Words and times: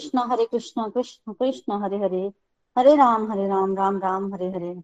कृष्णा, 0.00 0.22
हरे 0.22 0.44
कृष्ण 0.44 0.90
कृष्ण 0.90 1.32
कृष्ण, 1.32 1.82
हरे 1.82 1.96
हरे। 1.96 2.32
हरे 2.78 2.96
राम 2.96 3.32
हरे 3.32 3.48
राम 3.48 3.76
राम 3.76 3.98
राम, 3.98 4.34
हरे 4.34 4.50
हरे। 4.50 4.82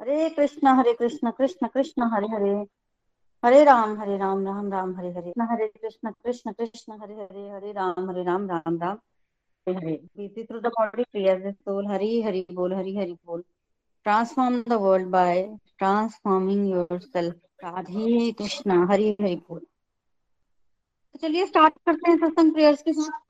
हरे 0.00 0.30
कृष्ण 0.30 0.68
हरे 0.68 0.94
कृष्ण 0.94 1.30
कृष्ण 1.30 1.66
कृष्ण, 1.66 2.02
हरे 2.02 2.26
हरे। 2.26 2.66
हरे 3.44 3.64
राम 3.64 4.00
हरे 4.00 4.18
राम 4.18 4.46
राम 4.46 4.72
राम, 4.72 4.96
हरे 4.96 5.08
हरे। 5.08 5.30
हरे 5.40 5.68
कृष्ण 5.68 6.10
कृष्ण 6.10 6.52
कृष्ण, 6.52 7.00
हरे 7.02 7.14
हरे। 7.14 7.50
हरे 7.50 7.72
राम 7.72 8.10
हरे 8.10 8.24
राम 8.24 8.48
राम 8.48 8.78
राम, 8.78 8.98
हरे 9.68 9.82
हरे। 9.82 10.06
राधे 17.64 18.34
हरि 18.82 19.16
हरि 19.20 19.34
बोल 19.36 19.66
तो 21.12 21.18
चलिए 21.18 21.46
स्टार्ट 21.46 21.74
करते 21.74 22.10
हैं 22.10 22.18
सत्संग 22.18 22.52
प्रेयर्स 22.52 22.82
के 22.82 22.92
साथ। 22.92 23.29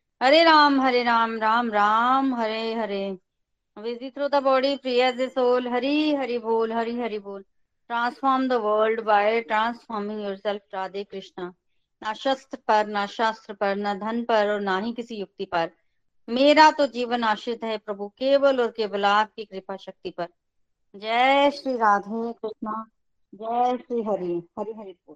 हरे 0.23 0.43
राम 0.43 0.81
हरे 0.81 1.03
राम 1.03 1.39
राम 1.39 1.71
राम, 1.71 2.35
हरे 2.35 2.73
हरे। 2.73 3.17
Busy 3.79 4.11
through 4.11 4.29
the 4.29 4.41
body, 4.41 4.77
free 4.77 5.11
as 5.11 5.19
a 5.19 5.29
soul 5.29 5.61
hari 5.61 6.15
hari 6.15 6.43
bol 6.43 6.71
hari 6.71 6.95
hari 6.99 7.19
bol 7.19 7.43
transform 7.91 8.49
the 8.49 8.59
world 8.61 8.99
by 8.99 9.43
transforming 9.43 10.19
yourself 10.19 10.59
Radhe 10.73 11.03
Krishna 11.03 11.53
ना 12.03 12.13
शस्त्र 12.13 12.57
पर, 12.67 12.87
ना 12.87 13.05
शास्त्र 13.05 13.53
पर, 13.53 13.75
ना 13.75 13.93
धन 13.93 14.23
पर 14.23 14.53
और 14.53 14.61
ना 14.61 14.77
ही 14.77 14.93
किसी 14.93 15.15
युक्ति 15.15 15.45
पर। 15.45 15.71
मेरा 16.29 16.71
तो 16.71 16.87
जीवन 16.87 17.23
आश्रित 17.23 17.63
है 17.63 17.77
प्रभु, 17.77 18.07
केवल 18.07 18.61
और 18.61 18.71
केवल 18.71 19.05
आपकी 19.05 19.45
कृपा 19.45 19.77
शक्ति 19.77 20.09
पर। 20.09 20.27
जय 20.95 21.51
श्री 21.51 21.73
राधे 21.73 22.33
कृष्णा। 22.33 22.85
जय 23.35 23.77
श्री 23.77 24.03
हरि। 24.03 24.49
हरि 24.59 24.73
हरि 24.73 24.91
बोल। 25.07 25.15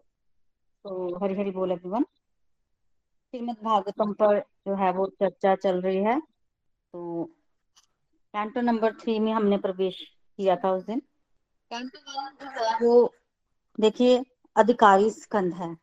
तो 0.83 1.19
हरि 1.23 1.35
हरि 1.35 1.51
बोल 1.51 1.71
एवरीवन 1.71 2.05
श्रीमद 3.35 3.55
भागवतम 3.63 4.13
पर 4.13 4.39
जो 4.39 4.75
है 4.75 4.91
वो 4.91 5.07
चर्चा 5.07 5.55
चल 5.55 5.81
रही 5.81 5.97
है। 5.97 6.19
तो 6.93 7.23
कैंटो 8.33 8.61
नंबर 8.61 8.93
थ्री 8.93 9.19
में 9.19 9.33
हमने 9.33 9.57
प्रवेश 9.57 9.99
किया 10.37 10.55
था 10.55 10.71
उस 10.71 10.83
दिन। 10.83 10.99
कैंटो 11.69 11.99
वन 11.99 12.31
जो 12.31 12.65
है 12.65 12.75
वो 12.75 13.13
देखिए 13.79 14.25
अधिकारी 14.55 15.09
स्कंध 15.11 15.53
है। 15.53 15.77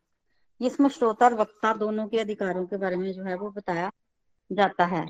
जिसमें 0.60 0.88
श्रोता 0.88 1.26
और 1.26 1.34
वक्ता 1.34 1.74
दोनों 1.74 2.08
के 2.08 2.18
अधिकारों 2.18 2.66
के 2.66 2.76
बारे 2.76 2.96
में 2.96 3.12
जो 3.12 3.22
है 3.22 3.36
वो 3.36 3.50
बताया 3.50 3.92
जाता 4.52 4.84
है। 4.84 5.06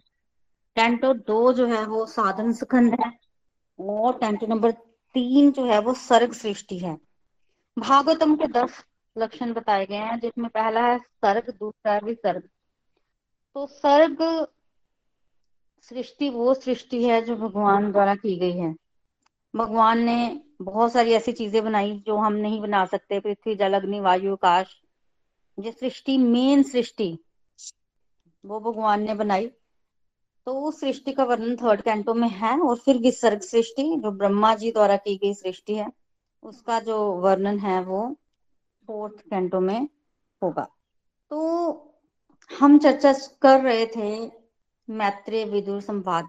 कैंटो 0.77 1.15
दो 1.15 1.53
जो 1.53 1.67
है 1.67 1.87
वो 1.87 2.07
साधन 2.07 2.53
स्कंध 2.53 2.95
है 2.95 3.19
और 3.81 4.13
कैंटो 4.13 4.47
नंबर 4.47 4.71
तीन 5.15 5.53
जो 5.53 5.65
है 5.65 5.79
वो 5.79 5.95
सर्ग 5.95 6.33
सृष्टि 6.33 6.79
है। 6.79 6.99
भागवतम 7.79 8.37
के 8.37 8.47
दस 8.47 8.85
लक्षण 9.19 9.53
बताए 9.53 9.87
गए 9.87 9.97
हैं, 9.97 10.21
जिसमें 10.21 10.51
पहला 10.51 10.87
है 10.87 10.99
सर्ग, 10.99 11.55
दूसरा 11.61 11.93
है 11.93 12.01
विसर्ग। 12.01 12.43
तो 13.55 13.67
सर्ग 13.67 14.47
सृष्टि 15.81 16.31
वो 16.31 16.55
सृष्टि 16.55 17.05
है 17.05 17.23
जो 17.23 17.37
भगवान 17.37 17.93
द्वारा 17.93 18.15
की 18.15 18.37
गई 18.37 18.53
है। 18.53 18.77
भगवान 19.57 19.99
ने 19.99 20.41
बहुत 20.63 20.93
सारी 20.93 21.13
ऐसी 21.13 21.33
चीज़ें 21.33 21.65
बनाई 21.65 22.03
जो 22.07 22.17
हम 22.17 22.33
नहीं 22.33 22.61
बना 22.61 22.87
सकते, 22.87 23.21
पृथ्वी, 23.21 23.55
जल, 23.55 23.75
अग्नि, 23.75 24.01
वायु, 24.01 24.33
आकाश। 24.33 24.81
ये 25.59 25.73
सृष्टि, 25.73 26.19
मेन 26.19 26.63
सृष्टि, 26.63 27.19
वो 28.45 28.61
भगवान 28.61 29.03
ने 29.03 29.15
बनाई। 29.15 29.47
तो 30.47 30.61
उस 30.61 30.81
सृष्टि 30.81 31.13
का 31.13 31.25
वर्णन 31.25 31.57
थर्ड 31.57 31.81
कैंटो 31.81 32.15
में 32.15 32.29
है, 32.29 32.61
और 32.61 32.77
फिर 32.77 32.97
विसर्ग 32.97 33.41
सृष्टि, 33.41 33.83
जो 33.83 34.11
ब्रह्मा 34.11 34.55
जी 34.55 34.73
द्वारा 34.73 34.97
की 34.97 35.17
गई 35.17 35.35
सृष्टि 35.35 35.75
है, 35.75 35.93
उसका 36.43 36.81
जो 36.81 37.13
वर्णन 37.13 37.59
है 37.59 37.83
वो 37.83 38.17
फोर्थ 38.87 39.21
कैंटो 39.21 39.61
में 39.61 39.89
होगा। 40.43 40.67
तो 41.31 41.39
हम 42.51 42.79
चर्चा 42.79 43.13
कर 43.43 43.61
रहे 43.61 43.87
थे 43.87 44.31
मैत्रेय 44.89 45.45
विदुर 45.45 45.81
संवाद 45.81 46.29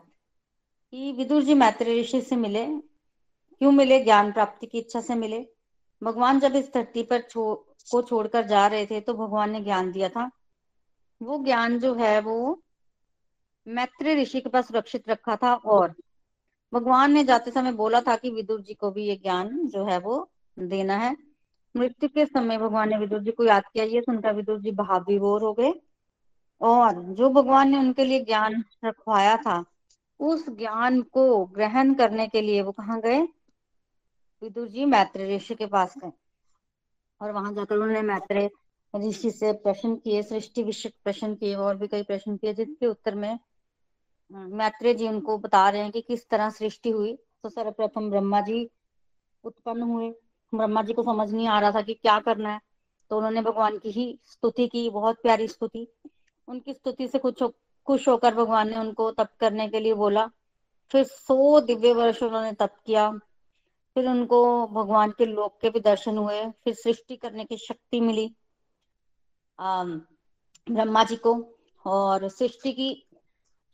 कि 0.93 1.11
विदुर 1.11 1.43
जी 1.43 1.53
मैत्रेय 1.53 1.99
ऋषि 2.01 2.21
से 2.21 2.35
मिले 2.35 2.65
क्यों 2.65 3.71
मिले 3.71 3.99
ज्ञान 4.03 4.31
प्राप्ति 4.31 4.67
की 4.67 4.77
इच्छा 4.77 5.01
से 5.01 5.15
मिले। 5.15 5.45
भगवान 6.01 6.39
जब 6.39 6.55
इस 6.55 6.73
धरती 6.73 7.03
पर 7.03 7.21
छो, 7.21 7.53
को 7.91 8.01
छोड़कर 8.01 8.47
जा 8.47 8.67
रहे 8.67 8.85
थे 8.85 8.99
तो 9.01 9.13
भगवान 9.13 9.51
ने 9.51 9.61
ज्ञान 9.61 9.91
दिया 9.91 10.09
था। 10.09 10.29
वो 11.21 11.43
ज्ञान 11.43 11.79
जो 11.79 11.93
है 11.93 12.19
वो 12.21 12.63
मैत्रेय 13.67 14.15
ऋषि 14.15 14.41
के 14.41 14.49
पास 14.49 14.67
सुरक्षित 14.67 15.09
रखा 15.09 15.35
था 15.35 15.53
और 15.55 15.93
भगवान 16.73 17.11
ने 17.11 17.23
जाते 17.23 17.51
समय 17.51 17.71
बोला 17.71 18.01
था 18.01 18.15
कि 18.15 18.29
विदुर 18.29 18.61
जी 18.61 18.73
को 18.73 18.91
भी 18.91 19.05
ये 19.05 19.15
ज्ञान 19.15 19.67
जो 19.67 19.85
है 19.85 19.97
वो 19.99 20.31
देना 20.59 20.97
है। 20.97 21.15
मृत्यु 21.75 22.09
के 22.09 22.25
समय 22.25 22.57
भगवान 22.57 22.89
ने 22.89 22.97
विदुर 22.97 23.19
जी 23.19 23.31
को 23.31 23.43
याद 23.43 23.63
किया, 23.73 23.85
ये 23.85 24.01
सुनकर 24.01 24.33
विदुर 24.33 24.59
जी 24.59 24.71
भाव 24.71 25.05
विभोर 25.07 25.41
हो 25.41 25.53
गए। 25.53 25.73
और 26.61 27.03
जो 27.03 27.29
भगवान 27.29 27.69
ने 27.69 27.77
उनके 27.77 28.05
लिए 28.05 28.19
ज्ञान 28.19 28.63
रखवाया 28.85 29.37
था, 29.37 29.65
उस 30.19 30.49
ज्ञान 30.49 31.01
को 31.01 31.45
ग्रहण 31.45 31.93
करने 31.93 32.27
के 32.27 32.41
लिए 32.41 32.61
वो 32.61 32.71
कहाँ 32.71 33.01
गए? 33.01 33.21
विदुर 34.41 34.67
जी 34.67 34.85
मैत्रेय 34.85 35.35
ऋषि 35.35 35.55
के 35.55 35.65
पास 35.65 35.97
गए। 35.97 36.11
और 37.21 37.31
वहाँ 37.31 37.53
जाकर 37.53 37.75
उन्होंने 37.75 38.01
मैत्रेय 38.01 38.49
ऋषि 38.95 39.31
से 39.31 39.53
प्रश्न 39.53 39.95
किए, 39.95 40.23
सृष्टि 40.23 40.63
विषय 40.63 40.91
प्रश्न 41.03 41.35
किए, 41.35 41.55
और 41.55 41.77
भी 41.77 41.87
कई 41.87 42.03
प्रश्न 42.03 42.37
किए, 42.37 42.53
जिसके 42.53 42.87
उत्तर 42.87 43.15
में 43.15 43.39
मैत्रेय 44.31 44.93
जी 44.93 45.07
उनको 45.07 45.37
बता 45.37 45.69
रहे 45.69 45.81
हैं 45.81 45.91
कि 45.91 46.01
किस 46.01 46.29
तरह 46.29 46.49
सृष्टि 46.49 46.89
हुई। 46.89 47.15
तो 47.15 47.49
सर्वप्रथम 47.49 48.09
ब्रह्मा 48.09 48.41
जी 48.41 48.69
उत्पन्न 49.43 49.81
हुए। 49.81 50.13
ब्रह्मा 50.53 50.81
जी 50.83 50.93
को 50.93 51.03
समझ 51.03 51.29
नहीं 51.31 51.47
आ 51.47 51.59
रहा 51.59 51.71
था 51.71 51.81
कि 51.81 51.93
क्या 51.93 52.19
करना 52.19 52.49
है। 52.49 52.59
तो 53.11 53.17
उन्होंने 53.17 53.41
भगवान 53.41 53.77
की 53.77 53.91
ही 53.91 54.17
स्तुति 54.23 54.67
की, 54.67 54.89
बहुत 54.89 55.21
प्यारी 55.21 55.47
स्तुति। 55.47 55.87
उनकी 56.47 56.73
स्तुति 56.73 57.07
से 57.07 57.19
कुछ 57.19 57.43
खुश 57.87 58.07
होकर 58.09 58.35
भगवान 58.35 58.69
ने 58.69 58.77
उनको 58.77 59.11
तप 59.11 59.29
करने 59.39 59.67
के 59.67 59.79
लिए 59.79 59.93
बोला। 59.93 60.29
फिर 60.91 61.03
सौ 61.03 61.59
दिव्य 61.61 61.93
वर्ष 61.93 62.21
उन्होंने 62.23 62.51
तप 62.53 62.75
किया। 62.85 63.09
फिर 63.95 64.07
उनको 64.09 64.67
भगवान 64.67 65.11
के 65.11 65.25
लोक 65.25 65.57
के 65.61 65.69
भी 65.69 65.79
दर्शन 65.79 66.17
हुए। 66.17 66.43
फिर 66.63 66.73
सृष्टि 66.73 67.15
करने 67.15 67.45
की 67.45 67.57
शक्ति 67.57 67.99
मिली 68.01 68.27
ब्रह्मा 69.59 71.03
जी 71.03 71.15
को। 71.15 71.33
और 71.85 72.27
सृष्टि 72.29 72.71
की 72.73 72.93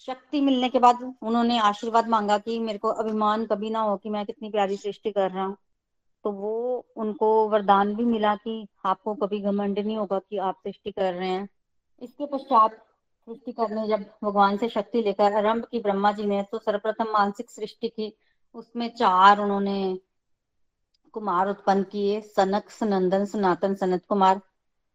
शक्ति 0.08 0.42
मिलने 0.42 0.70
के 0.70 0.80
बाद 0.80 1.02
उन्होंने 1.22 1.58
आशीर्वाद 1.60 2.08
मांगा 2.08 2.38
कि 2.38 2.60
मेरे 2.60 2.78
को 2.80 2.88
अभिमान 2.94 3.46
कभी 3.46 3.70
ना 3.70 3.80
हो 3.80 3.98
कि 3.98 4.10
मैं 4.10 4.26
कितनी 4.26 4.50
प्यारी 4.50 4.78
सृष्टि 4.78 5.12
कर 5.12 5.32
रहा 5.32 5.46
हूँ। 5.46 5.58
तो 6.26 6.32
वो 6.32 6.86
उनको 6.98 7.28
वरदान 7.50 7.96
भी 7.96 8.06
मिला 8.06 8.36
कि 8.36 8.68
आपको 8.86 9.14
कभी 9.16 9.40
घमंड 9.42 9.80
नहीं 9.80 9.98
होगा 9.98 10.20
कि 10.20 10.38
आप 10.40 10.56
सृष्टि 10.58 10.92
कर 10.92 11.14
रहे 11.14 11.30
हैं। 11.30 11.48
इसके 12.02 12.26
पश्चात 12.26 12.76
सृष्टि 13.28 13.52
करने 13.52 13.88
जब 13.88 14.04
भगवान 14.24 14.58
से 14.58 14.70
शक्ति 14.70 15.02
लेकर 15.02 15.34
आरंभ 15.38 15.66
की 15.66 15.80
ब्रह्मा 15.80 16.12
जी 16.12 16.26
ने 16.26 16.42
तो 16.44 16.60
सर्वप्रथम 16.60 17.12
मानसिक 17.14 17.50
सृष्टि 17.50 17.88
की, 17.90 18.14
उसमें 18.56 18.90
चार 18.90 19.40
उन्होंने 19.40 20.00
कुमार 21.14 21.50
उत्पन्न 21.50 21.84
किए, 21.84 22.20
सनक, 22.22 22.70
सनंदन, 22.70 23.26
सनातन, 23.26 23.76
सनत 23.76 24.06
कुमार। 24.10 24.42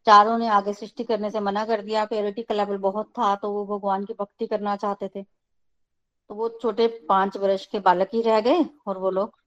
चारों 0.07 0.37
ने 0.39 0.49
आगे 0.49 0.73
सृष्टि 0.73 1.05
करने 1.05 1.31
से 1.31 1.41
मना 1.41 1.65
कर 1.65 1.83
दिया। 1.83 2.05
प्योरिटी 2.05 2.43
का 2.43 2.55
लेवल 2.55 2.77
बहुत 2.79 3.09
था 3.19 3.35
तो 3.37 3.51
वो 3.53 3.65
भगवान 3.69 4.05
की 4.05 4.15
भक्ति 4.15 4.47
करना 4.47 4.77
चाहते 4.77 5.09
थे। 5.09 5.23
तो 5.23 6.35
वो 6.35 6.49
छोटे 6.63 6.87
पाँच 7.09 7.37
वर्ष 7.37 7.67
के 7.67 7.79
बालक 7.81 8.11
ही 8.15 8.23
रह 8.23 8.41
गए 8.41 8.65
और 8.87 8.99
वो 8.99 9.11
लोग 9.11 9.39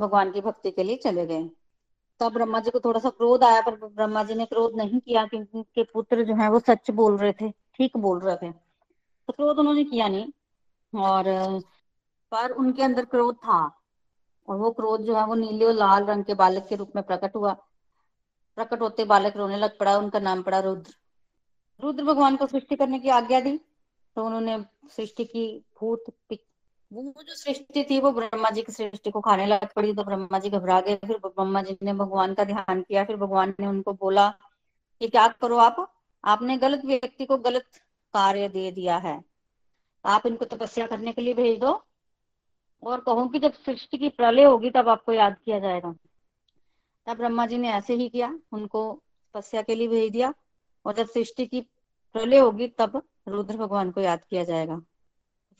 भगवान 0.00 0.32
की 0.32 0.40
भक्ति 0.40 0.70
के 0.70 0.82
लिए 0.82 0.96
चले 0.96 1.26
गए। 1.26 1.50
तब 2.20 2.32
ब्रह्मा 2.32 2.60
जी 2.60 2.70
को 2.70 2.80
थोड़ा 2.80 3.00
सा 3.00 3.10
क्रोध 3.10 3.44
आया, 3.44 3.60
पर 3.60 3.74
ब्रह्मा 3.74 4.22
जी 4.22 4.34
ने 4.34 4.46
क्रोध 4.46 4.76
नहीं 4.76 5.00
किया, 5.00 5.26
क्योंकि 5.26 5.58
उनके 5.58 5.82
पुत्र 5.82 6.24
जो 6.24 6.34
है 6.34 6.50
वो 6.50 6.58
सच 6.58 6.90
बोल 6.90 7.16
रहे 7.16 7.32
थे, 7.32 7.50
ठीक 7.50 7.96
बोल 7.96 8.18
रहे 8.18 8.36
थे। 8.36 8.50
तो 8.50 9.32
क्रोध 9.32 9.58
उन्होंने 9.58 9.84
किया 9.84 10.08
नहीं, 10.08 10.26
और, 10.94 11.24
पर 12.32 12.50
उनके 12.50 12.82
अंदर 12.82 13.04
क्रोध 13.04 13.36
था, 13.36 13.80
और 14.48 14.56
वो 14.56 14.70
क्रोध 14.70 15.00
जो 15.00 15.16
है 15.16 15.26
वो 15.26 15.34
नीले 15.34 15.64
और 15.64 15.72
लाल 15.72 16.04
रंग 16.04 16.24
के 16.24 16.34
बालक 16.34 16.66
के 16.66 16.76
रूप 16.76 16.92
में 16.96 17.04
प्रकट 17.04 17.36
हुआ। 17.36 17.52
प्रकट 18.58 18.80
होते 18.80 19.04
बालक 19.04 19.36
रोने 19.36 19.56
लग 19.56 19.78
पड़ा, 19.78 19.96
उनका 19.98 20.18
नाम 20.18 20.42
पड़ा 20.42 20.60
रुद्र। 20.60 20.94
रुद्र 21.80 22.04
भगवान 22.04 22.36
को 22.36 22.46
सृष्टि 22.46 22.76
करने 22.76 22.98
की 22.98 23.08
आज्ञा 23.08 23.40
दी 23.40 23.56
तो 24.16 24.24
उन्होंने 24.24 24.64
सृष्टि 24.90 25.24
की, 25.24 25.64
भूत 25.80 26.04
वो 26.92 27.22
जो 27.22 27.34
सृष्टि 27.34 27.84
थी, 27.90 28.00
वो 28.00 28.12
ब्रह्मा 28.12 28.50
जी 28.50 28.62
की 28.62 28.72
सृष्टि 28.72 29.10
को 29.10 29.20
खाने 29.20 29.46
लग 29.46 29.72
पड़ी 29.72 29.94
तो 29.94 30.04
ब्रह्मा 30.04 30.38
जी 30.38 30.50
घबरा 30.50 30.80
गए। 30.80 30.96
फिर 30.96 31.18
ब्रह्मा 31.18 31.62
जी 31.62 31.76
ने 31.82 31.92
भगवान 31.92 32.34
का 32.34 32.44
ध्यान 32.44 32.82
किया, 32.82 33.04
फिर 33.04 33.16
भगवान 33.16 33.54
ने 33.60 33.66
उनको 33.66 33.92
बोला 33.92 34.30
कि 35.00 35.08
क्या 35.08 35.28
करो 35.28 35.56
आप? 35.56 35.94
आपने 36.24 36.56
गलत 36.56 36.84
व्यक्ति 36.84 37.26
को 37.26 37.36
गलत 37.36 37.64
कार्य 38.14 38.48
दे 38.48 38.70
दिया 38.70 38.96
है। 38.96 39.24
आप 40.04 40.26
इनको 40.26 40.44
तपस्या 40.44 40.86
करने 40.86 41.12
के 41.12 41.22
लिए 41.22 41.34
भेज 41.34 41.60
दो। 41.60 41.84
और 42.82 43.00
कहो 43.00 43.28
कि 43.28 43.38
जब 43.38 43.52
सृष्टि 43.52 43.98
की 43.98 44.08
प्रलय 44.08 44.44
होगी, 44.44 44.70
तब 44.70 44.88
आपको 44.88 45.12
याद 45.12 45.36
किया 45.44 45.58
जाएगा। 45.58 45.94
तब 47.06 47.16
ब्रह्मा 47.16 47.46
जी 47.46 47.58
ने 47.58 47.68
ऐसे 47.68 47.94
ही 47.94 48.08
किया, 48.08 48.38
उनको 48.52 49.02
तपस्या 49.34 49.62
के 49.62 49.74
लिए 49.74 49.88
भेज 49.88 50.12
दिया। 50.12 50.34
और 50.84 50.94
जब 50.94 51.06
सृष्टि 51.06 51.46
की 51.46 51.60
प्रलय 52.12 52.38
होगी, 52.38 52.68
तब 52.68 53.02
रुद्र 53.28 53.56
भगवान 53.56 53.90
को 53.90 54.00
याद 54.00 54.24
किया 54.30 54.44
जाएगा। 54.44 54.80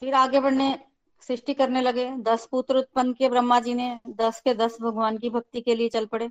फिर 0.01 0.15
आगे 0.15 0.41
बढ़ने 0.41 0.88
सृष्टि 1.21 1.55
करने 1.55 1.81
लगे। 1.81 2.11
दस 2.11 2.49
पुत्र 2.51 2.77
उत्पन्न 2.77 3.13
किए 3.13 3.29
ब्रह्मा 3.29 3.61
जी 3.61 3.75
ने। 3.75 4.01
दस 4.09 4.41
के 4.41 4.55
दस 4.55 4.79
भगवान 4.81 5.19
की 5.19 5.31
भक्ति 5.31 5.61
के 5.61 5.75
लिए 5.75 5.89
चल 5.89 6.07
पड़े। 6.07 6.29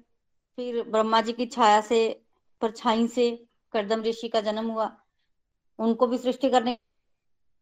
फिर 0.56 0.84
ब्रह्मा 0.84 1.22
जी 1.22 1.34
की 1.34 1.46
छाया 1.46 1.82
से, 1.82 2.22
परछाई 2.62 3.08
से 3.08 3.46
करदम 3.72 4.02
ऋषि 4.02 4.28
का 4.28 4.42
जन्म 4.42 4.68
हुआ। 4.68 4.98
उनको 5.80 6.08
भी 6.08 6.18
सृष्टि 6.18 6.50
करने 6.50 6.78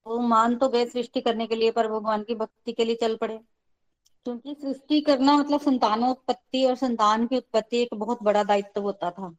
वो 0.08 0.20
मान 0.20 0.56
तो 0.56 0.70
गए 0.70 0.86
सृष्टि 0.86 1.22
करने 1.22 1.48
के 1.48 1.56
लिए, 1.56 1.72
पर 1.72 1.88
भगवान 1.88 2.24
की 2.24 2.36
भक्ति 2.36 2.74
के 2.74 2.86
लिए 2.86 2.96
चल 2.96 3.16
पड़े। 3.16 3.38
क्योंकि 4.24 4.56
सृष्टि 4.62 5.02
करना 5.02 5.38
मतलब 5.38 5.62
संतानोत्पत्ति 5.62 6.66
और 6.66 6.76
संतान 6.76 7.28
की 7.28 7.38
उत्पत्ति 7.38 7.78
एक 7.78 7.90
बहुत 7.94 8.24
बड़ा 8.24 8.44
दायित्व 8.44 8.82
होता 8.82 9.12
था। 9.12 9.36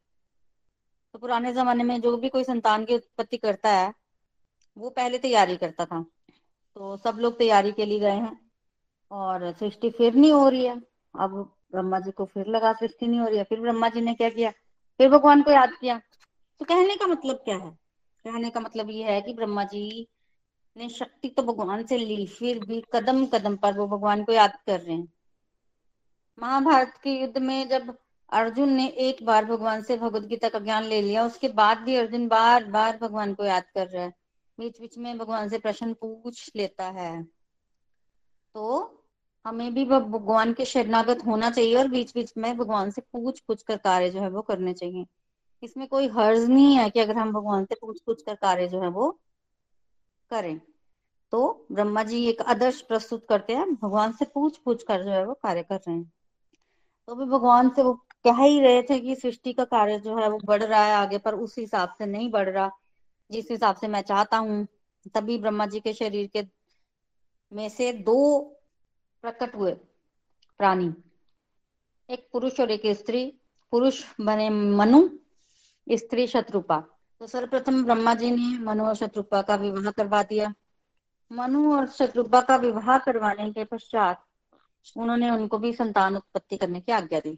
तो 1.12 1.19
पुराने 1.19 1.53
जमाने 1.53 1.85
में 1.85 2.00
जो 2.00 2.17
भी 2.17 2.29
कोई 2.29 2.44
संतान 2.44 2.85
की 2.85 2.94
उत्पत्ति 2.94 3.37
करता 3.37 3.71
है, 3.71 3.94
वो 4.79 4.91
पहले 4.91 5.19
तैयारी 5.19 5.56
करता 5.56 5.85
था। 5.85 6.05
तो 6.76 6.96
सब 6.96 7.17
लोग 7.19 7.38
तैयारी 7.38 7.73
के 7.73 7.87
लिए 7.87 7.99
गए 7.99 8.11
हैं। 8.11 8.50
और 9.11 9.52
सृष्टि 9.52 9.90
फिर 9.90 10.14
नहीं 10.14 10.32
हो 10.32 10.49
रही 10.49 10.64
है। 10.64 10.82
अब 11.20 11.56
ब्रह्मा 11.73 12.00
जी 12.00 12.11
को 12.11 12.25
फिर 12.25 12.46
लगा 12.46 12.73
सृष्टि 12.73 13.06
नहीं 13.06 13.20
हो 13.20 13.26
रही 13.26 13.38
है। 13.38 13.44
फिर 13.44 13.61
ब्रह्मा 13.61 13.88
जी 13.88 14.00
ने 14.00 14.14
क्या 14.14 14.28
किया? 14.28 14.50
फिर 14.99 15.11
भगवान 15.11 15.43
को 15.43 15.50
याद 15.50 15.70
किया। 15.81 16.00
तो 16.58 16.64
कहने 16.64 16.96
का 16.96 17.06
मतलब 17.06 17.37
क्या 17.37 17.56
है? 17.56 17.70
कहने 18.25 18.50
का 18.50 18.61
मतलब 18.61 18.90
ये 18.90 19.05
है 19.05 19.20
कि 19.20 19.32
ब्रह्मा 19.32 19.64
जी 19.64 20.08
ने 20.76 20.88
शक्ति 20.88 21.28
तो 21.28 21.43
भगवान 21.43 21.87
से 21.87 21.96
ली, 21.96 22.26
फिर 22.26 22.64
भी 22.64 22.84
कदम 22.93 23.26
कदम 23.26 23.56
पर 23.56 23.78
वो 23.78 23.87
भगवान 23.87 24.25
को 24.25 24.32
याद 24.32 24.58
कर 24.67 24.81
रहे 24.81 24.96
हैं। 24.96 25.12
महाभारत 26.38 26.94
के 27.02 27.11
युद्ध 27.11 27.38
में 27.38 27.69
जब 27.69 27.99
अर्जुन 28.32 28.69
ने 28.69 28.87
एक 28.87 29.26
बार 29.26 29.44
भगवान 29.44 29.82
से 29.82 29.96
भगवत 29.96 30.23
गीता 30.23 30.49
का 30.49 30.58
ज्ञान 30.58 30.84
ले 30.84 31.02
लिया, 31.02 31.26
उसके 31.26 31.49
बाद 31.49 31.78
भी 31.78 31.96
अर्जुन 31.96 32.28
बार 32.28 32.64
बार 32.64 32.99
भगवान 33.02 33.34
को 33.34 33.44
याद 33.44 33.64
कर 33.75 33.88
रहा 33.88 34.05
है। 34.05 34.25
बीच 34.58 34.81
बीच 34.81 34.99
में 34.99 35.19
भगवान 35.19 35.49
से 35.49 35.58
प्रश्न 35.58 35.93
पूछ 35.94 36.50
लेता 36.56 36.85
है। 36.85 37.23
तो 38.55 38.93
हमें 39.47 39.75
भी 39.75 39.85
भगवान 39.85 40.53
के 40.53 40.64
शरणागत 40.64 41.26
होना 41.26 41.50
चाहिए 41.50 41.76
और 41.76 41.88
बीच 41.88 42.14
बीच 42.14 42.32
में 42.38 42.56
भगवान 42.56 42.91
से 42.91 43.00
पूछ 43.00 43.41
पूछ 43.41 43.62
कर 43.62 43.76
कार्य 43.76 44.11
जो 44.11 44.20
है 44.20 44.31
वो 44.31 44.43
करने 44.43 44.73
चाहिए। 44.75 45.06
इसमें 45.62 45.88
कोई 45.88 46.08
हर्ज 46.08 46.49
नहीं 46.49 46.76
है 46.76 46.91
कि 46.91 47.00
अगर 47.00 47.17
हम 47.17 47.32
भगवान 47.32 47.64
से 47.64 47.75
पूछ 47.81 48.00
पूछ 48.00 48.23
कर 48.23 48.35
कार्य 48.35 48.69
जो 48.69 48.81
है 48.81 48.88
वो 48.88 49.20
करें। 50.31 50.61
तो 51.32 51.67
ब्रह्मा 51.73 52.02
जी 52.02 52.25
एक 52.26 52.43
आदर्श 52.43 52.81
प्रस्तुत 52.81 53.26
करते 53.29 53.55
हैं, 53.55 53.75
भगवान 53.75 54.12
से 54.12 54.25
पूछ 54.25 54.56
पूछ 54.56 54.82
कर 54.82 55.05
जो 55.05 55.11
है 55.11 55.26
वो 55.26 55.35
कार्य 55.35 55.62
कर 55.62 55.76
रहे 55.76 55.97
हैं। 55.97 56.12
तो 57.06 57.14
भी 57.14 57.25
भगवान 57.25 57.70
से 57.70 57.82
वो 57.82 57.94
कह 58.25 58.43
ही 58.43 58.61
रहे 58.61 58.82
थे 58.82 59.00
कि 59.00 59.17
सृष्टि 59.17 59.52
का 59.52 59.64
कार्य 59.64 59.99
जो 59.99 60.17
है 60.17 60.29
वो 60.31 60.38
बढ़ 60.44 60.62
रहा 60.62 60.85
है, 60.85 60.94
आगे 60.94 61.19
पर 61.19 61.35
उस 61.35 61.59
हिसाब 61.59 61.94
से 61.99 62.06
नहीं 62.06 62.31
बढ़ 62.31 62.49
रहा। 62.49 62.70
जिस 63.31 63.50
हिसाब 63.50 63.76
से 63.76 63.88
मैं 63.88 64.02
चाहता 64.02 64.38
हूँ, 64.38 64.67
तभी 65.14 65.38
ब्रह्मा 65.38 65.67
जी 65.67 65.81
के 65.81 65.93
शरीर 65.93 66.26
के 66.26 66.43
में 67.52 67.69
से 67.69 67.93
दो 67.93 68.19
प्रकट 69.25 69.55
हुए 69.55 69.73
प्राणी। 70.61 70.93
एक 72.08 72.28
पुरुष 72.32 72.61
और 72.61 72.70
एक 72.70 72.82
स्त्री। 72.96 73.25
पुरुष 73.73 74.02
बने 74.20 74.49
मनु, 74.50 75.08
स्त्री 75.87 76.26
शत्रुपा। 76.26 76.78
तो 77.20 77.26
सर्वप्रथम 77.26 77.84
ब्रह्मा 77.84 78.14
जी 78.14 78.31
ने 78.31 78.58
मनु 78.58 78.84
और 78.84 78.94
शत्रुपा 78.94 79.43
का 79.43 79.55
विवाह 79.56 79.90
करवा 79.90 80.23
दिया। 80.23 80.52
मनु 81.31 81.75
और 81.76 81.87
शत्रुपा 81.88 82.40
का 82.40 82.56
विवाह 82.56 82.99
करवाने 82.99 83.50
के 83.52 83.64
पश्चात 83.64 84.23
उन्होंने 84.96 85.31
उनको 85.31 85.58
भी 85.58 85.73
संतान 85.73 86.17
उत्पत्ति 86.17 86.56
करने 86.56 86.81
की 86.81 86.93
आज्ञा 86.93 87.20
दी, 87.20 87.34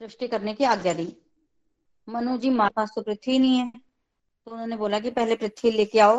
सृष्टि 0.00 0.28
करने 0.28 0.54
की 0.54 0.64
आज्ञा 0.64 0.92
दी। 0.94 1.06
मनु 2.08 2.36
जी 2.38 2.50
माता 2.50 2.84
तो 2.86 3.02
पृथ्वी 3.02 3.38
नहीं 3.38 3.58
है। 3.58 3.72
उन्होंने 4.52 4.76
बोला 4.76 5.00
कि 5.00 5.10
पहले 5.10 5.36
पृथ्वी 5.36 5.70
लेके 5.70 5.98
आओ, 5.98 6.18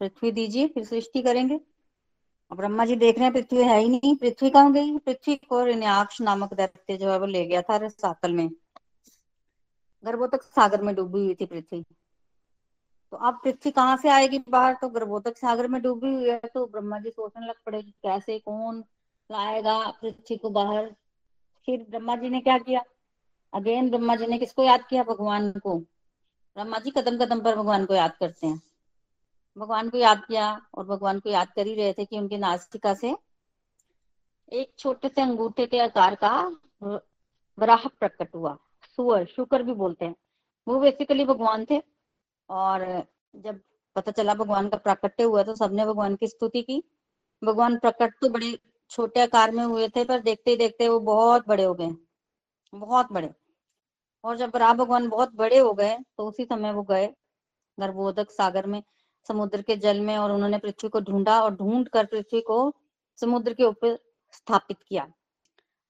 पृथ्वी 0.00 0.32
दीजिए, 0.32 0.68
फिर 0.68 0.84
सृष्टि 0.84 1.22
करेंगे। 1.22 1.60
अब 2.50 2.56
ब्रह्मा 2.56 2.84
जी 2.84 2.96
देख 2.96 3.14
रहे 3.14 3.24
हैं, 3.24 3.32
पृथ्वी 3.32 3.62
है 3.62 3.80
ही 3.80 3.88
नहीं। 3.88 4.16
पृथ्वी 4.16 4.50
कहाँ 4.50 4.72
गई? 4.72 4.98
पृथ्वी 4.98 5.36
को 5.36 5.64
रिन्याक्ष 5.64 6.20
नामक 6.20 6.54
दैत्य 6.54 6.96
जो 6.96 7.10
है 7.10 7.18
वो 7.18 7.26
ले 7.26 7.46
गया 7.46 7.62
था 7.62 7.76
रसातल 7.76 8.32
में। 8.32 8.50
गर्भोतक 10.04 10.42
सागर 10.42 10.82
में 10.82 10.94
डूबी 10.94 11.24
हुई 11.24 11.34
थी 11.34 11.46
पृथ्वी। 11.46 11.82
तो 13.10 13.16
अब 13.16 13.40
पृथ्वी 13.44 13.70
कहाँ 13.70 13.96
से 13.96 14.08
आएगी 14.08 14.38
बाहर? 14.48 14.74
तो 14.74 14.88
गर्भोतक 14.88 15.38
सागर 15.38 15.68
में 15.68 15.82
डूबी 15.82 16.14
हुई 16.14 16.30
है। 16.30 16.40
तो 16.54 16.66
ब्रह्मा 16.66 16.98
जी 16.98 17.10
सोचने 17.10 17.46
लग 17.46 17.54
पड़े 17.66 17.82
कैसे 17.82 18.38
कौन 18.38 18.84
लाएगा 19.32 19.90
पृथ्वी 19.90 20.36
को 20.36 20.50
बाहर? 20.50 20.94
फिर 21.66 21.86
ब्रह्मा 21.90 22.16
जी 22.16 22.28
ने 22.28 22.40
क्या 22.40 22.58
किया? 22.58 22.84
अगेन 23.52 23.90
ब्रह्मा 23.90 24.16
जी 24.16 24.26
ने 24.26 24.38
किसको 24.38 24.64
याद 24.64 24.84
किया? 24.86 25.02
भगवान 25.02 25.52
को। 25.52 25.84
ब्रह्मा 26.56 26.78
जी 26.78 26.90
कदम 26.90 27.16
कदम 27.18 27.40
पर 27.40 27.56
भगवान 27.56 27.84
को 27.84 27.94
याद 27.94 28.12
करते 28.20 28.46
हैं। 28.46 28.60
भगवान 29.56 29.88
को 29.90 29.98
याद 29.98 30.24
किया 30.24 30.50
और 30.74 30.84
भगवान 30.86 31.18
को 31.20 31.30
याद 31.30 31.48
कर 31.56 31.66
ही 31.66 31.74
रहे 31.74 31.92
थे 31.92 32.04
कि 32.04 32.18
उनकी 32.18 32.36
नास्तिका 32.38 32.94
से 32.94 33.14
एक 34.52 34.72
छोटे 34.78 35.08
से 35.08 35.22
अंगूठे 35.22 35.66
के 35.66 35.78
आकार 35.80 36.14
का 36.14 36.30
वराह 37.58 37.86
प्रकट 37.90 38.34
हुआ। 38.34 38.56
सुअर, 38.98 39.24
शुकर 39.26 39.62
भी 39.62 39.72
बोलते 39.74 40.04
हैं। 40.04 40.14
वो 40.66 40.78
बेसिकली 40.80 41.24
भगवान 41.24 41.64
थे 41.70 41.82
और 42.50 42.86
जब 43.34 43.60
पता 43.96 44.12
चला 44.12 44.34
भगवान 44.34 44.68
का 44.68 44.76
प्राकट्य 44.76 45.22
हुआ 45.22 45.42
तो 45.42 45.54
सबने 45.56 45.84
भगवान 45.84 46.16
की 46.16 46.26
स्तुति 46.28 46.62
की। 46.62 46.82
भगवान 47.42 47.78
प्रकट 47.78 48.14
तो 48.20 48.28
बड़े 48.28 48.58
छोटे 48.90 49.20
आकार 49.20 49.50
में 49.50 49.64
हुए 49.64 49.88
थे 49.88 50.04
पर 50.04 50.20
देखते 50.20 50.50
ही 50.50 50.56
देखते 50.56 50.88
वो 50.88 51.00
बहुत 51.02 51.48
बड़े 51.48 51.64
हो 51.64 51.74
गए। 51.74 51.90
बहुत 52.72 53.12
बड़े। 53.12 53.32
और 54.24 54.36
जब 54.36 54.56
राम 54.56 54.76
भगवान 54.76 55.08
बहुत 55.08 55.34
बड़े 55.34 55.58
हो 55.58 55.72
गए 55.74 55.96
तो 56.16 56.28
उसी 56.28 56.44
समय 56.44 56.72
वो 56.72 56.82
गए 56.82 57.06
गर्भोदक 57.78 58.30
सागर 58.30 58.66
में, 58.66 58.82
समुद्र 59.28 59.62
के 59.62 59.76
जल 59.76 60.00
में 60.00 60.16
और 60.18 60.32
उन्होंने 60.32 60.58
पृथ्वी 60.58 60.88
को 60.88 61.00
ढूंढा 61.00 61.40
और 61.42 61.54
ढूंढ 61.56 61.88
कर 61.88 62.06
पृथ्वी 62.06 62.40
को 62.40 62.74
समुद्र 63.18 63.54
के 63.54 63.64
ऊपर 63.64 63.98
स्थापित 64.32 64.76
किया। 64.88 65.04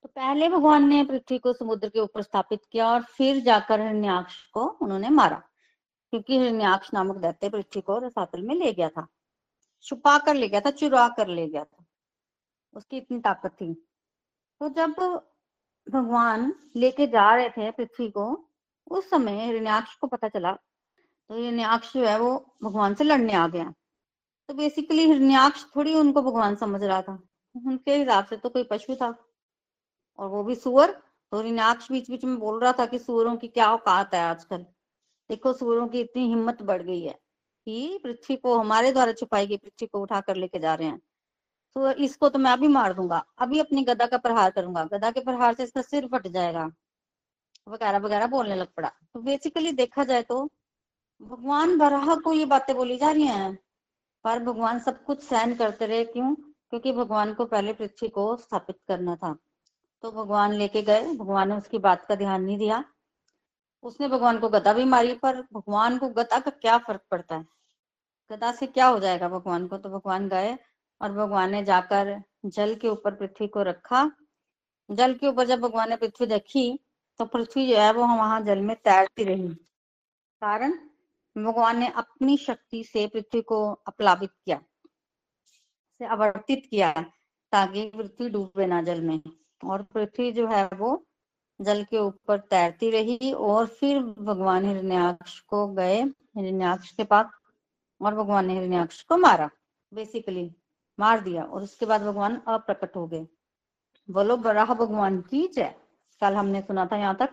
तो 0.03 0.09
पहले 0.09 0.49
भगवान 0.49 0.87
ने 0.87 1.03
पृथ्वी 1.05 1.37
को 1.37 1.53
समुद्र 1.53 1.89
के 1.89 1.99
ऊपर 1.99 2.21
स्थापित 2.21 2.61
किया 2.71 2.87
और 2.87 3.03
फिर 3.07 3.39
जाकर 3.39 3.81
हिरण्याक्ष 3.81 4.35
को 4.47 4.65
उन्होंने 4.81 5.09
मारा, 5.09 5.41
क्योंकि 6.13 6.39
हिरण्याक्ष 6.39 6.93
नामक 6.93 7.17
दैत्य 7.17 7.49
पृथ्वी 7.49 7.81
को 7.81 7.97
रसातल 7.97 8.41
में 8.41 8.55
ले 8.55 8.71
गया 8.73 8.89
था। 8.89 9.07
छुपा 9.85 10.17
कर 10.17 10.35
ले 10.35 10.47
गया 10.49 10.59
था, 10.59 10.69
चुरा 10.71 11.07
कर 11.07 11.27
ले 11.27 11.47
गया 11.47 11.63
था। 11.63 11.85
उसकी 12.73 12.97
इतनी 12.97 13.19
ताकत 13.19 13.51
थी। 13.51 13.73
तो 14.61 14.69
जब 14.69 14.93
भगवान 15.89 16.53
लेके 16.75 17.07
जा 17.07 17.35
रहे 17.35 17.49
थे 17.49 17.71
पृथ्वी 17.71 18.09
को, 18.09 18.49
उस 18.91 19.09
समय 19.09 19.45
हिरण्याक्ष 19.45 19.95
को 19.95 20.07
पता 20.07 20.27
चला। 20.27 20.51
तो 20.51 21.35
हिरण्याक्ष 21.35 21.93
जो 21.93 22.05
है 22.05 22.19
वो 22.19 22.57
भगवान 22.63 22.93
से 22.93 23.03
लड़ने 23.03 23.33
आ 23.33 23.47
गया। 23.47 23.73
तो 24.49 24.53
बेसिकली 24.53 25.05
हिरण्याक्ष 25.05 25.65
थोड़ी 25.75 25.95
उनको 25.95 26.21
भगवान 26.21 26.55
समझ 26.55 26.83
रहा 26.83 27.01
था। 27.01 27.19
उनके 27.67 27.95
हिसाब 27.95 28.25
से 28.25 28.37
तो 28.37 28.49
कोई 28.49 28.63
पशु 28.63 28.95
था 28.95 29.15
और 30.19 30.29
वो 30.29 30.43
भी 30.43 30.55
सुअर। 30.55 30.91
तो 31.31 31.41
हिरण्याक्ष 31.41 31.91
बीच 31.91 32.09
बीच 32.09 32.25
में 32.25 32.39
बोल 32.39 32.59
रहा 32.59 32.71
था 32.71 32.85
कि 32.85 32.99
सुअरों 32.99 33.35
की 33.37 33.47
क्या 33.47 33.71
औकात 33.71 34.13
है 34.13 34.21
आजकल। 34.21 34.65
देखो 35.29 35.53
सूरों 35.53 35.87
की 35.87 35.99
इतनी 35.99 36.27
हिम्मत 36.27 36.61
बढ़ 36.61 36.81
गई 36.81 37.01
है 37.01 37.13
कि 37.67 37.99
पृथ्वी 38.03 38.35
को, 38.35 38.57
हमारे 38.59 38.91
द्वारा 38.91 39.11
छुपाई 39.11 39.47
गई 39.47 39.57
पृथ्वी 39.57 39.87
को 39.87 40.01
उठा 40.01 40.21
कर 40.21 40.35
लेके 40.35 40.59
जा 40.59 40.75
रहे 40.75 40.87
हैं। 40.87 41.01
तो 41.75 41.91
इसको 41.91 42.29
तो 42.29 42.39
मैं 42.39 42.51
अभी 42.51 42.67
मार 42.67 42.93
दूँगा। 42.93 43.17
अभी 43.39 43.59
अपनी 43.59 43.83
गदा 43.83 44.05
का 44.05 44.17
प्रहार 44.17 44.51
करूँगा। 44.51 44.83
गदा 44.83 45.11
के 45.11 45.19
प्रहार 45.19 45.53
से 45.53 45.63
इसका 45.63 45.81
सिर 45.81 46.07
फट 46.07 46.27
जाएगा। 46.27 46.65
वगैरह 47.67 47.97
वगैरह 47.97 48.27
बोलने 48.27 48.55
लग 48.55 48.67
पड़ा। 48.67 48.91
तो 49.13 49.19
बेसिकली 49.19 49.71
देखा 49.71 50.03
जाए 50.03 50.21
तो 50.21 50.43
भगवान 51.21 51.77
बराह 51.77 52.15
को 52.15 52.33
ये 52.33 52.45
बातें 52.45 52.75
बोली 52.75 52.97
जा 52.97 53.11
रही 53.11 53.23
हैं। 53.23 53.57
पर 54.23 54.39
भगवान 54.39 54.79
सब 54.79 55.03
कुछ 55.03 55.23
सहन 55.23 55.55
करते 55.55 55.85
रहे। 55.85 56.03
क्यों? 56.05 56.35
क्योंकि 56.35 56.91
भगवान 56.91 57.33
को 57.33 57.45
पहले 57.45 57.73
पृथ्वी 57.73 58.09
को 58.09 58.35
स्थापित 58.37 58.77
करना 58.87 59.15
था। 59.15 59.35
तो 60.01 60.11
भगवान 60.11 60.53
लेके 60.53 60.81
गए। 60.81 61.13
भगवान 61.13 61.49
ने 61.49 61.55
उसकी 61.55 61.77
बात 61.77 62.05
का 62.05 62.15
ध्यान 62.15 62.43
नहीं 62.43 62.57
दिया। 62.57 62.83
उसने 63.83 64.07
भगवान 64.07 64.39
को 64.39 64.49
गदा 64.49 64.73
भी 64.73 64.83
मारी। 64.83 65.13
पर 65.13 65.41
भगवान 65.53 65.97
को 65.97 66.09
गदा 66.09 66.39
का 66.39 66.51
क्या 66.51 66.77
फ़र्क 66.77 67.01
पड़ता 67.11 67.35
है? 67.35 67.45
गदा 68.31 68.51
से 68.51 68.67
क्या 68.67 68.87
हो 68.87 68.99
जाएगा 68.99 69.29
भगवान 69.29 69.67
को? 69.67 69.77
तो 69.77 69.89
भगवान 69.89 70.29
गए। 70.29 70.57
और 71.01 71.11
भगवान 71.11 71.51
ने 71.51 71.63
जाकर 71.63 72.15
जल 72.47 72.75
के 72.75 72.87
ऊपर 72.87 73.15
पृथ्वी 73.15 73.47
को 73.47 73.61
रखा। 73.63 74.09
जल 74.89 75.13
के 75.13 75.27
ऊपर 75.27 75.45
जब 75.47 75.59
भगवान 75.59 75.89
ने 75.89 75.95
पृथ्वी 75.95 76.27
देखी 76.27 76.79
तो 77.19 77.25
पृथ्वी 77.25 77.67
जो 77.67 77.77
है 77.77 77.91
वो 77.93 78.01
वहाँ 78.01 78.41
जल 78.41 78.61
में 78.61 78.75
तैरती 78.75 79.23
रही। 79.23 79.47
कारण, 79.47 80.73
भगवान 81.35 81.79
ने 81.79 81.87
अपनी 81.89 82.37
शक्ति 82.37 82.83
से 82.83 83.05
पृथ्वी 83.07 83.41
को 83.41 83.61
अपलावित 83.87 84.29
किया, 84.29 84.59
से 85.99 86.05
आवर्तित 86.05 86.67
किया, 86.69 86.91
ताकि 87.53 87.89
पृथ्वी 87.89 88.29
डूबे 88.29 88.65
ना 88.65 88.81
जल 88.81 89.01
में। 89.01 89.19
और 89.63 89.83
पृथ्वी 89.83 90.31
जो 90.31 90.47
है 90.47 90.67
वो 90.73 91.05
जल 91.59 91.83
के 91.83 91.97
ऊपर 91.97 92.39
तैरती 92.49 92.89
रही 92.91 93.31
और 93.31 93.67
फिर 93.69 93.99
भगवान 93.99 94.65
हिरण्याक्ष 94.65 95.39
को 95.39 95.67
गए, 95.67 96.01
हिरण्याक्ष 96.01 96.91
के 96.91 97.03
पास, 97.03 97.25
और 98.01 98.15
भगवान 98.15 98.45
ने 98.45 98.53
हिरण्याक्ष 98.53 99.01
को 99.03 99.17
मारा 99.17 99.49
बेसिकली 99.91 100.49
मार 100.99 101.19
दिया 101.19 101.43
और 101.43 101.63
उसके 101.63 101.85
बाद 101.85 102.01
भगवान 102.01 102.41
अप्रकट 102.47 102.95
हो 102.95 103.07
गए। 103.07 103.27
बोलो, 104.11 104.37
बराह 104.37 104.73
भगवान 104.73 105.21
की 105.21 105.47
जय। 105.47 105.75
कल 106.21 106.33
हमने 106.33 106.61
सुना 106.61 106.85
था 106.85 106.97
यहाँ 106.97 107.15
तक। 107.15 107.29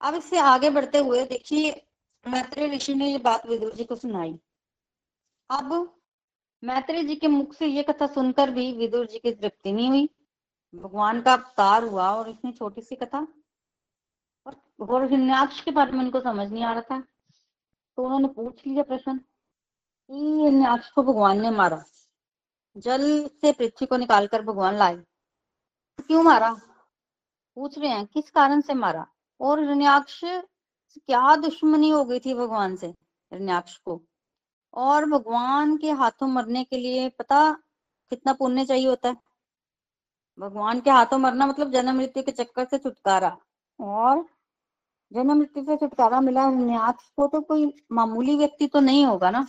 अब 0.00 0.14
इससे 0.14 0.38
आगे 0.38 0.70
बढ़ते 0.70 0.98
हुए 0.98 1.24
देखिए, 1.24 1.86
मैत्री 2.28 2.66
ऋषि 2.66 2.94
ने 2.94 3.12
ये 3.12 3.18
बात 3.18 3.46
विदुर 3.46 3.74
जी 3.74 3.84
को 3.84 3.96
सुनाई। 3.96 4.40
अब 5.50 5.96
मैत्री 6.64 7.04
जी 7.04 7.16
के 7.16 7.28
मुख 7.28 7.54
से 7.54 7.66
ये 7.66 7.82
कथा 7.82 8.06
सुनकर 8.06 8.50
भी 8.50 8.72
विदुर 8.72 9.06
जी 9.06 9.18
की 9.18 9.32
तृप्ति 9.32 9.72
नहीं 9.72 9.88
हुई। 9.88 10.10
भगवान 10.74 11.20
का 11.20 11.32
अवतार 11.32 11.84
हुआ 11.84 12.10
और 12.10 12.28
इतनी 12.28 12.52
छोटी 12.52 12.82
सी 12.82 12.96
कथा। 12.96 13.28
और 14.46 14.56
और 14.80 15.10
हिन्याक्ष 15.10 15.60
के 15.60 15.70
बारे 15.70 15.92
में 15.92 15.98
उनको 15.98 16.20
समझ 16.20 16.52
नहीं 16.52 16.64
आ 16.64 16.72
रहा 16.72 16.82
था। 16.82 17.00
तो 17.96 18.04
उन्होंने 18.04 18.28
पूछ 18.28 18.66
लिया 18.66 18.82
प्रश्न, 18.82 19.18
कि 20.10 20.92
को 20.94 21.02
भगवान 21.02 21.40
ने 21.40 21.50
मारा? 21.50 21.84
जल 22.76 23.30
से 23.40 23.52
पृथ्वी 23.52 23.86
को 23.86 23.96
निकालकर 23.96 24.42
भगवान 24.42 24.74
लाए। 24.74 24.96
क्यों 26.06 26.22
मारा? 26.22 26.54
पूछ 27.54 27.78
रहे 27.78 27.90
हैं, 27.90 28.06
किस 28.06 28.30
कारण 28.30 28.60
से 28.60 28.74
मारा? 28.74 29.06
और 29.40 29.60
हिरण्याक्ष 29.60 30.20
क्या 30.98 31.36
दुश्मनी 31.36 31.90
हो 31.90 32.04
गई 32.04 32.18
थी 32.18 32.34
भगवान 32.34 32.76
से 32.76 32.86
हिरण्याक्ष 32.86 33.76
को? 33.76 34.02
और 34.74 35.04
भगवान 35.04 35.76
के 35.76 35.90
हाथों 35.90 36.26
मरने 36.26 36.64
के 36.64 36.76
लिए 36.76 37.08
पता 37.08 37.52
कितना 38.10 38.32
पुण्य 38.32 38.64
चाहिए 38.64 38.88
होता 38.88 39.08
है? 39.08 39.16
भगवान 40.38 40.80
के 40.80 40.90
हाथों 40.90 41.18
मरना 41.18 41.46
मतलब 41.46 41.70
जन्म 41.70 41.96
मृत्यु 41.96 42.22
के 42.22 42.32
चक्कर 42.32 42.64
से 42.64 42.78
छुटकारा। 42.78 43.38
और 43.80 44.26
जन्म 45.12 45.34
मृत्यु 45.34 45.64
से 45.64 45.76
छुटकारा 45.76 46.20
मिला 46.20 46.48
हिरण्याक्ष 46.48 47.04
को 47.08 47.26
तो 47.26 47.40
कोई 47.40 47.86
मामूली 47.92 48.36
व्यक्ति 48.36 48.66
तो 48.66 48.80
नहीं 48.80 49.06
होगा 49.06 49.30
ना? 49.30 49.48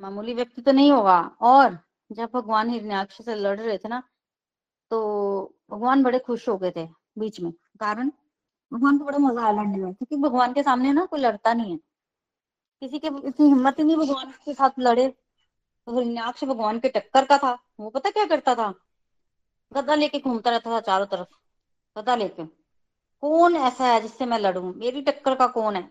मामूली 0.00 0.34
व्यक्ति 0.34 0.62
तो 0.62 0.72
नहीं 0.72 0.92
होगा। 0.92 1.36
और 1.40 1.87
जब 2.10 2.30
भगवान 2.34 2.70
हिरण्याक्ष 2.70 3.22
से 3.24 3.34
लड़ 3.34 3.58
रहे 3.60 3.76
थे 3.78 3.88
ना 3.88 4.02
तो 4.90 4.98
भगवान 5.70 6.02
बड़े 6.02 6.18
खुश 6.18 6.48
हो 6.48 6.56
गए 6.58 6.70
थे 6.76 6.86
बीच 7.18 7.40
में, 7.40 7.52
कारण 7.80 8.10
भगवान 8.72 8.98
को 8.98 9.04
बड़ा 9.04 9.18
मज़ा 9.18 9.42
आया 9.42 9.52
लड़ने 9.52 9.78
में, 9.78 9.92
क्योंकि 9.94 10.16
भगवान 10.18 10.52
के 10.52 10.62
सामने 10.62 10.92
ना 10.92 11.04
कोई 11.06 11.20
लड़ता 11.20 11.52
नहीं 11.54 11.72
है। 11.72 11.78
किसी 12.82 12.98
के, 12.98 13.08
इतनी 13.28 13.46
हिम्मत 13.46 13.78
ही 13.78 13.84
नहीं 13.84 13.96
भगवान 13.96 14.30
के 14.44 14.54
साथ 14.54 14.78
लड़े। 14.80 15.08
तो 15.08 15.98
हिरण्याक्ष 15.98 16.44
भगवान 16.44 16.78
के 16.78 16.88
टक्कर 16.88 17.24
का 17.24 17.38
था, 17.38 17.52
वो 17.80 17.90
पता 17.90 18.10
क्या 18.10 18.24
करता 18.26 18.54
था? 18.54 18.72
गदा 19.72 19.94
लेके 19.94 20.18
घूमता 20.20 20.50
रहता 20.50 20.70
था 20.70 20.80
चारों 20.80 21.06
तरफ़ 21.06 21.28
गदा 21.96 22.14
लेके। 22.16 22.44
कौन 23.22 23.56
ऐसा 23.58 23.86
है 23.86 24.00
जिससे 24.00 24.26
मैं 24.26 24.38
लड़ू? 24.38 24.62
मेरी 24.74 25.02
टक्कर 25.02 25.34
का 25.34 25.46
कौन 25.48 25.76
है? 25.76 25.90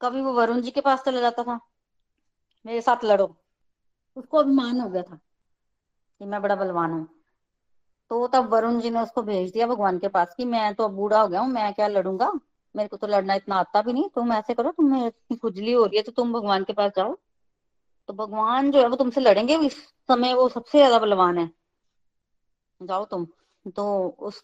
कभी 0.00 0.20
वो 0.20 0.32
वरुण 0.32 0.60
जी 0.62 0.70
के 0.70 0.80
पास 0.80 1.04
चला 1.04 1.20
जाता 1.20 1.42
था, 1.42 1.58
मेरे 2.64 2.80
साथ 2.82 3.04
लड़ो। 3.04 3.34
उसको 4.16 4.38
अभिमान 4.38 4.80
हो 4.80 4.88
गया 4.88 5.02
था 5.02 5.16
कि 6.20 6.24
मैं 6.24 6.40
बड़ा 6.42 6.54
बलवान 6.56 6.92
हूँ। 6.92 7.06
तो 8.10 8.26
तब 8.28 8.48
वरुण 8.50 8.80
जी 8.80 8.90
ने 8.90 9.00
उसको 9.00 9.22
भेज 9.22 9.50
दिया 9.52 9.66
भगवान 9.66 9.98
के 9.98 10.08
पास 10.08 10.34
कि 10.36 10.44
मैं 10.44 10.74
तो 10.74 10.84
अब 10.84 10.90
बूढ़ा 10.90 11.20
हो 11.20 11.28
गया 11.28 11.40
हूँ, 11.40 11.48
मैं 11.48 11.72
क्या 11.74 11.86
लड़ूँगा? 11.88 12.32
मेरे 12.74 12.88
को 12.88 12.96
तो 12.96 13.06
लड़ना 13.06 13.34
इतना 13.34 13.56
आता 13.56 13.82
भी 13.82 13.92
नहीं, 13.92 14.08
तुम 14.14 14.32
ऐसे 14.32 14.54
करो, 14.54 14.70
तुम्हें 14.70 15.06
इतनी 15.06 15.36
खुजली 15.36 15.72
हो 15.72 15.84
रही 15.84 15.96
है 15.96 16.02
तो 16.02 16.12
तुम 16.12 16.32
भगवान 16.32 16.64
के 16.64 16.72
पास 16.72 16.92
जाओ। 16.96 17.16
तो 18.08 18.12
भगवान 18.14 18.70
जो 18.70 18.80
है 18.80 18.88
वो 18.88 18.96
तुमसे 18.96 19.20
लड़ेंगे 19.20 19.56
इस 19.58 19.76
समय 20.08 20.34
वो 20.34 20.48
सबसे 20.48 20.78
ज़्यादा 20.78 20.98
बलवान 20.98 21.38
है। 21.38 21.50
जाओ 22.80 23.04
तुम। 23.04 23.26
तो 23.76 24.08
उस 24.20 24.42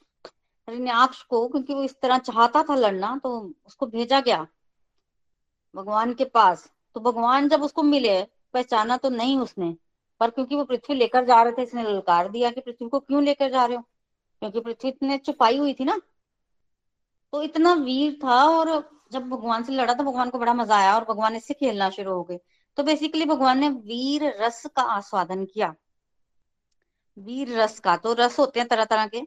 रिन्याक्ष 0.69 1.23
को, 1.23 1.47
क्योंकि 1.49 1.75
वो 1.75 1.83
इस 1.85 2.01
तरह 2.01 2.19
चाहता 2.21 2.63
था 2.63 2.75
लड़ना 2.75 3.17
तो 3.25 3.31
उसको 3.67 3.87
भेजा 3.87 4.21
गया 4.21 4.47
भगवान 5.75 6.15
के 6.15 6.25
पास। 6.27 6.69
तो 6.97 7.01
भगवान 7.01 7.49
जब 7.49 7.63
उसको 7.63 7.83
मिले 7.85 8.21
पहचाना 8.55 8.97
तो 8.97 9.09
नहीं 9.11 9.39
उसने, 9.39 9.75
पर 10.21 10.31
क्योंकि 10.31 10.57
वो 10.57 10.65
पृथ्वी 10.65 10.95
लेकर 10.95 11.25
जा 11.25 11.43
रहे 11.43 11.53
थे, 11.53 11.63
इसने 11.63 11.83
ललकार 11.83 12.29
दिया 12.29 12.51
कि 12.51 12.61
पृथ्वी 12.61 12.89
को 12.89 13.01
क्यों 13.01 13.23
लेकर 13.25 13.51
जा 13.51 13.65
रहे 13.65 13.77
हो? 13.77 13.83
क्योंकि 14.43 14.61
पृथ्वी 14.61 14.91
इतने 14.91 15.19
छुपाई 15.19 15.59
हुई 15.59 15.75
थी 15.75 15.85
ना। 15.85 16.01
तो 17.33 17.43
इतना 17.43 17.73
वीर 17.75 18.19
था 18.25 18.43
और 18.49 18.69
जब 19.13 19.29
भगवान 19.29 19.63
से 19.65 19.73
लड़ा 19.73 19.95
तो 19.95 20.05
भगवान 20.05 20.31
को 20.31 20.39
बड़ा 20.39 20.55
मज़ा 20.55 20.77
आया 20.77 20.95
और 20.95 21.05
भगवान 21.05 21.37
इससे 21.37 21.55
खेलना 21.55 21.89
शुरू 21.91 22.13
हो 22.13 22.23
गए। 22.25 22.39
तो 22.79 22.83
बेसिकली 22.83 23.25
भगवान 23.25 23.59
ने 23.59 23.69
वीर 23.69 24.25
रस 24.41 24.65
का 24.77 24.83
आस्वादन 24.83 25.45
किया। 25.45 25.75
वीर 27.17 27.59
रस 27.61 27.79
का 27.81 27.97
तो 27.97 28.13
रस 28.15 28.39
होते 28.39 28.61
हैं 28.61 28.69
तरह 28.69 28.85
तरह 28.85 29.07
के। 29.07 29.21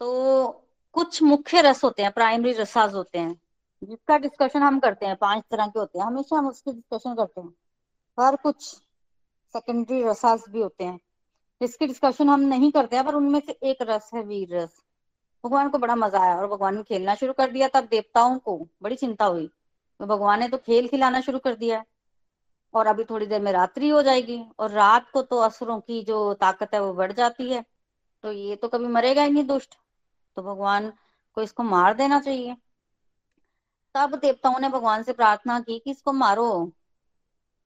तो 0.00 0.66
कुछ 0.94 1.22
मुख्य 1.22 1.60
रस 1.62 1.82
होते 1.84 2.02
हैं 2.02 2.12
प्राइमरी 2.12 2.52
रसाज 2.52 2.94
होते 2.94 3.18
हैं, 3.18 3.34
जिसका 3.82 4.18
डिस्कशन 4.18 4.62
हम 4.62 4.78
करते 4.80 5.06
हैं, 5.06 5.16
पाँच 5.16 5.44
तरह 5.50 5.66
के 5.66 5.78
होते 5.78 5.98
हैं, 5.98 6.06
हमेशा 6.06 6.36
हम 6.36 6.48
उसकी 6.48 6.72
डिस्कशन 6.72 7.14
करते 7.14 7.40
हैं। 7.40 7.54
पर 8.18 8.36
कुछ 8.36 8.62
सेकेंडरी 9.54 10.02
रसास 10.02 10.44
भी 10.48 10.60
होते 10.60 10.84
हैं। 10.84 10.98
जिसकी 11.60 11.86
डिस्कशन 11.86 12.28
हम 12.28 12.40
नहीं 12.40 12.70
करते 12.72 12.96
हैं, 12.96 13.04
पर 13.06 13.14
उनमें 13.14 13.40
से 13.40 13.52
एक 13.52 13.82
रस 13.82 14.10
है 14.14 14.22
वीर 14.22 14.56
रस। 14.56 14.82
भगवान 15.44 15.68
को 15.68 15.78
बड़ा 15.78 15.94
मज़ा 15.94 16.20
आया 16.20 16.36
और 16.36 16.46
भगवान 16.46 16.76
ने 16.76 16.82
खेलना 16.82 17.14
शुरू 17.14 17.32
कर 17.32 17.50
दिया 17.50 17.68
तब 17.68 17.84
देवताओं 17.84 18.38
को 18.38 18.56
बड़ी 18.82 18.96
चिंता 18.96 19.24
हुई। 19.24 19.46
तो 20.00 20.06
भगवान 20.06 20.40
ने 20.40 20.48
तो 20.48 20.58
खेल 20.58 20.88
खिलाना 20.88 21.20
शुरू 21.20 21.38
कर 21.38 21.54
दिया 21.54 21.84
और 22.74 22.86
अभी 22.86 23.04
थोड़ी 23.04 23.26
देर 23.26 23.40
में 23.42 23.52
रात्रि 23.52 23.88
हो 23.88 24.02
जाएगी 24.02 24.40
और 24.58 24.70
रात 24.70 25.10
को 25.10 25.22
तो 25.22 25.38
असुरों 25.38 25.80
की 25.80 26.02
जो 26.02 26.34
ताकत 26.34 26.74
है 26.74 26.80
वो 26.80 26.92
बढ़ 26.94 27.12
जाती 27.12 27.50
है। 27.52 27.64
तो 28.24 28.32
ये 28.32 28.56
तो 28.56 28.68
कभी 28.68 28.86
मरेगा 28.86 29.22
ही 29.22 29.30
नहीं 29.30 29.44
दुष्ट। 29.44 29.74
तो 30.36 30.42
भगवान 30.42 30.92
को 31.34 31.42
इसको 31.42 31.62
मार 31.62 31.94
देना 31.94 32.20
चाहिए। 32.20 32.56
तब 33.94 34.14
देवताओं 34.14 34.58
ने 34.60 34.68
भगवान 34.68 35.02
से 35.02 35.12
प्रार्थना 35.12 35.60
की 35.60 35.78
कि 35.78 35.90
इसको 35.90 36.12
मारो। 36.12 36.72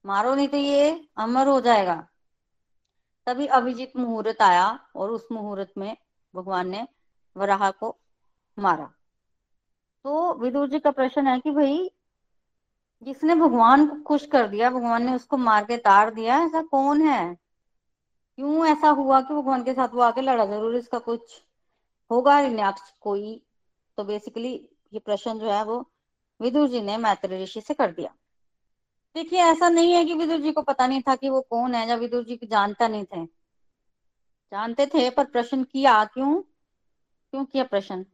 मारो 0.04 0.34
नहीं 0.34 0.48
तो 0.48 0.56
ये 0.56 1.08
अमर 1.16 1.46
हो 1.46 1.60
जाएगा। 1.60 2.08
तभी 3.26 3.46
अभिजीत 3.46 3.96
मुहूर्त 3.96 4.42
आया 4.42 4.80
और 4.96 5.10
उस 5.10 5.26
मुहूर्त 5.32 5.72
में 5.78 5.96
भगवान 6.34 6.68
ने 6.68 6.86
वराह 7.36 7.70
को 7.70 7.96
मारा। 8.58 8.92
तो 10.04 10.34
विदुर 10.34 10.68
जी 10.68 10.78
का 10.78 10.90
प्रश्न 10.90 11.26
है 11.26 11.40
कि 11.40 11.50
भाई, 11.50 11.90
जिसने 13.02 13.34
भगवान 13.34 13.86
को 13.86 13.96
खुश 14.02 14.26
कर 14.26 14.48
दिया, 14.48 14.70
भगवान 14.70 15.06
ने 15.06 15.14
उसको 15.14 15.36
मार 15.36 15.64
के 15.64 15.76
तार 15.76 16.14
दिया, 16.14 16.38
ऐसा 16.38 16.62
कौन 16.62 17.02
है? 17.02 17.34
क्यों 18.36 18.66
ऐसा 18.66 18.88
हुआ 18.88 19.20
कि 19.20 19.34
भगवान 19.34 19.64
के 19.64 19.74
साथ 19.74 19.88
वो 19.88 20.00
आके 20.00 20.20
लड़ा? 20.20 20.46
ज़रूर 20.46 20.76
इसका 20.76 20.98
कुछ 20.98 21.42
होगा 22.10 22.40
कोई। 23.00 23.44
तो 23.96 24.04
बेसिकली 24.04 24.68
ये 24.92 24.98
प्रश्न 24.98 25.38
जो 25.38 25.50
है 25.50 25.64
वो 25.64 25.90
विदुर 26.40 26.68
जी 26.68 26.80
ने 26.80 26.96
मैत्री 26.96 27.42
ऋषि 27.42 27.60
से 27.60 27.74
कर 27.74 27.92
दिया। 27.92 28.14
देखिए, 29.14 29.38
ऐसा 29.38 29.68
नहीं 29.68 29.92
है 29.92 30.04
कि 30.04 30.14
विदुर 30.14 30.40
जी 30.40 30.52
को 30.52 30.62
पता 30.62 30.86
नहीं 30.86 31.02
था 31.02 31.14
कि 31.16 31.28
वो 31.28 31.40
कौन 31.40 31.74
है, 31.74 31.88
या 31.88 31.94
विदुर 31.94 32.24
जी 32.24 32.36
को 32.36 32.46
जानता 32.46 32.88
नहीं 32.88 33.04
थे। 33.04 33.24
जानते 34.52 34.86
थे, 34.86 35.10
पर 35.10 35.24
प्रश्न 35.24 35.64
किया 35.64 36.04
क्यों? 36.04 36.42
क्यों 37.32 37.44
किया 37.44 37.64
प्रश्न? 37.64 38.06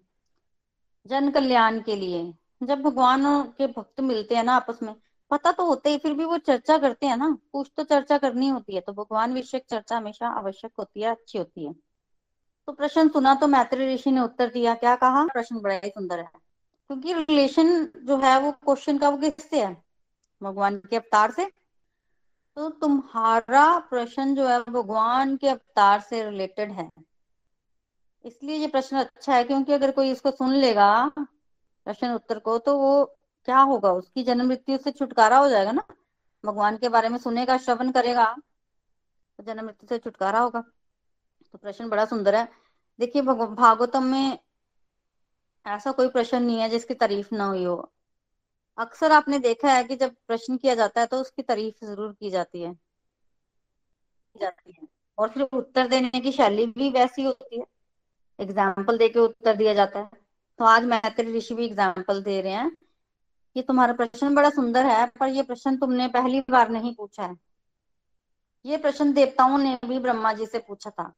जन 1.07 1.31
कल्याण 1.31 1.81
के 1.81 1.97
लिए। 1.97 2.35
जब 2.63 2.83
भगवान 2.83 3.43
के 3.43 3.67
भक्त 3.67 4.01
मिलते 4.01 4.35
हैं 4.35 4.45
ना 4.45 4.53
आपस 4.53 4.79
में, 4.83 4.95
पता 5.31 5.53
तो 5.53 5.67
होते 5.67 5.91
ही, 5.91 5.99
फिर 5.99 6.15
भी 6.15 6.25
वो 6.25 6.39
चर्चा 6.39 6.79
करते 6.79 7.07
हैं 7.07 7.17
ना। 7.17 7.39
कुछ 7.53 7.71
तो 7.77 7.85
चर्चा 7.85 8.19
करनी 8.19 8.49
होती 8.49 8.75
है 8.75 8.81
तो 8.81 8.93
भगवान 8.93 9.35
विषय 9.35 9.59
चर्चा 9.59 9.97
हमेशा 9.97 10.29
आवश्यक 10.29 10.71
होती 10.79 11.01
है, 11.01 11.11
अच्छी 11.11 11.39
होती 11.39 11.67
है। 11.67 11.73
तो 12.67 12.73
प्रश्न 12.73 13.09
सुना 13.09 13.35
तो 13.35 13.47
मैत्री 13.47 13.95
ऋषि 13.95 14.11
ने 14.11 14.21
उत्तर 14.21 14.49
दिया। 14.49 14.75
क्या 14.75 14.97
कहा? 14.97 15.25
प्रश्न 15.25 15.61
बड़ा 15.61 15.75
ही 15.75 15.91
सुंदर 15.91 16.19
है। 16.19 16.31
क्योंकि 16.89 17.15
रिलेशन 17.15 17.85
जो 17.85 18.17
है, 18.17 18.41
वो 18.41 18.53
क्वेश्चन 18.53 18.99
का 18.99 19.09
वो 19.09 19.17
किससे 19.17 19.65
है? 19.65 19.84
भगवान 20.43 20.79
के 20.81 20.97
अवतार 20.97 21.31
से? 21.31 21.45
तो 22.57 22.69
तुम्हारा 22.71 23.79
प्रश्न 23.81 24.35
जो 24.35 24.47
है, 24.49 24.63
भगवान 24.63 25.37
के 25.37 25.49
अवतार 25.49 26.01
से 26.01 26.23
रिलेटेड 26.25 26.73
है। 26.73 26.89
इसलिए 28.25 28.57
ये 28.57 28.67
प्रश्न 28.67 28.97
अच्छा 28.97 29.35
है, 29.35 29.45
क्योंकि 29.45 29.73
अगर 29.73 29.91
कोई 29.91 30.11
इसको 30.11 30.31
सुन 30.31 30.53
लेगा, 30.53 31.13
प्रश्न 31.19 32.11
उत्तर 32.11 32.39
को 32.39 32.59
तो 32.59 32.79
वो 32.79 33.05
क्या 33.45 33.59
होगा? 33.59 33.93
उसकी 33.93 34.23
जन्म 34.25 34.47
मृत्यु 34.49 34.79
से 34.79 34.91
छुटकारा 34.91 35.39
हो 35.39 35.49
जाएगा 35.49 35.73
ना? 35.73 35.83
भगवान 36.45 36.77
के 36.77 36.89
बारे 36.89 37.09
में 37.09 37.19
सुनेगा, 37.19 37.57
श्रवण 37.59 37.91
करेगा 37.93 38.25
तो 39.39 39.43
जन्म 39.43 39.65
मृत्यु 39.65 39.89
से 39.89 39.99
छुटकारा 39.99 40.41
होगा। 40.41 40.61
तो 41.53 41.59
प्रश्न 41.59 41.89
बड़ा 41.89 42.05
सुंदर 42.05 42.35
है। 42.35 42.49
देखिए 42.99 43.23
भागवतम 43.23 44.03
में 44.03 44.39
ऐसा 45.67 45.93
कोई 45.93 46.09
प्रश्न 46.09 46.43
नहीं 46.43 46.59
है 46.59 46.69
जिसकी 46.69 46.95
तारीफ़ 46.95 47.35
ना 47.35 47.45
हुई 47.45 47.65
हो। 47.65 47.77
अक्सर 48.79 49.13
आपने 49.13 49.39
देखा 49.39 49.73
है 49.73 49.85
कि 49.85 49.97
जब 49.97 50.15
प्रश्न 50.29 50.57
किया 50.57 50.75
जाता 50.75 51.01
है 51.01 51.07
तो 51.07 51.17
उसकी 51.17 51.43
तारीफ़ 51.43 51.85
ज़रूर 51.87 52.13
की 52.13 52.31
जाती 52.31 52.63
है। 52.63 52.73
जाती 54.37 54.73
है। 54.73 54.87
और 55.19 55.29
फिर 55.29 55.43
उत्तर 55.43 55.89
देने 55.89 56.21
की 56.21 56.33
शैली 56.33 56.67
भी 56.67 56.91
वैसी 56.91 57.25
होती 57.25 57.59
है। 57.59 57.65
एग्ज़ाम्पल 58.39 58.99
देके 58.99 59.19
उत्तर 59.19 59.57
दिया 59.57 59.75
जाता 59.75 59.99
है। 59.99 60.11
तो 60.59 60.65
आज 60.65 60.85
मैत्री 60.85 61.37
ऋषि 61.37 61.55
भी 61.55 61.65
एग्ज़ाम्पल 61.67 62.23
दे 62.23 62.41
रहे 62.41 62.53
हैं 62.53 62.71
कि 63.57 63.63
तुम्हारा 63.63 63.93
प्रश्न 63.93 64.35
बड़ा 64.35 64.51
सुंदर 64.51 64.87
है, 64.87 65.07
पर 65.21 65.29
यह 65.29 65.43
प्रश्न 65.43 65.77
तुमने 65.77 66.09
पहली 66.09 66.41
बार 66.51 66.71
नहीं 66.71 66.95
पूछा 66.95 67.27
है। 67.27 67.37
ये 68.65 68.77
प्रश्न 68.77 69.13
देवताओं 69.13 69.59
ने 69.59 69.79
भी 69.87 69.99
ब्रह्मा 69.99 70.33
जी 70.33 70.47
से 70.47 70.59
पूछा 70.59 70.91
था। 70.91 71.13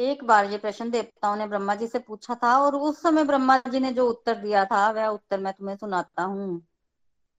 एक 0.00 0.24
बार 0.24 0.44
ये 0.44 0.58
प्रश्न 0.58 0.90
देवताओं 0.90 1.36
ने 1.36 1.46
ब्रह्मा 1.46 1.74
जी 1.74 1.86
से 1.86 1.98
पूछा 1.98 2.34
था 2.34 2.58
और 2.58 2.76
उस 2.76 3.02
समय 3.02 3.24
ब्रह्मा 3.24 3.58
जी 3.58 3.80
ने 3.80 3.92
जो 3.92 4.08
उत्तर 4.08 4.34
दिया 4.34 4.64
था, 4.64 4.90
वह 4.90 5.06
उत्तर 5.06 5.40
मैं 5.40 5.52
तुम्हें 5.52 5.76
सुनाता 5.76 6.22
हूँ। 6.22 6.66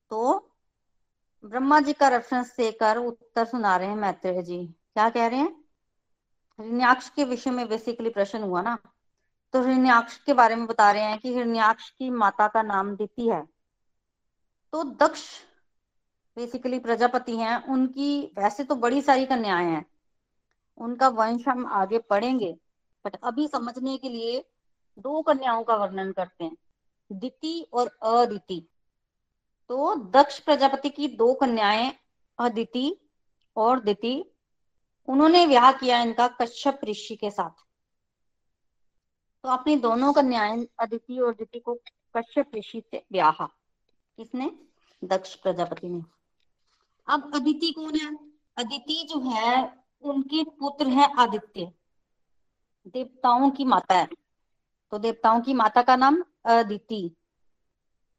तो 0.10 0.52
ब्रह्मा 1.46 1.80
जी 1.80 1.94
का 1.94 2.08
रेफरेंस 2.08 2.58
देकर 2.58 2.98
उत्तर 2.98 3.46
सुना 3.46 3.78
रहे 3.78 3.88
हैं 3.88 3.96
मैत्रेय 3.96 4.42
जी। 4.42 4.66
क्या 4.68 5.10
कह 5.10 5.28
रहे 5.28 5.40
हैं? 5.40 5.64
हिरण्याक्ष 6.60 7.10
के 7.10 7.24
विषय 7.24 7.52
में 7.52 7.70
बेसिकली 7.70 8.10
प्रश्न 8.10 8.44
हुआ 8.44 8.62
ना। 8.62 8.78
तो 9.54 9.62
हिरण्याक्ष 9.62 10.18
के 10.18 10.34
बारे 10.34 10.56
में 10.56 10.68
बता 10.68 10.92
रहे 10.92 11.04
हैं 11.04 11.20
कि 11.20 11.34
हिरण्याक्ष 11.34 11.90
की 11.90 12.10
माता 12.10 12.48
का 12.48 12.62
नाम 12.62 12.96
दिति 12.96 13.30
है। 13.30 13.46
तो 14.74 14.84
दक्ष 14.84 15.40
बेसिकली 16.36 16.80
प्रजापति 16.80 17.38
हैं, 17.38 17.68
उनकी, 17.68 18.34
वैसे 18.38 18.64
तो 18.64 18.76
बड़ी 18.76 19.02
सारी 19.02 19.26
कन्याएँ 19.26 19.68
हैं 19.68 19.91
उनका 20.78 21.08
वंश 21.08 21.48
हम 21.48 21.66
आगे 21.66 22.00
पढ़ेंगे 22.00 22.58
बट 23.06 23.16
अभी 23.24 23.48
समझने 23.48 23.98
के 23.98 24.10
लिए 24.10 24.46
दो 25.00 25.22
कन्याओं 25.22 25.64
का 25.64 25.76
वर्णन 25.76 26.12
करते 26.12 26.44
हैं 26.44 26.58
दिति 27.12 27.68
और 27.74 27.88
अदिति 28.04 28.68
तो 29.70 29.96
दक्ष 29.96 30.40
प्रजापति 30.40 30.90
की 30.90 31.08
दो 31.08 31.34
कन्याएँ 31.34 31.94
अदिति 32.40 32.98
और 33.56 33.80
दिति 33.80 34.32
उन्होंने 35.08 35.48
ब्याह 35.48 35.72
किया 35.72 36.02
इनका 36.02 36.28
कश्यप 36.28 36.80
ऋषि 36.84 37.16
के 37.16 37.32
साथ। 37.32 37.50
तो 39.44 39.50
अपनी 39.50 39.76
दोनों 39.76 40.14
कन्याएँ 40.14 40.68
अदिति 40.80 41.20
और 41.20 41.34
दिति 41.34 41.60
को 41.60 41.74
कश्यप 42.18 42.52
ऋषि 42.56 42.84
से 42.92 43.06
ब्याह। 43.12 43.46
किसने? 44.18 44.52
दक्ष 45.04 45.36
प्रजापति 45.36 45.90
ने। 45.90 46.02
अब 47.08 47.32
अदिति 47.36 47.72
कौन 47.72 47.96
है? 47.96 48.16
अदिति 48.58 49.08
जो 49.10 49.20
है 49.20 49.81
उनके 50.04 50.44
पुत्र 50.44 50.88
है 50.88 51.14
आदित्य। 51.18 51.72
देवताओं 52.88 53.50
की 53.50 53.66
माता 53.66 53.96
है। 53.96 54.10
तो 54.92 54.98
देवताओं 54.98 55.42
की 55.42 55.54
माता 55.54 55.82
का 55.82 55.96
नाम 55.96 56.24
अदिति। 56.46 57.16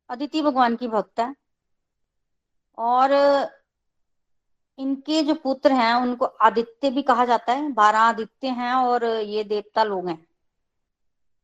अदिति 0.08 0.42
भगवान 0.42 0.76
की 0.76 0.88
भक्त 0.88 1.20
है। 1.20 1.36
और 2.78 3.12
इनके 4.78 5.22
जो 5.22 5.34
पुत्र 5.34 5.72
हैं, 5.72 5.94
उनको 5.94 6.24
आदित्य 6.24 6.90
भी 6.90 7.02
कहा 7.02 7.24
जाता 7.24 7.52
है। 7.52 7.72
बारह 7.72 7.98
आदित्य 7.98 8.48
हैं 8.48 8.74
और 8.74 9.04
ये 9.04 9.44
देवता 9.44 9.84
लोग 9.84 10.08
हैं। 10.08 10.26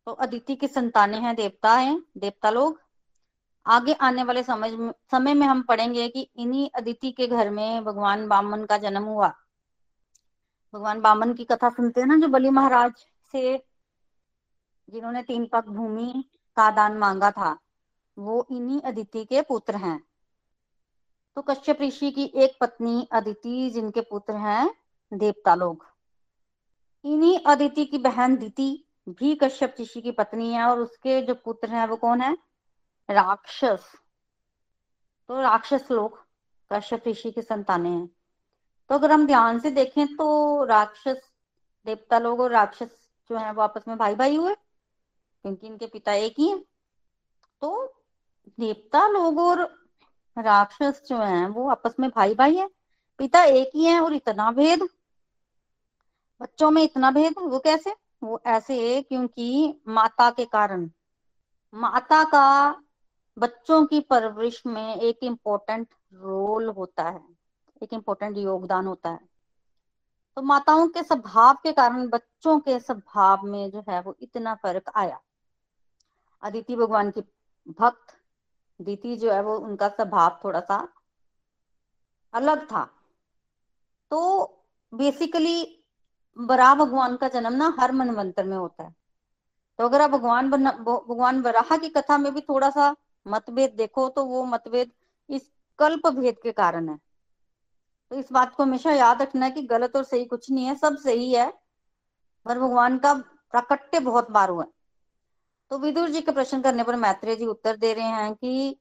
तो 0.07 0.13
अदिति 0.13 0.57
की 0.57 0.69
संतानें 0.69 1.21
हैं, 1.21 1.37
देवता 1.37 1.75
हैं, 1.75 2.03
देवता 2.17 2.51
लोग। 2.51 2.83
आगे 3.67 3.93
आने 3.93 4.23
वाले 4.23 4.43
समय 4.43 4.93
समय 5.11 5.35
में 5.35 5.47
हम 5.47 5.63
पढ़ेंगे 5.63 6.09
कि 6.09 6.31
इन्हीं 6.37 6.71
अदिति 6.75 7.13
के 7.13 7.27
घर 7.27 7.51
में 7.51 7.85
भगवान 7.85 8.29
बामन 8.29 8.65
का 8.65 8.79
जन्म 8.79 9.03
हुआ। 9.03 9.35
भगवान 10.75 11.01
बामन 11.01 11.35
की 11.35 11.45
कथा 11.45 11.69
सुनते 11.69 12.01
हैं 12.01 12.09
ना, 12.09 12.17
जो 12.17 12.29
बलि 12.29 12.51
महाराज 12.51 12.93
से 13.33 13.65
जिन्होंने 14.91 15.23
तीन 15.23 15.47
पग 15.47 15.65
भूमि 15.69 16.25
का 16.57 16.71
दान 16.71 16.99
मांगा 16.99 17.31
था, 17.31 17.59
वो 18.19 18.47
इन्हीं 18.51 18.81
अदिति 18.81 19.25
के 19.25 19.43
पुत्र 19.43 19.77
हैं। 19.77 20.05
तो 21.37 21.43
कश्यप 21.43 21.79
ऋषि 21.81 22.11
की 22.11 22.25
एक 22.25 22.59
पत्नी 22.61 23.09
अदिति, 23.13 23.71
जिनके 23.71 24.01
पुत्र 24.01 24.35
हैं 24.35 24.75
देवता 25.15 25.55
लोग। 25.55 25.87
इन्हीं 27.05 27.39
अदिति 27.47 27.85
की 27.85 27.99
बहन 27.99 28.37
दिति 28.37 28.85
भी 29.09 29.35
कश्यप 29.35 29.77
ऋषि 29.81 30.01
की 30.01 30.11
पत्नी 30.11 30.53
है, 30.53 30.65
और 30.65 30.81
उसके 30.81 31.23
जो 31.23 31.35
पुत्र 31.35 31.71
हैं 31.71 31.87
वो 31.87 31.97
कौन 31.97 32.21
है? 32.21 32.39
राक्षस। 33.11 33.85
तो 35.29 35.41
राक्षस 35.41 35.89
लोग 35.91 36.27
कश्यप 36.73 37.09
ऋषि 37.09 37.31
की 37.31 37.43
संतानें 37.43 37.91
हैं। 37.91 38.18
तो 38.91 38.95
अगर 38.95 39.13
हम 39.13 39.27
ध्यान 39.27 39.59
से 39.61 39.71
देखें 39.71 40.07
तो 40.17 40.65
राक्षस, 40.65 41.21
देवता 41.87 42.19
लोग 42.19 42.41
और 42.41 42.51
राक्षस 42.51 42.91
जो 43.31 43.37
है 43.39 43.53
वो 43.53 43.63
आपस 43.63 43.85
में 43.89 43.97
भाई 43.99 44.15
भाई 44.15 44.37
हुए, 44.37 44.55
क्योंकि 44.55 45.67
इनके 45.67 45.87
पिता 45.87 46.13
एक 46.15 46.35
ही 46.39 46.49
हैं। 46.49 46.59
तो 47.63 47.95
देवता 48.61 49.07
लोग 49.09 49.39
और 49.39 49.61
राक्षस 50.37 51.03
जो 51.09 51.19
हैं 51.19 51.47
वो 51.49 51.69
आपस 51.71 51.95
में 52.01 52.09
भाई 52.11 52.35
भाई 52.35 52.57
हैं, 52.57 52.69
पिता 53.21 53.43
एक 53.45 53.71
ही 53.75 53.85
है 53.85 54.01
और 54.01 54.15
इतना 54.15 54.51
भेद, 54.53 54.89
बच्चों 56.41 56.71
में 56.71 56.83
इतना 56.83 57.11
भेद, 57.11 57.35
वो 57.39 57.59
कैसे? 57.59 57.95
वो 58.23 58.41
ऐसे 58.47 58.75
है 58.81 59.01
क्योंकि 59.03 59.81
माता 59.89 60.31
के 60.31 60.45
कारण। 60.45 60.89
माता 61.75 62.23
का 62.25 62.71
बच्चों 63.37 63.85
की 63.87 64.01
परवरिश 64.01 64.63
में 64.67 64.97
एक 64.97 65.19
इम्पोर्टेंट 65.23 65.89
रोल 66.15 66.69
होता 66.69 67.09
है। 67.11 67.38
एक 67.83 67.93
इम्पोर्टेंट 67.93 68.37
योगदान 68.37 68.87
होता 68.87 69.11
है। 69.11 69.21
तो 70.37 70.43
माताओं 70.43 70.89
के 70.89 71.03
स्वभाव 71.03 71.55
के 71.55 71.73
कारण, 71.73 72.09
बच्चों 72.09 72.59
के 72.61 72.79
स्वभाव 72.81 73.47
में 73.47 73.71
जो 73.71 73.85
है 73.89 74.01
वो 74.03 74.17
इतना 74.21 74.55
फ़र्क 74.55 74.91
आया। 74.97 75.21
अदिति 76.43 76.77
भगवान 76.77 77.11
की 77.11 77.21
भक्त 77.81 78.17
दीति 78.81 79.17
जो 79.17 79.33
है 79.33 79.43
वो 79.43 79.57
उनका 79.59 79.89
स्वभाव 79.89 80.39
थोड़ा 80.45 80.61
सा 80.61 80.77
अलग 82.35 82.65
था। 82.67 82.85
तो 84.11 84.21
बेसिकली 84.93 85.85
बरा 86.37 86.75
भगवान 86.75 87.17
का 87.17 87.29
जन्म 87.29 87.53
ना 87.53 87.75
हर 87.81 87.93
मनवंतर 87.93 88.45
में 88.45 88.57
होता 88.57 88.83
है। 88.83 88.95
तो 89.79 89.85
अगर 89.85 90.01
आप 90.01 90.11
भगवान 90.11 90.51
भगवान 90.51 91.43
बराह 91.43 91.77
की 91.77 91.89
कथा 91.89 92.19
में 92.19 92.33
भी 92.35 92.41
थोड़ा 92.41 92.71
सा 92.71 92.95
मतभेद 93.27 93.75
देखो 93.75 94.09
तो 94.09 94.25
वो 94.25 94.45
मतभेद 94.45 94.91
इस 95.31 95.51
कल्प 95.79 96.07
भेद 96.07 96.37
के 96.43 96.53
कारण 96.53 96.89
है। 96.89 96.99
तो 98.11 98.17
इस 98.17 98.33
बात 98.33 98.55
को 98.55 98.63
हमेशा 98.63 98.93
याद 98.93 99.23
रखना 99.23 99.47
है 99.47 99.53
कि 99.53 99.63
गलत 99.63 99.97
और 99.97 100.05
सही 100.05 100.25
कुछ 100.25 100.51
नहीं 100.51 100.67
है, 100.67 100.75
सब 100.75 100.97
सही 100.97 101.33
है, 101.33 101.51
पर 102.47 102.59
भगवान 102.59 102.99
का 102.99 103.15
प्राकट्य 103.15 104.01
बहुत 104.01 104.31
बार 104.31 104.51
हुआ 104.51 104.65
तो 105.71 105.79
विदुर 105.79 106.11
जी 106.11 106.21
के 106.21 106.33
प्रश्न 106.33 106.61
करने 106.63 106.83
पर 106.85 106.97
मैत्रेय 106.97 107.37
जी 107.37 107.47
उत्तर 107.47 107.77
दे 107.77 107.93
रहे 107.95 108.05
हैं 108.05 108.35
कि 108.35 108.77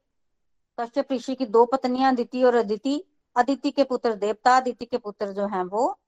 कश्यप 0.77 1.11
ऋषि 1.11 1.35
की 1.35 1.45
दो 1.45 1.65
पत्नियाँ, 1.65 2.11
अदिति 2.11 2.43
और 2.43 2.55
अदिति 2.55 3.03
अदिति 3.35 3.71
के 3.71 3.83
पुत्र 3.83 4.13
देवता, 4.15 4.55
अदिति 4.57 4.85
के 4.85 4.97
पुत्र 4.97 5.31
जो 5.33 5.47
हैं 5.47 5.63
वो 5.63 5.99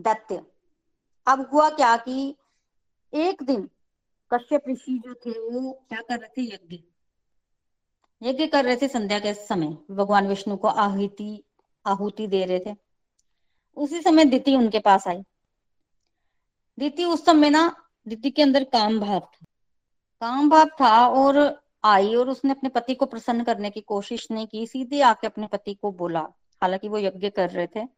दैत्य। 0.00 0.42
अब 1.26 1.48
हुआ 1.52 1.68
क्या 1.70 1.96
कि 1.96 2.36
एक 3.12 3.42
दिन 3.42 3.68
कश्यप 4.30 4.68
ऋषि 4.68 4.98
जो 5.06 5.14
थे 5.14 5.30
वो 5.40 5.72
क्या 5.88 6.00
कर 6.00 6.18
रहे 6.20 6.28
थे? 6.28 6.54
यज्ञ। 6.54 6.78
यज्ञ 8.22 8.46
कर 8.46 8.64
रहे 8.64 8.76
थे 8.76 8.88
संध्या 8.88 9.18
के 9.18 9.34
समय। 9.34 9.76
भगवान 9.90 10.28
विष्णु 10.28 10.56
को 10.56 10.68
आहुति 10.68 11.42
आहुति 11.86 12.26
दे 12.26 12.44
रहे 12.44 12.58
थे। 12.58 12.76
उसी 13.76 14.02
समय 14.02 14.24
दिति 14.24 14.56
उनके 14.56 14.78
पास 14.78 15.08
आई। 15.08 15.22
दिति 16.78 17.04
उस 17.04 17.24
समय 17.24 17.50
ना, 17.50 17.88
दिति 18.08 18.30
के 18.30 18.42
अंदर 18.42 18.64
काम 18.64 19.00
भाव 19.00 19.20
था। 19.20 19.44
काम 20.20 20.50
भाव 20.50 20.66
था 20.80 21.08
और 21.08 21.62
आई 21.84 22.14
और 22.14 22.28
उसने 22.28 22.50
अपने 22.50 22.68
पति 22.68 22.94
को 22.94 23.06
प्रसन्न 23.06 23.44
करने 23.44 23.70
की 23.70 23.80
कोशिश 23.80 24.30
नहीं 24.30 24.46
की, 24.46 24.66
सीधे 24.66 25.00
आके 25.00 25.26
अपने 25.26 25.46
पति 25.46 25.74
को 25.74 25.92
बोला। 25.92 26.20
हालाँकि 26.62 26.88
वो 26.88 26.98
यज्ञ 26.98 27.30
कर 27.30 27.50
रहे 27.50 27.66
थे। 27.66 27.88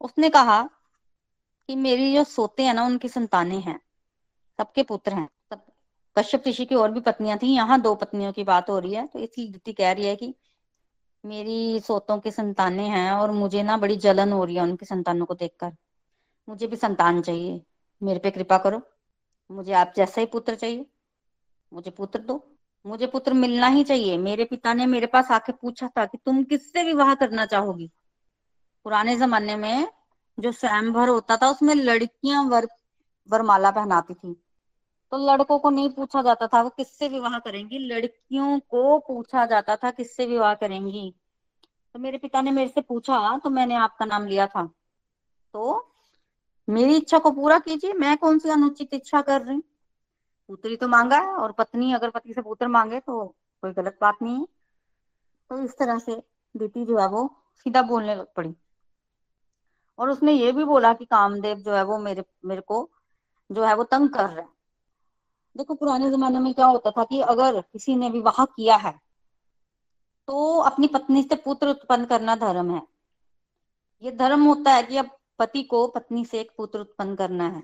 उसने 0.00 0.30
कहा 0.30 0.70
कि 1.66 1.76
मेरी 1.76 2.14
जो 2.14 2.24
सोते 2.24 2.62
हैं 2.62 2.74
ना, 2.74 2.84
उनकी 2.84 3.08
संतानें 3.08 3.60
हैं। 3.60 3.80
सबके 4.58 4.82
पुत्र 4.82 5.12
हैं। 5.12 5.28
सब 5.50 5.66
कश्यप 6.18 6.48
ऋषि 6.48 6.64
की 6.64 6.74
और 6.74 6.92
भी 6.92 7.00
पत्नियाँ 7.00 7.38
थी। 7.38 7.46
यहाँ 7.46 7.80
दो 7.80 7.94
पत्नियों 7.94 8.32
की 8.32 8.44
बात 8.44 8.70
हो 8.70 8.78
रही 8.78 8.94
है। 8.94 9.06
तो 9.06 9.18
इसलिए 9.18 9.48
दिति 9.48 9.72
कह 9.72 9.92
रही 9.92 10.06
है 10.06 10.16
कि 10.16 10.34
मेरी 11.26 11.80
सोतों 11.80 12.18
की 12.18 12.30
संतानें 12.30 12.88
हैं 12.88 13.12
और 13.12 13.30
मुझे 13.30 13.62
ना 13.62 13.76
बड़ी 13.76 13.96
जलन 13.96 14.32
हो 14.32 14.44
रही 14.44 14.56
है 14.56 14.62
उनकी 14.62 14.86
संतानों 14.86 15.26
को 15.26 15.34
देखकर। 15.34 15.76
मुझे 16.48 16.66
भी 16.66 16.76
संतान 16.76 17.22
चाहिए। 17.22 17.62
मेरे 18.02 18.18
पे 18.18 18.30
कृपा 18.30 18.58
करो। 18.58 18.82
मुझे 19.50 19.72
आप 19.72 19.92
जैसा 19.96 20.20
ही 20.20 20.26
पुत्र 20.26 20.54
चाहिए। 20.54 20.86
मुझे 21.72 21.90
पुत्र 21.90 22.18
दो। 22.18 22.56
मुझे 22.86 23.06
पुत्र 23.06 23.32
मिलना 23.32 23.66
ही 23.66 23.84
चाहिए। 23.84 24.18
मेरे 24.18 24.44
पिता 24.44 24.74
ने 24.74 24.86
मेरे 24.86 25.06
पास 25.06 25.30
आके 25.30 25.52
पूछा 25.52 25.88
था 25.88 26.06
कि 26.06 26.18
तुम 26.18 26.44
किससे 26.44 26.84
विवाह 26.84 27.14
करना 27.14 27.46
चाहोगी? 27.46 27.90
पुराने 28.84 29.16
जमाने 29.16 29.56
में 29.56 29.88
जो 30.40 30.52
स्वयंवर 30.52 31.08
होता 31.08 31.36
था, 31.36 31.50
उसमें 31.50 31.74
लड़कियाँ 31.74 32.44
वर, 32.44 32.68
वरमाला 33.30 33.70
पहनाती 33.70 34.14
थी। 34.14 34.45
तो 35.12 35.16
लड़कों 35.26 35.58
को 35.58 35.70
नहीं 35.70 35.90
पूछा 35.90 36.22
जाता 36.22 36.46
था, 36.46 36.62
वो 36.62 36.68
किससे 36.68 37.08
विवाह 37.08 37.38
करेंगी? 37.38 37.78
लड़कियों 37.78 38.58
को 38.60 38.98
पूछा 38.98 39.44
जाता 39.46 39.76
था 39.76 39.90
किससे 39.90 40.26
विवाह 40.26 40.54
करेंगी? 40.54 41.14
तो 41.94 41.98
मेरे 41.98 42.18
पिता 42.18 42.40
ने 42.40 42.50
मेरे 42.50 42.68
से 42.68 42.80
पूछा 42.80 43.38
तो 43.38 43.50
मैंने 43.50 43.74
आपका 43.74 44.04
नाम 44.04 44.26
लिया 44.26 44.46
था। 44.46 44.64
तो 45.54 45.92
मेरी 46.68 46.96
इच्छा 46.96 47.18
को 47.18 47.30
पूरा 47.30 47.58
कीजिए, 47.58 47.92
मैं 47.92 48.16
कौन 48.16 48.38
सी 48.38 48.50
अनुचित 48.50 48.94
इच्छा 48.94 49.20
कर 49.22 49.42
रही? 49.42 49.62
पुत्री 50.48 50.76
तो 50.76 50.88
मांगा 50.88 51.18
है 51.18 51.34
और 51.34 51.52
पत्नी, 51.52 51.92
अगर 51.92 52.10
पति 52.10 52.34
से 52.34 52.42
पुत्र 52.42 52.68
मांगे 52.68 53.00
तो 53.00 53.24
कोई 53.62 53.72
गलत 53.72 53.98
बात 54.00 54.16
नहीं 54.22 54.38
है। 54.38 54.46
तो 55.50 55.58
इस 55.64 55.78
तरह 55.78 55.98
से 55.98 56.22
दीति 56.54 56.84
जो 56.84 56.98
है 56.98 57.08
वो 57.08 57.28
सीधा 57.56 57.82
बोलने 57.82 58.14
लग 58.14 58.26
पड़ी। 58.34 58.54
और 59.98 60.10
उसने 60.10 60.32
ये 60.32 60.52
भी 60.52 60.64
बोला 60.64 60.92
कि 60.94 61.04
कामदेव 61.04 61.56
जो 61.56 61.72
है 61.72 61.82
वो 61.84 61.98
मेरे 61.98 62.24
मेरे 62.44 62.60
को 62.60 62.88
जो 63.52 63.64
है 63.64 63.74
वो 63.74 63.84
तंग 63.84 64.08
कर 64.08 64.24
रहा 64.24 64.40
है। 64.40 64.55
देखो, 65.56 65.74
पुराने 65.74 66.10
जमाने 66.10 66.38
में 66.38 66.52
क्या 66.54 66.66
होता 66.66 66.90
था 66.90 67.04
कि 67.04 67.20
अगर 67.22 67.60
किसी 67.62 67.94
ने 67.96 68.08
विवाह 68.10 68.44
किया 68.46 68.76
है 68.76 68.92
तो 70.28 70.58
अपनी 70.60 70.86
पत्नी 70.88 71.22
से 71.22 71.36
पुत्र 71.36 71.68
उत्पन्न 71.68 72.04
करना 72.04 72.34
धर्म 72.36 72.74
है। 72.74 72.82
ये 74.02 74.10
धर्म 74.12 74.44
होता 74.44 74.72
है 74.72 74.82
कि 74.82 74.96
अब 74.96 75.10
पति 75.38 75.62
को 75.64 75.86
पत्नी 75.88 76.24
से 76.24 76.40
एक 76.40 76.50
पुत्र 76.56 76.80
उत्पन्न 76.80 77.14
करना 77.16 77.48
है। 77.48 77.62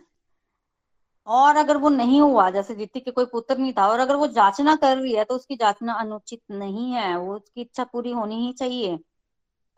और 1.27 1.57
अगर 1.57 1.77
वो 1.77 1.89
नहीं 1.89 2.21
हुआ, 2.21 2.49
जैसे 2.51 2.75
दीति 2.75 3.01
के 3.01 3.11
कोई 3.11 3.25
पुत्र 3.25 3.57
नहीं 3.59 3.73
था, 3.73 3.87
और 3.89 3.99
अगर 4.01 4.17
वो 4.17 4.27
जांचना 4.29 4.75
कर 4.77 4.97
रही 4.97 5.15
है 5.15 5.25
तो 5.25 5.35
उसकी 5.35 5.57
जांचना 5.57 5.95
अनुचित 5.95 6.41
नहीं 6.51 6.91
है, 6.93 7.17
वो 7.19 7.35
उसकी 7.37 7.61
इच्छा 7.61 7.85
पूरी 7.85 8.11
होनी 8.13 8.37
ही 8.37 8.53
चाहिए। 8.53 8.99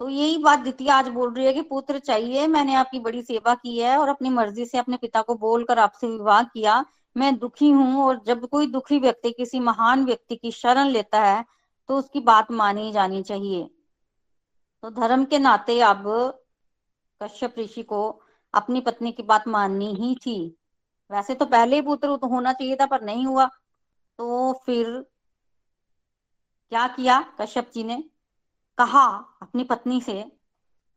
तो 0.01 0.09
यही 0.09 0.39
बात 0.39 0.59
दीति 0.59 0.89
आज 0.91 1.09
बोल 1.09 1.33
रही 1.35 1.47
है 1.47 1.53
कि 1.53 1.63
पुत्र 1.65 1.99
चाहिए, 2.01 2.47
मैंने 2.49 2.75
आपकी 2.75 2.99
बड़ी 3.01 3.23
सेवा 3.23 3.55
की 3.55 3.79
है, 3.79 3.97
और 3.99 4.09
अपनी 4.09 4.31
मर्ज़ी 4.31 4.67
से 4.67 4.79
अपने 4.79 4.97
पिता 4.97 5.23
को 5.23 5.35
बोलकर 5.37 5.79
आपसे 5.79 6.07
विवाह 6.09 6.43
किया 6.45 6.85
मैं 7.17 7.37
दुखी 7.39 7.71
हूँ 7.71 8.05
और 8.05 8.23
जब 8.27 8.47
कोई 8.49 8.67
दुखी 8.69 8.99
व्यक्ति 8.99 9.31
किसी 9.33 9.61
महान 9.61 10.05
व्यक्ति 10.05 10.37
की 10.37 10.51
शरण 10.53 10.89
लेता 10.89 11.21
है 11.23 11.45
तो 11.89 11.99
उसकी 11.99 12.21
बात 12.23 12.51
मानी 12.53 12.91
जानी 12.93 13.23
चाहिए। 13.23 13.63
तो 14.83 14.91
धर्म 14.93 15.25
के 15.25 15.39
नाते 15.39 15.81
अब 15.83 16.05
कश्यप 17.21 17.55
ऋषि 17.59 17.83
को 17.85 18.09
अपनी 18.55 18.81
पत्नी 18.81 19.13
की 19.13 19.23
बात 19.25 19.49
माननी 19.49 19.95
ही 19.95 20.15
थी। 20.17 20.37
वैसे 21.11 21.35
तो 21.35 21.47
पहले 21.47 21.77
ही 21.77 21.83
पुत्र 21.83 22.17
तो 22.17 22.27
होना 22.29 22.53
चाहिए 22.53 22.77
था, 22.77 22.87
पर 22.87 23.03
नहीं 23.03 23.27
हुआ। 23.27 23.47
तो 24.19 24.53
फिर 24.67 24.87
क्या 26.73 26.87
किया 26.89 27.21
कश्यप 27.41 27.71
जी 27.75 27.85
ने? 27.85 28.03
कहा 28.79 29.05
अपनी 29.43 29.65
पत्नी 29.65 30.01
से, 30.01 30.25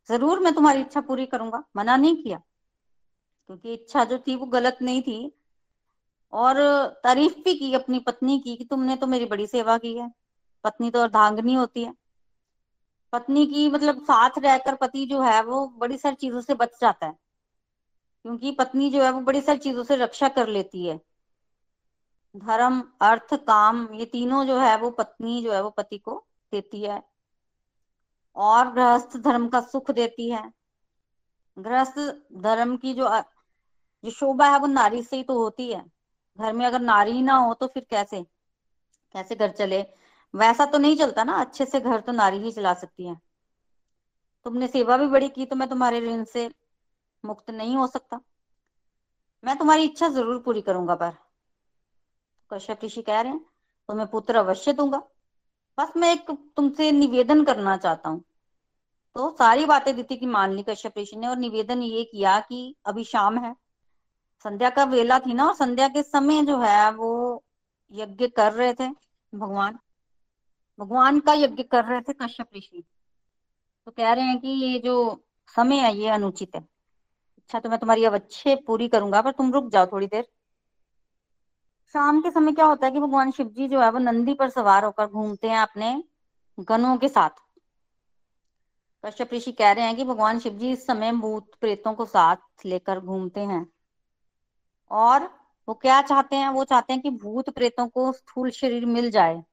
ज़रूर 0.08 0.40
मैं 0.40 0.54
तुम्हारी 0.54 0.80
इच्छा 0.80 1.00
पूरी 1.02 1.26
करूँगा। 1.26 1.62
मना 1.76 1.96
नहीं 1.96 2.16
किया, 2.16 2.38
क्योंकि 3.50 3.72
इच्छा 3.74 4.04
जो 4.04 4.18
थी 4.18 4.36
वो 4.36 4.46
गलत 4.48 4.78
नहीं 4.82 5.02
थी। 5.02 5.18
और 6.32 6.86
तारीफ़ 7.04 7.34
भी 7.34 7.54
की 7.54 7.74
अपनी 7.74 7.98
पत्नी 7.98 8.40
की 8.40 8.56
कि 8.56 8.64
तुमने 8.64 8.96
तो 8.96 9.06
मेरी 9.06 9.24
बड़ी 9.24 9.46
सेवा 9.46 9.78
की 9.78 9.98
है। 9.98 10.12
पत्नी 10.64 10.90
तो 10.90 11.00
अर्धांगनी 11.00 11.54
होती 11.54 11.84
है। 11.84 11.94
पत्नी 13.12 13.46
की 13.46 13.70
मतलब 13.70 14.02
साथ 14.02 14.30
रहकर 14.38 14.74
पति 14.74 15.06
जो 15.06 15.22
है, 15.22 15.42
वो 15.42 15.66
बड़ी 15.66 15.98
सारी 15.98 16.14
चीज़ों 16.14 16.40
से 16.40 16.54
बच 16.54 16.80
जाता 16.80 17.06
है। 17.06 17.12
क्योंकि 18.22 18.52
पत्नी 18.52 18.90
जो 18.90 19.02
है, 19.02 19.10
वो 19.10 19.20
बड़ी 19.20 19.40
सारी 19.40 19.58
चीज़ों 19.58 19.84
से 19.84 19.96
रक्षा 19.96 20.28
कर 20.28 20.48
लेती 20.48 20.86
है। 20.86 21.00
धर्म, 22.36 22.84
अर्थ, 23.00 23.34
काम, 23.34 23.88
ये 23.94 24.04
तीनों 24.04 24.44
जो 24.44 24.58
है, 24.58 24.78
वो 24.78 24.90
पत्नी 24.90 25.42
जो 25.42 25.52
है, 25.52 25.62
वो 25.62 25.70
पति 25.70 25.98
को 25.98 26.26
देती 26.52 26.82
है। 26.82 27.02
और 28.36 28.72
गृहस्थ 28.72 29.16
धर्म 29.16 29.48
का 29.48 29.60
सुख 29.60 29.90
देती 29.90 30.30
है। 30.30 30.52
गृहस्थ 31.58 31.98
धर्म 32.32 32.76
की 32.76 32.94
जो 32.94 33.22
जो 34.04 34.10
शोभा 34.10 34.48
है, 34.48 34.58
वो 34.58 34.66
नारी 34.66 35.02
से 35.02 35.16
ही 35.16 35.22
तो 35.22 35.38
होती 35.38 35.72
है। 35.72 35.97
घर 36.38 36.52
में 36.52 36.66
अगर 36.66 36.80
नारी 36.80 37.22
ना 37.22 37.36
हो 37.36 37.54
तो 37.54 37.66
फिर 37.66 37.86
कैसे? 37.90 38.22
कैसे 39.14 39.34
घर 39.34 39.50
चले? 39.50 39.84
वैसा 40.34 40.64
तो 40.64 40.78
नहीं 40.78 40.96
चलता 40.96 41.24
ना, 41.24 41.32
अच्छे 41.32 41.64
से 41.64 41.80
घर 41.80 42.00
तो 42.00 42.12
नारी 42.12 42.38
ही 42.38 42.52
चला 42.52 42.74
सकती 42.74 43.06
है। 43.06 43.16
तुमने 44.46 44.66
सेवा 44.68 44.96
भी 44.96 45.06
बड़ी 45.06 45.28
की 45.28 45.46
तो 45.46 45.56
मैं 45.56 45.68
तुम्हारे 45.68 46.00
ऋण 46.00 46.24
से 46.24 46.48
मुक्त 47.24 47.50
नहीं 47.50 47.76
हो 47.76 47.86
सकता। 47.86 48.20
मैं 49.44 49.56
तुम्हारी 49.58 49.84
इच्छा 49.84 50.08
ज़रूर 50.08 50.38
पूरी 50.42 50.60
करूँगा 50.60 50.94
पर। 50.94 51.12
कश्यप 52.50 52.84
ऋषि 52.84 53.02
कह 53.02 53.20
रहे 53.20 53.32
हैं 53.32 53.40
तो 53.88 53.94
मैं 53.94 54.06
पुत्र 54.06 54.36
अवश्य 54.36 54.72
दूँगा। 54.72 55.02
बस 55.78 55.92
मैं 55.96 56.12
एक 56.12 56.30
तुमसे 56.56 56.90
निवेदन 56.92 57.44
करना 57.44 57.76
चाहता 57.76 58.08
हूँ। 58.08 58.22
तो 59.16 59.30
सारी 59.30 59.66
बातें 59.66 59.94
दीति 59.96 60.16
की 60.16 60.26
मान 60.26 60.52
ली 60.52 60.62
कश्यप 60.62 60.98
ऋषि 60.98 61.16
ने 61.16 61.26
और 61.26 61.36
निवेदन 61.36 61.82
ये 61.82 62.04
किया 62.04 62.38
कि 62.40 62.74
अभी 62.86 63.04
शाम 63.04 63.38
है। 63.38 63.54
संध्या 64.44 64.70
का 64.70 64.84
वेला 64.84 65.18
थी 65.18 65.34
ना 65.34 65.46
और 65.46 65.54
संध्या 65.54 65.88
के 65.88 66.02
समय 66.02 66.42
जो 66.42 66.58
है 66.58 66.90
वो 66.92 67.44
यज्ञ 67.92 68.26
कर 68.28 68.52
रहे 68.52 68.74
थे 68.74 68.88
भगवान। 69.34 69.78
भगवान 70.78 71.20
का 71.20 71.32
यज्ञ 71.32 71.62
कर 71.62 71.84
रहे 71.84 72.00
थे 72.00 72.12
कश्यप 72.12 72.48
ऋषि। 72.56 72.84
तो 73.86 73.90
कह 73.90 74.12
रहे 74.12 74.24
हैं 74.24 74.38
कि 74.38 74.48
ये 74.48 74.78
जो 74.78 75.24
समय 75.56 75.76
है, 75.76 75.96
ये 75.96 76.08
अनुचित 76.08 76.54
है। 76.54 76.60
अच्छा 77.36 77.60
तो 77.60 77.68
मैं 77.68 77.78
तुम्हारी 77.78 78.04
अवच्छे 78.04 78.54
पूरी 78.56 78.88
करूँगा, 78.88 79.22
पर 79.22 79.30
तुम 79.30 79.52
रुक 79.52 79.70
जाओ 79.70 79.86
थोड़ी 79.86 80.06
देर। 80.06 80.24
शाम 81.94 82.20
के 82.20 82.30
समय 82.30 82.52
क्या 82.52 82.66
होता 82.66 82.86
है 82.86 82.92
कि 82.92 83.00
भगवान 83.00 83.30
शिव 83.30 83.48
जी 83.48 83.68
जो 83.68 83.80
है 83.80 83.90
वो 83.90 83.98
नंदी 83.98 84.34
पर 84.34 84.50
सवार 84.50 84.84
होकर 84.84 85.06
घूमते 85.06 85.48
हैं 85.48 85.58
अपने 85.58 86.04
गनों 86.60 86.96
के 86.96 87.08
साथ। 87.08 87.30
कश्यप 89.04 89.34
ऋषि 89.34 89.52
कह 89.52 89.72
रहे 89.72 89.84
हैं 89.84 89.96
कि 89.96 90.04
भगवान 90.04 90.38
शिव 90.38 90.52
जी 90.52 90.72
इस 90.72 90.86
समय 90.86 91.12
भूत 91.12 91.54
प्रेतों 91.60 91.94
को 91.94 92.04
साथ 92.04 92.66
लेकर 92.66 93.00
घूमते 93.00 93.40
हैं। 93.40 93.66
और 94.90 95.24
वो 95.68 95.74
क्या 95.74 96.02
चाहते 96.02 96.36
हैं? 96.36 96.48
वो 96.48 96.64
चाहते 96.64 96.92
हैं 96.92 97.02
कि 97.02 97.10
भूत 97.10 97.50
प्रेतों 97.50 97.88
को 97.88 98.12
स्थूल 98.12 98.50
शरीर 98.50 98.86
मिल 98.86 99.10
जाए। 99.10 99.44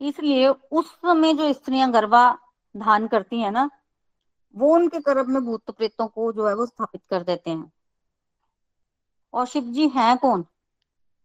इसलिए 0.00 0.48
उस 0.48 0.86
समय 0.86 1.34
जो 1.34 1.52
स्त्रियाँ 1.52 1.92
गर्भा 1.92 2.38
धान 2.76 3.06
करती 3.06 3.40
हैं 3.40 3.50
ना, 3.50 3.70
वो 4.56 4.74
उनके 4.74 4.98
गर्भ 4.98 5.28
में 5.28 5.44
भूत 5.44 5.70
प्रेतों 5.70 6.06
को 6.06 6.32
जो 6.32 6.48
है 6.48 6.54
वो 6.54 6.66
स्थापित 6.66 7.02
कर 7.10 7.22
देते 7.22 7.50
हैं। 7.50 7.72
और 9.32 9.46
शिव 9.46 9.62
जी 9.62 9.88
हैं 9.88 10.18
कौन? 10.18 10.46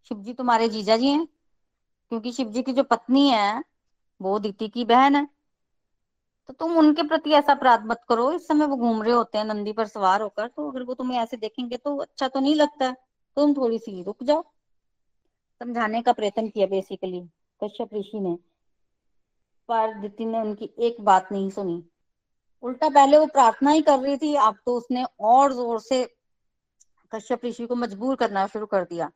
शिव 0.10 0.18
जी 0.18 0.34
तुम्हारे 0.34 0.70
जीजा 0.70 0.98
जी 0.98 1.08
हैं, 1.08 1.26
क्योंकि 2.10 2.32
शिव 2.32 2.50
जी 2.50 2.62
की 2.62 2.74
जो 2.74 2.84
पत्नी 2.84 3.30
है, 3.30 3.64
वो 4.22 4.40
दीति 4.40 4.68
की 4.68 4.86
बहन 4.86 5.16
है। 5.16 5.35
तो 6.50 6.54
तुम 6.54 6.78
उनके 6.78 7.04
प्रति 7.04 7.32
ऐसा 7.32 7.52
अपराध 7.54 7.86
मत 7.86 8.02
करो। 8.10 8.32
इस 8.32 8.48
समय 8.48 8.66
वो 8.66 8.76
घूम 8.78 9.02
रहे 9.04 9.14
होते 9.14 9.38
हैं, 9.38 9.46
नंदी 9.46 9.72
पर 9.74 9.88
सवार 9.88 10.22
होकर। 10.22 10.48
तो 10.48 10.70
अगर 10.72 10.84
वो 10.84 10.94
तुम्हें 10.94 11.20
ऐसे 11.20 11.38
देखेंगे 11.38 11.78
तो 11.78 11.96
अच्छा 11.98 12.28
तो 12.28 12.40
नहीं 12.40 12.56
लगता। 12.56 12.92
तुम 13.38 13.54
थोड़ी 13.54 13.80
सी 13.80 14.02
रुक 14.04 14.24
जाओ। 14.24 14.44
समझाने 15.62 16.02
का 16.02 16.14
प्रयत्न 16.14 16.48
किया 16.50 16.68
बेसिकली 16.68 17.22
कश्यप 17.62 17.94
ऋषि 17.94 18.20
ने। 18.20 18.36
पर 19.70 19.96
ने 20.22 20.40
उनकी 20.40 20.70
एक 20.80 21.02
बात 21.02 21.32
नहीं 21.32 21.50
सुनी। 21.50 21.84
उल्टा 22.64 22.90
पहले 22.90 23.18
वो 23.18 23.26
प्रार्थना 23.26 23.72
ही 23.72 23.82
कर 23.82 24.00
रही 24.00 24.18
थी, 24.18 24.34
अब 24.36 24.58
तो 24.66 24.78
उसने 24.78 25.06
और 25.20 25.54
ज़ोर 25.54 25.80
से 25.80 26.04
कश्यप 27.12 27.46
ऋषि 27.46 27.66
को 27.66 27.76
मजबूर 27.76 28.16
करना 28.16 28.46
शुरू 28.48 28.66
कर 28.66 28.84
दिया। 28.84 29.10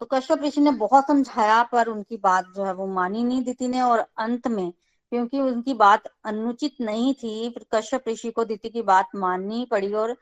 तो 0.00 0.06
कश्यप 0.06 0.42
ऋषि 0.42 0.60
ने 0.60 0.70
बहुत 0.70 1.06
समझाया, 1.06 1.62
पर 1.62 1.88
उनकी 1.88 2.16
बात 2.16 2.44
जो 2.56 2.64
है 2.64 2.72
वो 2.74 2.86
मानी 2.86 3.24
नहीं 3.24 3.42
दिति 3.42 3.68
ने। 3.68 3.80
और 3.82 4.06
अंत 4.18 4.48
में 4.48 4.72
क्योंकि 5.12 5.40
उनकी 5.40 5.74
बात 5.74 6.02
अनुचित 6.24 6.76
नहीं 6.80 7.12
थी। 7.14 7.50
फिर 7.50 7.64
कश्यप 7.72 8.04
ऋषि 8.08 8.30
को 8.30 8.44
दिति 8.44 8.68
की 8.68 8.82
बात 8.82 9.08
माननी 9.14 9.64
पड़ी 9.70 9.92
और 9.92 10.12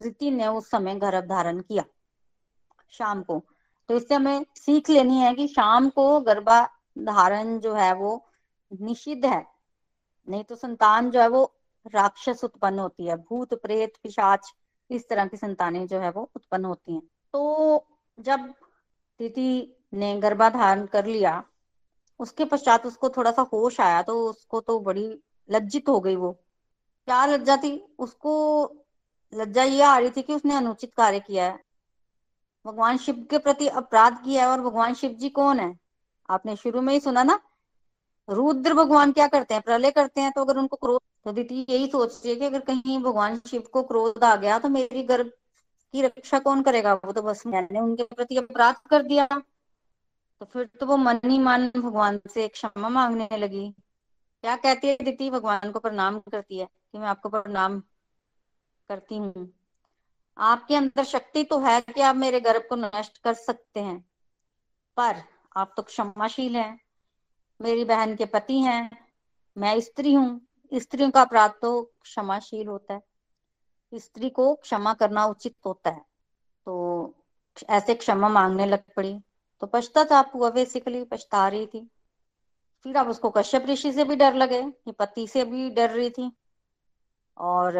दिति 0.00 0.30
ने 0.30 0.46
उस 0.46 0.70
समय 0.70 0.94
गर्भ 0.94 1.24
धारण 1.24 1.60
किया 1.60 1.84
शाम 2.92 3.22
को। 3.22 3.42
तो 3.88 3.96
इससे 3.96 4.14
हमें 4.14 4.44
सीख 4.56 4.90
लेनी 4.90 5.18
है 5.18 5.34
कि 5.34 5.46
शाम 5.48 5.88
को 5.88 6.20
गर्भा 6.20 6.60
धारण 6.98 7.58
जो 7.58 7.74
है 7.74 7.92
वो 7.94 8.24
निषिद्ध 8.80 9.24
है। 9.26 9.46
नहीं 10.28 10.44
तो 10.44 10.56
संतान 10.56 11.10
जो 11.10 11.20
है 11.20 11.28
वो 11.28 11.44
राक्षस 11.94 12.44
उत्पन्न 12.44 12.78
होती 12.78 13.06
है। 13.06 13.16
भूत, 13.16 13.54
प्रेत, 13.54 13.92
पिशाच, 14.02 14.52
इस 14.90 15.08
तरह 15.08 15.26
की 15.26 15.36
संतानें 15.36 15.86
जो 15.86 15.98
है 15.98 16.10
वो 16.10 16.30
उत्पन्न 16.36 16.64
होती 16.64 16.94
हैं। 16.94 17.02
तो 17.32 17.86
जब 18.18 18.52
तिथि 19.20 19.76
ने 19.94 20.14
गर्भाधारण 20.20 20.86
कर 20.86 21.06
लिया 21.06 21.44
उसके 22.22 22.44
पश्चात 22.44 22.86
उसको 22.86 23.08
थोड़ा 23.08 23.30
सा 23.30 23.42
होश 23.52 23.80
आया 23.80 24.02
तो 24.02 24.14
उसको 24.28 24.60
तो 24.60 24.78
बड़ी 24.80 25.06
लज्जित 25.48 25.88
हो 25.88 25.98
गई 26.00 26.16
वो। 26.16 26.32
क्या 27.08 27.24
लज्जा 27.26 27.56
थी? 27.56 27.76
उसको 27.98 28.34
लज्जा 29.32 29.62
ये 29.64 29.82
आ 29.82 29.96
रही 29.98 30.10
थी 30.10 30.22
कि 30.22 30.34
उसने 30.34 30.54
अनुचित 30.54 30.92
कार्य 30.94 31.20
किया 31.20 31.44
है। 31.44 31.58
भगवान 32.64 32.98
शिव 32.98 33.26
के 33.30 33.38
प्रति 33.38 33.68
अपराध 33.68 34.22
किया 34.24 34.42
है 34.42 34.50
और 34.50 34.60
भगवान 34.60 34.94
शिव 34.94 35.12
जी 35.12 35.28
कौन 35.30 35.60
है? 35.60 35.74
आपने 36.28 36.56
शुरू 36.56 36.80
में 36.80 36.92
ही 36.94 37.00
सुना 37.00 37.22
ना? 37.22 37.38
रुद्र 38.28 38.74
भगवान 38.74 39.12
क्या 39.12 39.26
करते 39.28 39.54
हैं? 39.54 39.62
प्रलय 39.62 39.90
करते 39.90 40.20
हैं 40.20 40.32
तो 40.32 40.40
अगर 40.40 40.58
उनको 40.58 40.76
क्रोध 40.76 41.00
तो 41.24 41.32
दीदी 41.32 41.66
यही 41.68 41.86
सोच 41.86 42.14
रही 42.14 42.30
है 42.30 42.38
कि 42.40 42.46
अगर 42.46 42.60
कहीं 42.60 42.98
भगवान 42.98 43.40
शिव 43.46 43.62
को 43.72 43.82
क्रोध 43.82 44.24
आ 44.24 44.34
गया 44.36 44.58
तो 44.58 44.68
मेरी 44.68 45.02
गर्भ 45.02 45.30
की 45.94 46.02
रक्षा 46.02 46.38
कौन 46.38 46.62
करेगा? 46.62 46.94
वो 46.94 47.12
तो 47.12 47.22
बस 47.22 47.46
मैंने 47.46 47.80
उनके 47.80 48.04
प्रति 48.04 48.36
अपराध 48.36 48.76
कर 48.90 49.02
दिया। 49.02 49.28
तो 50.42 50.46
फिर 50.46 50.64
तो 50.80 50.86
वो 50.86 50.96
मन 50.96 51.18
ही 51.24 51.38
मन 51.38 51.68
भगवान 51.76 52.18
से 52.28 52.46
क्षमा 52.48 52.88
मांगने 52.88 53.36
लगी। 53.36 53.68
क्या 54.44 54.56
कहती 54.56 54.88
है 54.88 54.96
दीदी? 55.04 55.30
भगवान 55.30 55.70
को 55.72 55.78
प्रणाम 55.78 56.18
करती 56.20 56.58
है 56.58 56.66
कि 56.66 56.98
मैं 56.98 57.06
आपको 57.06 57.28
प्रणाम 57.28 57.78
करती 58.90 59.16
हूँ। 59.16 59.52
आपके 60.36 60.76
अंदर 60.76 61.04
शक्ति 61.04 61.44
तो 61.44 61.58
है 61.58 61.80
कि 61.82 62.00
आप 62.00 62.16
मेरे 62.16 62.40
गर्भ 62.40 62.66
को 62.68 62.76
नष्ट 62.76 63.18
कर 63.18 63.34
सकते 63.34 63.80
हैं, 63.80 63.98
पर 64.96 65.22
आप 65.56 65.74
तो 65.76 65.82
क्षमाशील 65.82 66.56
हैं। 66.56 66.78
मेरी 67.60 67.84
बहन 67.84 68.16
के 68.16 68.26
पति 68.26 68.60
हैं, 68.60 68.90
मैं 69.56 69.80
स्त्री 69.80 70.14
हूँ। 70.14 70.40
स्त्रियों 70.72 71.10
का 71.10 71.22
अपराध 71.22 71.58
तो 71.62 71.82
क्षमाशील 72.02 72.66
होता 72.66 72.94
है। 72.94 74.00
स्त्री 74.00 74.30
को 74.30 74.54
क्षमा 74.54 74.94
करना 74.94 75.26
उचित 75.26 75.56
होता 75.66 75.90
है। 75.90 76.04
तो 76.66 77.14
ऐसे 77.70 77.94
क्षमा 77.94 78.28
मांगने 78.28 78.66
लग 78.66 78.92
पड़ी। 78.96 79.20
तो 79.62 79.66
पश्चाताप 79.66 80.32
हुआ 80.34 80.50
बेसिकली 80.50 81.04
पछता 81.04 81.48
रही 81.48 81.66
थी। 81.66 81.90
फिर 82.84 82.96
अब 82.96 83.08
उसको 83.08 83.30
कश्यप 83.30 83.66
ऋषि 83.66 83.92
से 83.92 84.04
भी 84.04 84.16
डर 84.16 84.34
लगे 84.34 84.72
पति 84.88 85.28
से 85.28 85.44
भी 85.44 85.70
डर 85.70 85.90
रही 85.90 86.10
थी। 86.10 86.32
और, 87.38 87.72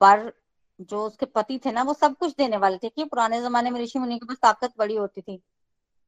पर 0.00 0.32
जो 0.80 1.06
उसके 1.06 1.26
पति 1.26 1.60
थे 1.64 1.72
ना, 1.72 1.82
वो 1.82 1.94
सब 1.94 2.16
कुछ 2.16 2.34
देने 2.36 2.56
वाले 2.56 2.78
थे 2.78 2.88
कि 2.88 3.04
पुराने 3.04 3.42
जमाने 3.42 3.70
में 3.70 3.80
ऋषि 3.80 3.98
मुनि 3.98 4.18
के 4.18 4.26
पास 4.26 4.36
ताकत 4.36 4.72
बड़ी 4.78 4.96
होती 4.96 5.20
थी। 5.20 5.36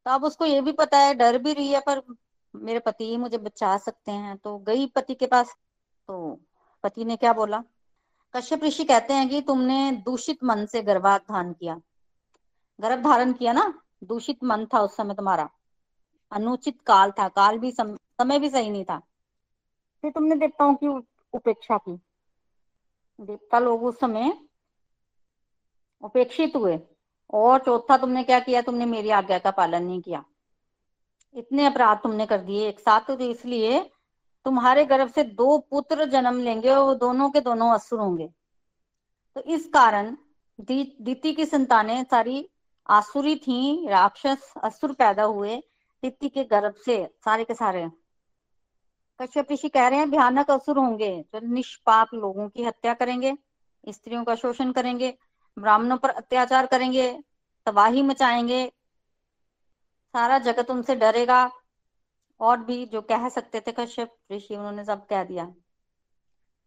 तो 0.05 0.11
अब 0.11 0.25
उसको 0.25 0.45
ये 0.45 0.61
भी 0.61 0.73
पता 0.73 0.99
है, 0.99 1.15
डर 1.15 1.39
भी 1.39 1.53
रही 1.53 1.69
है, 1.69 1.81
पर 1.81 2.03
मेरे 2.57 2.79
पति 2.79 3.05
ही 3.05 3.17
मुझे 3.17 3.39
बचा 3.39 3.79
सकते 3.79 4.13
हैं। 4.13 4.37
तो 4.37 4.59
गई 4.59 4.87
पति 4.87 5.15
के 5.15 5.27
पास 5.27 5.57
तो 6.09 6.41
पति 6.83 7.05
ने 7.05 7.17
क्या 7.17 7.33
बोला? 7.33 7.65
कश्यप 8.37 8.65
ऋषि 8.65 8.85
कहते 8.85 9.15
हैं 9.15 9.29
कि 9.29 9.43
तुमने 9.43 9.93
दूषित 9.93 10.45
मन 10.45 10.67
से 10.67 10.83
गर्भाधान 10.83 11.53
किया। 11.53 11.81
गर्भ 12.81 13.05
धारण 13.05 13.33
किया 13.33 13.53
ना? 13.53 13.83
दूषित 14.05 14.45
मन 14.45 14.67
था 14.67 14.81
उस 14.81 14.97
समय 14.97 15.15
तुम्हारा। 15.15 15.51
अनुचित 16.33 16.81
काल 16.87 17.11
था 17.11 17.29
काल 17.29 17.59
भी 17.59 17.73
सम, 17.73 17.97
समय 17.97 18.39
भी 18.39 18.51
सही 18.51 18.71
नहीं 18.71 18.85
था। 18.85 18.99
फिर 20.03 20.11
तुमने 20.11 20.37
देवताओं 20.37 20.75
की 20.75 20.87
उपेक्षा 21.33 21.79
की। 21.79 22.01
देवता 23.21 23.59
लोग 23.59 23.85
उस 23.85 24.01
समय 24.01 24.39
उपेक्षित 26.03 26.57
हुए। 26.57 26.81
और 27.35 27.59
चौथा 27.59 27.97
तुमने 27.97 28.25
क्या 28.25 28.41
किया? 28.41 28.63
तुमने 28.63 28.85
मेरी 28.85 29.11
आज्ञा 29.11 29.39
का 29.39 29.51
पालन 29.51 29.85
नहीं 29.85 30.01
किया। 30.01 30.25
इतने 31.35 31.67
अपराध 31.67 31.99
तुमने 31.99 32.27
कर 32.27 32.39
दिए 32.39 32.69
एक 32.69 32.81
साथ 32.81 33.01
तो 33.01 33.19
इसलिए 33.19 33.91
तुम्हारे 34.45 34.85
गर्भ 34.85 35.11
से 35.11 35.23
दो 35.23 35.59
पुत्र 35.59 36.05
जन्म 36.05 36.41
लेंगे 36.41 36.71
और 36.71 36.85
वो 36.85 36.95
दोनों 36.95 37.31
के 37.31 37.41
दोनों 37.41 37.73
असुर 37.73 38.01
होंगे। 38.01 38.29
तो 39.35 39.41
इस 39.41 39.69
कारण 39.69 40.17
दी, 40.61 40.97
दीति 41.01 41.33
की 41.33 41.45
संतानें 41.45 42.05
सारी 42.05 42.51
आसुरी 42.91 43.37
थी, 43.37 43.89
राक्षस 43.89 44.55
असुर 44.63 44.93
पैदा 44.93 45.23
हुए 45.23 45.57
दीति 46.03 46.29
के 46.29 46.45
गर्भ 46.45 46.75
से, 46.75 47.15
सारे 47.25 47.45
के 47.45 47.55
सारे। 47.55 47.91
कश्यप 49.23 49.53
ऋषि 49.53 49.69
कह 49.69 49.89
रहे 49.89 49.99
हैं, 49.99 50.11
भयानक 50.11 50.51
असुर 50.51 50.79
होंगे, 50.79 51.25
जो 51.35 51.41
निष्पाप 51.41 52.09
लोगों 52.15 52.49
की 52.49 52.65
हत्या 52.65 52.95
करेंगे, 52.95 53.35
स्त्रियों 53.89 54.25
का 54.25 54.35
शोषण 54.35 54.73
करेंगे, 54.73 55.19
ब्राह्मणों 55.59 55.97
पर 55.97 56.11
अत्याचार 56.11 56.67
करेंगे, 56.67 57.21
तबाही 57.67 58.03
मचाएँगे, 58.03 58.73
सारा 60.13 60.39
जगत 60.39 60.71
उनसे 60.71 60.95
डरेगा, 60.95 61.51
और 62.41 62.61
भी 62.61 62.87
जो 62.87 63.01
कह 63.01 63.29
सकते 63.29 63.61
थे 63.61 63.73
कश्यप 63.73 64.17
ऋषि, 64.33 64.57
उन्होंने 64.57 64.85
सब 64.85 65.07
कह 65.07 65.25
दिया। 65.25 65.55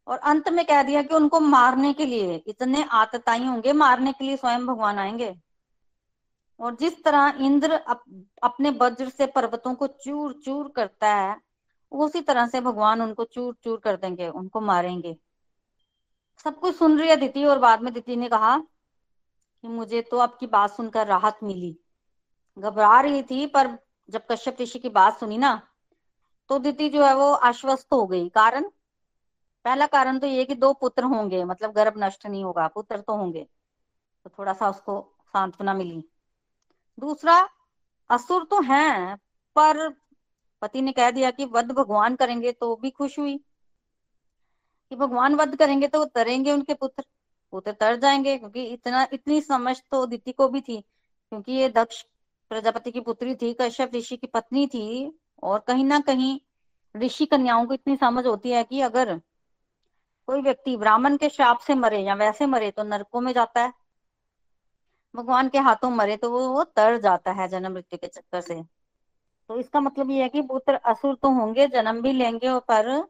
और 0.08 0.18
अंत 0.18 0.50
में 0.50 0.66
कह 0.66 0.84
दिया 0.84 1.04
कि 1.04 1.16
उनको 1.16 1.40
मारने 1.40 1.94
के 1.94 2.06
लिए, 2.06 2.36
इतने 2.48 2.84
आतताई 2.84 3.46
होंगे, 3.46 3.74
मारने 3.74 4.12
के 4.14 4.24
लिए 4.24 4.38
स्वयं 4.38 4.66
भगवान 4.66 5.00
आएँगे। 5.00 5.36
और 6.60 6.76
जिस 6.76 7.04
तरह 7.04 7.38
इंद्र 7.40 7.72
अप, 7.72 8.04
अपने 8.44 8.70
वज्र 8.72 9.10
से 9.10 9.26
पर्वतों 9.28 9.74
को 9.76 9.88
चूर 9.88 10.34
चूर 10.46 10.70
करता 10.70 11.14
है 11.16 11.36
उसी 11.92 12.22
तरह 12.22 12.48
से 12.48 12.62
भगवान 12.62 13.02
उनको 13.02 13.24
चूर 13.24 13.56
चूर 13.64 13.80
कर 13.80 13.98
देंगे 13.98 14.28
उनको 14.30 14.62
मारेंगे। 14.62 15.16
सब 16.46 16.60
कुछ 16.60 16.76
सुन 16.76 16.98
रही 17.00 17.10
है 17.10 17.16
दीति 17.16 17.44
और 17.44 17.60
बाद 17.60 17.82
में 17.82 17.94
दीति 17.94 18.16
ने 18.16 18.30
कहा 18.30 18.58
कि 18.58 19.68
मुझे 19.68 20.02
तो 20.02 20.18
आपकी 20.18 20.48
बात 20.48 20.72
सुनकर 20.72 21.08
राहत 21.08 21.40
मिली। 21.44 21.76
घबरा 22.58 23.00
रही 23.02 23.22
थी 23.24 23.46
पर 23.48 23.78
जब 24.10 24.26
कश्यप 24.32 24.58
ऋषि 24.62 24.80
की 24.80 24.90
बात 24.90 25.20
सुनी 25.20 25.38
ना 25.38 25.62
तो 26.50 26.60
दीति 26.60 26.90
जो 26.90 27.06
है 27.06 27.16
वो 27.16 27.32
आश्वस्त 27.32 27.94
हो 27.94 28.06
गई। 28.08 28.28
कारण? 28.30 28.70
पहला 29.66 29.86
कारण 29.88 30.20
तो 30.20 30.28
ये 30.28 30.44
कि 30.46 30.56
दो 30.56 30.74
पुत्र 30.74 31.04
होंगे 31.04 31.44
मतलब 31.44 31.72
गर्भ 31.72 31.94
नष्ट 31.98 32.26
नहीं 32.28 32.44
होगा 32.44 32.68
पुत्र 32.68 32.98
तो 32.98 33.16
होंगे। 33.16 33.48
तो 34.26 34.30
थोड़ा 34.40 34.54
सा 34.54 34.70
उसको 34.70 35.00
सांत्वना 35.34 35.74
मिली। 35.74 36.04
दूसरा, 37.00 37.50
असुर 38.10 38.44
तो 38.46 38.62
हैं, 38.62 39.18
पर 39.56 39.90
पति 40.62 40.82
ने 40.82 40.92
कह 40.92 41.12
दिया 41.12 41.32
कि 41.32 41.46
वध 41.46 41.72
भगवान 41.72 42.16
करेंगे 42.16 42.52
तो 42.52 42.76
भी 42.76 42.90
खुश 42.90 43.20
हुई। 43.20 43.38
कि 44.92 44.96
भगवान 44.96 45.36
वध 45.36 45.56
करेंगे 45.56 45.88
तो 45.88 46.06
तरेंगे 46.06 46.52
उनके 46.52 46.74
पुत्र 46.74 47.04
पुत्र 47.54 47.72
तर 47.72 47.96
जाएँगे, 47.96 48.38
क्योंकि 48.38 48.64
इतना, 48.64 49.08
इतनी 49.14 49.42
समझ 49.42 49.82
तो 49.92 50.06
दीति 50.06 50.32
को 50.32 50.48
भी 50.48 50.62
थी, 50.62 50.82
क्योंकि 51.32 51.52
ये 51.52 51.70
दक्ष 51.70 52.02
प्रजापति 52.50 52.92
की 52.92 53.00
पुत्री 53.00 53.36
थी, 53.36 53.54
कश्यप 53.62 53.96
ऋषि 53.96 54.18
की 54.18 54.28
पत्नी 54.28 54.68
थी, 54.68 55.20
और 55.44 55.60
कहीं 55.60 55.86
ना 55.86 56.00
कहीं 56.00 56.40
ऋषि 56.96 57.26
कन्याओं 57.26 57.66
को 57.66 57.74
इतनी 57.74 57.96
समझ 57.96 58.26
होती 58.26 58.52
है 58.52 58.64
कि 58.64 58.82
अगर 58.82 59.22
कोई 60.28 60.42
व्यक्ति 60.42 60.78
ब्राह्मण 60.78 61.18
के 61.18 61.30
श्राप 61.30 61.60
से 61.60 61.76
मरे 61.76 62.00
या 62.00 62.16
वैसे 62.16 62.46
मरे 62.46 62.72
तो 62.72 62.84
नरकों 62.84 63.22
में 63.22 63.34
जाता 63.34 63.62
है। 63.62 63.74
भगवान 65.16 65.50
के 65.50 65.58
हाथों 65.58 65.90
मरे 65.90 66.18
तो 66.18 66.32
वो, 66.32 66.48
वो 66.50 66.64
तर 66.64 66.98
जाता 66.98 67.32
है 67.32 67.48
जन्म 67.48 67.72
मृत्यु 67.72 67.98
के 67.98 68.08
चक्कर 68.08 68.42
से। 68.42 68.64
तो 69.50 69.58
इसका 69.60 69.80
मतलब 69.80 70.10
ये 70.10 70.22
है 70.22 70.30
कि 70.30 70.42
पुत्र 70.42 70.74
असुर 70.74 71.16
तो 71.16 71.30
होंगे 71.30 71.68
जन्म 71.68 72.02
भी 72.02 72.12
लेंगे 72.12 72.60
पर 72.60 73.02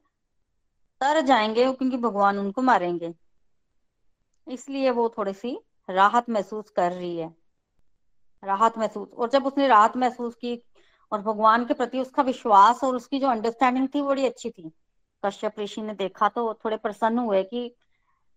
तर 1.02 1.22
जाएँगे 1.22 1.64
क्योंकि 1.74 1.98
भगवान 1.98 2.40
उनको 2.40 2.62
मारेंगे। 2.62 3.14
इसलिए 4.48 4.90
वो 4.92 5.08
थोड़ी 5.18 5.34
सी 5.34 5.58
राहत 5.90 6.30
महसूस 6.30 6.70
कर 6.70 6.92
रही 6.92 7.18
है। 7.18 7.34
राहत 8.44 8.78
महसूस 8.78 9.10
और 9.10 9.30
जब 9.30 9.46
उसने 9.46 9.68
राहत 9.68 9.98
महसूस 9.98 10.36
की 10.36 10.62
और 11.12 11.22
भगवान 11.22 11.66
के 11.66 11.74
प्रति 11.74 12.00
उसका 12.00 12.24
विश्वास 12.24 12.84
और 12.84 12.96
उसकी 12.96 13.20
जो 13.20 13.28
अंडरस्टैंडिंग 13.28 13.88
थी 13.96 14.02
बड़ी 14.02 14.26
अच्छी 14.26 14.50
थी। 14.50 14.72
कश्यप 15.24 15.60
ऋषि 15.60 15.82
ने 15.82 15.94
देखा 15.94 16.30
तो 16.30 16.54
थोड़े 16.66 16.78
प्रसन्न 16.78 17.20
हुए 17.20 17.44
कि 17.44 17.76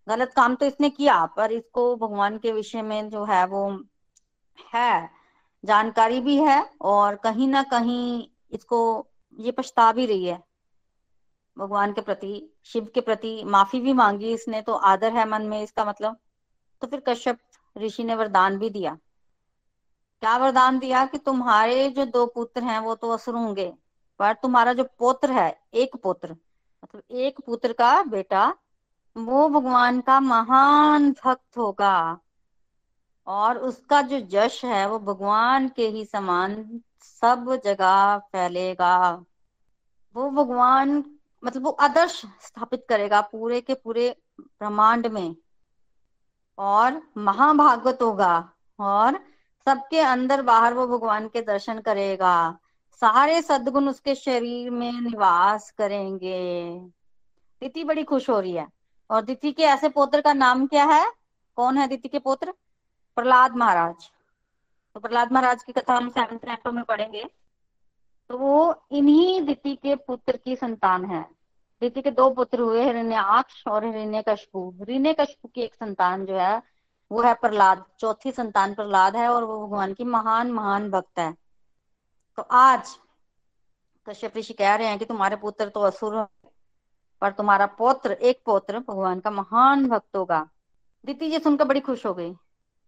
गलत 0.07 0.33
काम 0.35 0.55
तो 0.55 0.65
इसने 0.65 0.89
किया, 0.89 1.25
पर 1.27 1.51
इसको 1.51 1.95
भगवान 1.95 2.37
के 2.37 2.51
विषय 2.51 2.81
में 2.81 3.09
जो 3.09 3.23
है 3.25 3.45
वो 3.47 3.69
है, 4.73 5.09
जानकारी 5.63 6.19
भी 6.21 6.37
है 6.37 6.63
और 6.81 7.15
कहीं 7.15 7.47
ना 7.47 7.63
कहीं 7.63 8.27
इसको 8.51 9.07
ये 9.39 9.51
पछता 9.51 9.91
भी 9.91 10.05
रही 10.05 10.25
है। 10.25 10.41
भगवान 11.57 11.93
के 11.93 12.01
प्रति, 12.01 12.49
शिव 12.63 12.87
के 12.95 13.01
प्रति 13.01 13.43
माफ़ी 13.45 13.79
भी 13.79 13.93
मांगी 13.93 14.33
इसने 14.33 14.61
तो 14.61 14.73
आदर 14.73 15.13
है 15.13 15.27
मन 15.29 15.41
में 15.41 15.61
इसका 15.61 15.85
मतलब। 15.85 16.17
तो 16.81 16.87
फिर 16.87 16.99
कश्यप 17.07 17.39
ऋषि 17.75 18.03
ने 18.03 18.15
वरदान 18.15 18.57
भी 18.57 18.69
दिया। 18.69 18.97
क्या 20.21 20.35
वरदान 20.37 20.77
दिया 20.79 21.05
कि 21.05 21.17
तुम्हारे 21.17 21.89
जो 21.89 22.05
दो 22.05 22.25
पुत्र 22.25 22.63
हैं 22.63 22.79
वो 22.79 22.95
तो 22.95 23.09
असुर 23.09 23.35
होंगे, 23.35 23.73
पर 24.19 24.33
तुम्हारा 24.33 24.73
जो 24.73 24.83
पुत्र 24.99 25.31
है, 25.31 25.59
एक 25.73 25.95
पुत्र 25.95 26.31
मतलब 26.31 27.01
एक 27.11 27.39
पुत्र 27.45 27.73
का 27.73 28.01
बेटा 28.03 28.53
वो 29.17 29.49
भगवान 29.49 30.01
का 30.01 30.19
महान 30.19 31.11
भक्त 31.11 31.57
होगा। 31.57 32.19
और 33.27 33.57
उसका 33.57 34.01
जो 34.01 34.19
जश 34.19 34.65
है, 34.65 34.89
वो 34.89 34.99
भगवान 34.99 35.69
के 35.69 35.87
ही 35.87 36.05
समान 36.05 36.81
सब 36.99 37.61
जगह 37.65 38.17
फैलेगा। 38.17 39.23
वो 40.15 40.29
भगवान 40.29 41.05
मतलब 41.45 41.63
वो 41.63 41.71
आदर्श 41.71 42.21
स्थापित 42.41 42.85
करेगा 42.89 43.21
पूरे 43.21 43.61
के 43.61 43.73
पूरे 43.73 44.17
ब्रह्मांड 44.41 45.07
में। 45.07 45.35
और 46.57 47.01
महाभागवत 47.17 47.99
होगा 48.01 48.49
और 48.79 49.15
सबके 49.65 49.99
अंदर 49.99 50.41
बाहर 50.41 50.73
वो 50.73 50.87
भगवान 50.87 51.27
के 51.27 51.41
दर्शन 51.41 51.79
करेगा। 51.79 52.57
सारे 52.91 53.41
सदगुण 53.41 53.89
उसके 53.89 54.15
शरीर 54.15 54.69
में 54.69 54.91
निवास 54.91 55.71
करेंगे। 55.71 56.79
दिति 57.61 57.83
बड़ी 57.83 58.03
खुश 58.03 58.29
हो 58.29 58.39
रही 58.39 58.51
है। 58.51 58.76
और 59.09 59.21
दिति 59.21 59.51
के 59.51 59.63
ऐसे 59.63 59.89
पोत्र 59.89 60.21
का 60.21 60.33
नाम 60.33 60.67
क्या 60.67 60.85
है? 60.85 61.11
कौन 61.55 61.77
है 61.77 61.87
दिति 61.87 62.09
के 62.09 62.19
पुत्र? 62.19 62.53
प्रहलाद 63.15 63.55
महाराज। 63.55 64.09
तो 64.93 64.99
प्रहलाद 64.99 65.31
महाराज 65.31 65.63
की 65.63 65.71
कथा 65.71 65.93
हम 65.93 66.09
सेवन 66.09 66.75
में 66.75 66.83
पढ़ेंगे। 66.83 67.25
तो 68.29 68.37
वो 68.37 68.83
इन्हीं 68.91 69.41
दिति 69.41 69.75
के 69.75 69.95
पुत्र 69.95 70.37
की 70.37 70.55
संतान 70.55 71.05
है। 71.05 71.37
दिति 71.81 72.01
के 72.01 72.11
दो 72.11 72.29
पुत्र 72.29 72.59
हुए, 72.59 72.83
हिरण्याक्ष 72.83 73.67
और 73.67 73.85
हिरण्य 73.85 74.23
कशपु 74.27 74.73
हिरण्य 74.79 75.13
कशपु 75.13 75.47
की 75.47 75.61
एक 75.61 75.75
संतान 75.75 76.25
जो 76.25 76.37
है, 76.37 76.61
वो 77.11 77.21
है 77.21 77.33
प्रहलाद। 77.33 77.85
चौथी 77.99 78.31
संतान 78.31 78.73
प्रहलाद 78.73 79.15
है 79.15 79.29
और 79.29 79.43
वो 79.43 79.67
भगवान 79.67 79.93
की 79.93 80.03
महान 80.03 80.51
महान 80.51 80.91
भक्त 80.91 81.19
है। 81.19 81.33
तो 82.37 82.41
आज 82.41 82.97
कश्यप 84.09 84.37
ऋषि 84.37 84.53
कह 84.53 84.75
रहे 84.75 84.87
हैं 84.87 84.99
कि 84.99 85.05
तुम्हारे 85.05 85.35
पुत्र 85.35 85.69
तो 85.69 85.79
असुर 85.79 86.27
पर 87.21 87.31
तुम्हारा 87.31 87.65
पौत्र, 87.65 88.11
एक 88.11 88.41
पौत्र 88.45 88.79
भगवान 88.79 89.19
का 89.19 89.31
महान 89.31 89.89
भक्त 89.89 90.15
होगा। 90.15 90.49
दीति 91.05 91.31
जी 91.31 91.39
सुनकर 91.39 91.65
बड़ी 91.65 91.79
खुश 91.79 92.05
हो 92.05 92.13
गई। 92.13 92.33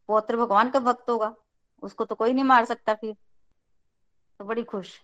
पौत्र 0.07 0.37
भगवान 0.37 0.69
का 0.69 0.79
भक्त 0.79 1.09
होगा, 1.09 1.35
उसको 1.83 2.05
तो 2.05 2.15
कोई 2.15 2.33
नहीं 2.33 2.43
मार 2.43 2.65
सकता 2.65 2.93
फिर। 2.93 3.15
तो 4.39 4.45
बड़ी 4.45 4.63
खुश। 4.63 5.01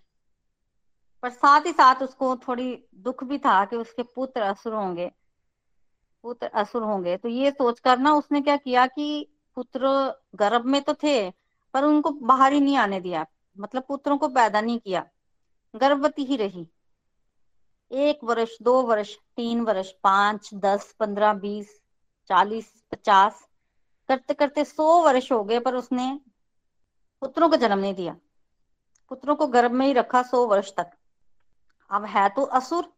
पर 1.21 1.29
साथ 1.29 1.61
ही 1.61 1.71
साथ 1.71 1.95
उसको 1.95 2.35
थोड़ी 2.35 2.85
दुख 2.95 3.23
भी 3.23 3.37
था 3.37 3.65
कि 3.65 3.75
उसके 3.75 4.03
पुत्र 4.03 4.41
असुर 4.41 4.73
होंगे। 4.73 5.11
पुत्र 6.23 6.47
असुर 6.47 6.83
होंगे। 6.83 7.17
तो 7.17 7.29
ये 7.29 7.51
सोचकर 7.51 7.97
ना 7.97 8.13
उसने 8.13 8.41
क्या 8.41 8.57
किया 8.57 8.87
कि 8.87 9.31
पुत्र 9.55 9.79
गर्भ 10.35 10.65
में 10.65 10.81
तो 10.81 10.93
थे, 10.93 11.31
पर 11.73 11.83
उनको 11.83 12.09
बाहर 12.09 12.53
ही 12.53 12.59
नहीं 12.59 12.77
आने 12.77 12.99
दिया। 12.99 13.25
मतलब 13.59 13.83
पुत्रों 13.83 14.17
को 14.17 14.27
पैदा 14.27 14.61
नहीं 14.61 14.79
किया। 14.79 15.05
गर्भवती 15.75 16.23
ही 16.23 16.35
रही। 16.35 16.67
एक 17.91 18.23
वर्ष, 18.23 18.57
दो 18.61 18.81
वर्ष, 18.81 19.15
तीन 19.35 19.61
वर्ष, 19.61 19.91
पाँच, 20.03 20.49
दस, 20.55 20.91
पंद्रह, 20.99 21.33
बीस, 21.35 21.79
चालीस, 22.29 22.71
पचास, 22.91 23.41
करते 24.09 24.33
करते 24.33 24.63
सौ 24.65 25.01
वर्ष 25.03 25.31
हो 25.31 25.43
गए, 25.43 25.59
पर 25.59 25.75
उसने 25.75 26.19
पुत्रों 27.21 27.49
को 27.49 27.55
जन्म 27.57 27.79
नहीं 27.79 27.93
दिया। 27.93 28.15
पुत्रों 29.11 29.35
को 29.35 29.47
गर्भ 29.47 29.71
में 29.71 29.85
ही 29.87 29.93
रखा 29.93 30.21
सौ 30.23 30.45
वर्ष 30.47 30.73
तक। 30.77 30.91
अब 31.89 32.05
है 32.05 32.27
तो 32.29 32.43
असुर, 32.53 32.91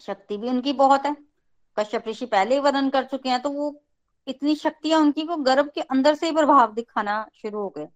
शक्ति 0.00 0.36
भी 0.36 0.48
उनकी 0.48 0.72
बहुत 0.74 1.06
है। 1.06 1.16
कश्यप 1.76 2.08
ऋषि 2.08 2.26
पहले 2.26 2.54
ही 2.54 2.60
वर्णन 2.60 2.88
कर 2.90 3.04
चुके 3.04 3.28
हैं 3.28 3.40
तो 3.42 3.50
वो 3.50 3.74
इतनी 4.26 4.54
शक्तियाँ 4.56 5.00
उनकी 5.00 5.22
को 5.26 5.36
गर्भ 5.38 5.70
के 5.74 5.80
अंदर 5.82 6.14
से 6.14 6.26
ही 6.26 6.32
प्रभाव 6.32 6.72
दिखाना 6.74 7.26
शुरू 7.34 7.58
हो 7.58 7.68
गए। 7.68 7.88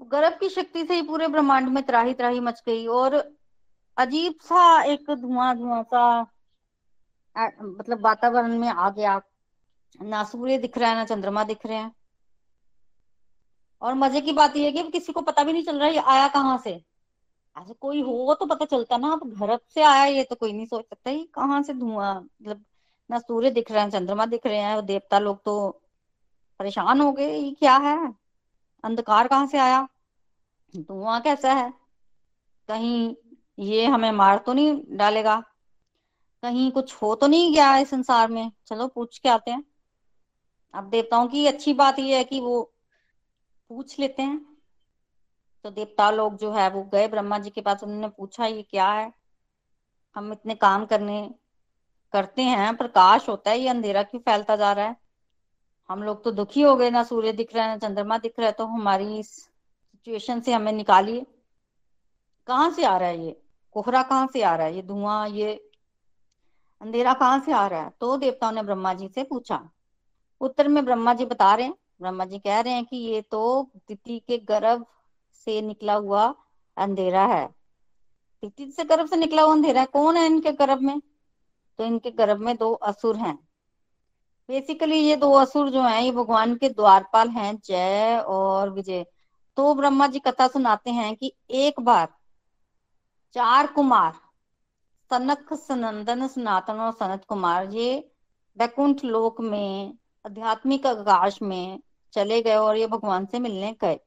गर्भ 0.00 0.38
की 0.40 0.48
शक्ति 0.48 0.84
से 0.84 0.94
ही 0.94 1.02
पूरे 1.02 1.28
ब्रह्मांड 1.28 1.68
में 1.68 1.82
त्राही 1.82 2.14
त्राही 2.14 2.40
मच 2.40 2.62
गई, 2.66 2.86
और 2.86 3.16
अजीब 3.96 4.34
सा 4.42 4.60
एक 4.84 5.10
धुआँ 5.10 5.54
धुआँ 5.56 5.82
सा 5.82 6.02
मतलब 7.36 8.00
वातावरण 8.04 8.58
में 8.58 8.68
आ 8.68 8.88
गया। 8.90 9.20
ना 10.00 10.22
सूर्य 10.24 10.58
दिख 10.58 10.78
रहा 10.78 10.90
है, 10.90 10.96
ना 10.96 11.04
चंद्रमा 11.04 11.44
दिख 11.44 11.66
रहे 11.66 11.76
हैं। 11.76 11.92
और 13.82 13.94
मज़े 13.94 14.20
की 14.20 14.32
बात 14.32 14.56
यह 14.56 14.64
है 14.66 14.72
कि 14.72 14.82
किसी 14.90 15.12
को 15.12 15.20
पता 15.20 15.44
भी 15.44 15.52
नहीं 15.52 15.64
चल 15.64 15.78
रहा 15.78 15.88
है 15.88 15.98
आया 15.98 16.28
कहाँ 16.28 16.58
से? 16.58 16.70
ऐसे 17.56 17.74
कोई 17.74 18.00
हो 18.02 18.34
तो 18.34 18.46
पता 18.46 18.64
चलता 18.64 18.96
ना, 18.96 19.12
अब 19.12 19.30
घर 19.30 19.58
से 19.74 19.82
आया 19.82 20.04
ये 20.04 20.24
तो 20.24 20.34
कोई 20.36 20.52
नहीं 20.52 20.66
सोच 20.66 20.84
सकता 20.84 21.10
ही 21.10 21.24
कहाँ 21.34 21.62
से 21.62 21.74
धुआँ? 21.74 22.14
मतलब 22.20 22.64
ना 23.10 23.18
सूर्य 23.18 23.50
दिख 23.50 23.70
रहे 23.72 23.82
हैं 23.82 23.90
चंद्रमा 23.90 24.26
दिख 24.26 24.46
रहे 24.46 24.58
हैं 24.58 24.84
देवता 24.86 25.18
लोग 25.18 25.42
तो 25.44 25.70
परेशान 26.60 27.00
हो 27.00 27.12
गए, 27.12 27.36
ये 27.38 27.50
क्या 27.52 27.76
है? 27.78 27.96
अंधकार 28.84 29.28
कहाँ 29.28 29.46
से 29.46 29.58
आया? 29.58 29.88
धुआँ 30.76 31.20
कैसा 31.20 31.52
है? 31.54 31.72
कहीं 32.68 33.14
ये 33.58 33.86
हमें 33.86 34.12
मार 34.12 34.38
तो 34.38 34.52
नहीं 34.52 34.82
डालेगा। 34.88 35.44
कहीं 36.42 36.70
कुछ 36.70 36.94
हो 36.94 37.14
तो 37.14 37.26
नहीं 37.26 37.54
गया 37.54 37.76
इस 37.76 37.90
संसार 37.90 38.28
में? 38.28 38.52
चलो, 38.66 38.88
पूछ 38.88 39.18
के 39.18 39.28
आते 39.28 39.50
हैं। 39.50 39.64
अब 40.74 40.84
देवताओं 40.84 41.28
की 41.28 41.46
अच्छी 41.46 41.72
बात 41.72 41.98
यह 41.98 42.16
है 42.16 42.24
कि 42.24 42.40
वो 42.40 42.72
पूछ 43.68 43.98
लेते 43.98 44.22
हैं। 44.22 44.56
तो 45.64 45.70
देवता 45.70 46.10
लोग 46.10 46.36
जो 46.36 46.52
है, 46.52 46.70
वो 46.70 46.82
गए 46.82 47.08
ब्रह्मा 47.08 47.38
जी 47.38 47.50
के 47.50 47.60
पास। 47.60 47.82
उन्होंने 47.82 48.08
पूछा, 48.08 48.46
ये 48.46 48.62
क्या 48.62 48.92
है? 48.92 49.12
हम 50.14 50.32
इतने 50.32 50.54
काम 50.54 50.86
करने, 50.86 51.34
करते 52.12 52.42
हैं, 52.42 52.76
प्रकाश 52.76 53.28
होता 53.28 53.50
है, 53.50 53.58
ये 53.58 53.68
अंधेरा 53.68 54.02
क्यों 54.02 54.20
फैलता 54.20 54.56
जा 54.56 54.72
रहा 54.72 54.86
है? 54.86 54.96
हम 55.88 56.02
लोग 56.02 56.24
तो 56.24 56.30
दुखी 56.30 56.62
हो 56.62 56.76
गए, 56.76 56.90
ना 56.90 57.04
सूर्य 57.04 57.32
दिख 57.32 57.54
रहा 57.54 57.64
है, 57.64 57.70
ना 57.70 57.76
चंद्रमा 57.76 58.18
दिख 58.18 58.34
रहा 58.38 58.46
है 58.46 58.52
तो 58.52 58.66
हमारी 58.66 59.18
इस 59.18 59.30
सिचुएशन 59.30 60.40
से 60.40 60.52
हमें 60.52 60.72
निकालिए। 60.72 61.26
कहाँ 62.46 62.70
से 62.70 62.84
आ 62.84 62.96
रहा 62.96 63.08
है 63.08 63.26
ये? 63.26 63.41
कोहरा 63.72 64.02
कहाँ 64.02 64.28
से 64.32 64.42
आ 64.42 64.56
रहा 64.56 64.66
है? 64.66 64.76
ये 64.76 64.82
धुआँ, 64.82 65.28
ये 65.28 65.70
अंधेरा 66.80 67.14
कहाँ 67.14 67.40
से 67.40 67.52
आ 67.52 67.66
रहा 67.66 67.82
है? 67.82 67.92
तो 68.00 68.16
देवताओं 68.16 68.52
ने 68.52 68.62
ब्रह्मा 68.62 68.94
जी 68.94 69.08
से 69.08 69.24
पूछा। 69.24 69.70
उत्तर 70.40 70.68
में 70.68 70.84
ब्रह्मा 70.84 71.14
जी 71.14 71.24
बता 71.24 71.54
रहे 71.54 71.66
हैं। 71.66 71.74
ब्रह्मा 72.00 72.24
जी 72.24 72.38
कह 72.38 72.60
रहे 72.60 72.72
हैं 72.72 72.84
कि 72.84 72.96
ये 72.96 73.20
तो 73.20 73.70
तिथि 73.88 74.18
के 74.18 74.38
गर्भ 74.38 74.86
से 75.32 75.62
निकला 75.62 75.94
हुआ 75.94 76.34
अंधेरा 76.76 77.26
है। 77.26 77.46
तिथि 78.42 78.72
से 78.72 78.84
गर्भ 78.84 79.08
से 79.08 79.16
निकला 79.16 79.42
हुआ 79.42 79.52
अंधेरा 79.52 79.80
है? 79.80 79.86
कौन 79.86 80.16
है 80.16 80.26
इनके 80.26 80.52
गर्भ 80.52 80.80
में? 80.80 81.00
तो 81.78 81.84
इनके 81.84 82.10
गर्भ 82.10 82.38
में 82.38 82.56
दो 82.56 82.72
असुर 82.72 83.16
हैं। 83.16 83.48
बेसिकली 84.48 84.96
ये 84.96 85.16
दो 85.16 85.32
असुर 85.32 85.70
जो 85.70 85.82
हैं, 85.82 86.02
ये 86.02 86.10
भगवान 86.10 86.54
के 86.54 86.68
द्वारपाल 86.68 87.28
हैं, 87.28 87.60
जय 87.64 88.24
और 88.26 88.70
विजय। 88.70 89.06
तो 89.56 89.74
ब्रह्मा 89.74 90.06
जी 90.06 90.18
कथा 90.18 90.48
सुनाते 90.48 90.90
हैं 90.90 91.16
कि 91.16 91.32
एक 91.50 91.80
बार 91.80 92.08
चार 93.34 93.66
कुमार, 93.66 94.12
सनक 95.10 95.52
सनंदन 95.54 96.26
सनातन 96.28 96.80
और 96.80 96.92
सनत 96.92 97.24
कुमार 97.24 97.70
ये 97.70 98.10
वैकुंठ 98.56 99.04
लोक 99.04 99.40
में, 99.40 99.94
आध्यात्मिक 100.26 100.86
आकाश 100.86 101.40
में 101.42 101.80
चले 102.12 102.40
गए 102.42 102.56
और 102.56 102.76
ये 102.76 102.86
भगवान 102.86 103.26
से 103.26 103.38
मिलने 103.38 103.72
गए। 103.80 103.98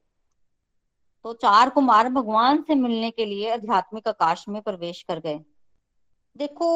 तो 1.26 1.34
चार 1.34 1.70
कुमार 1.70 2.10
भगवान 2.10 2.62
से 2.62 2.76
मिलने 2.76 3.10
के 3.12 3.26
लिए 3.26 3.54
आध्यात्मिक 3.54 4.08
आकाश 4.08 4.48
में 4.50 4.62
प्रवेश 4.62 5.02
कर 5.04 5.20
गए। 5.20 5.40
देखो, 6.36 6.70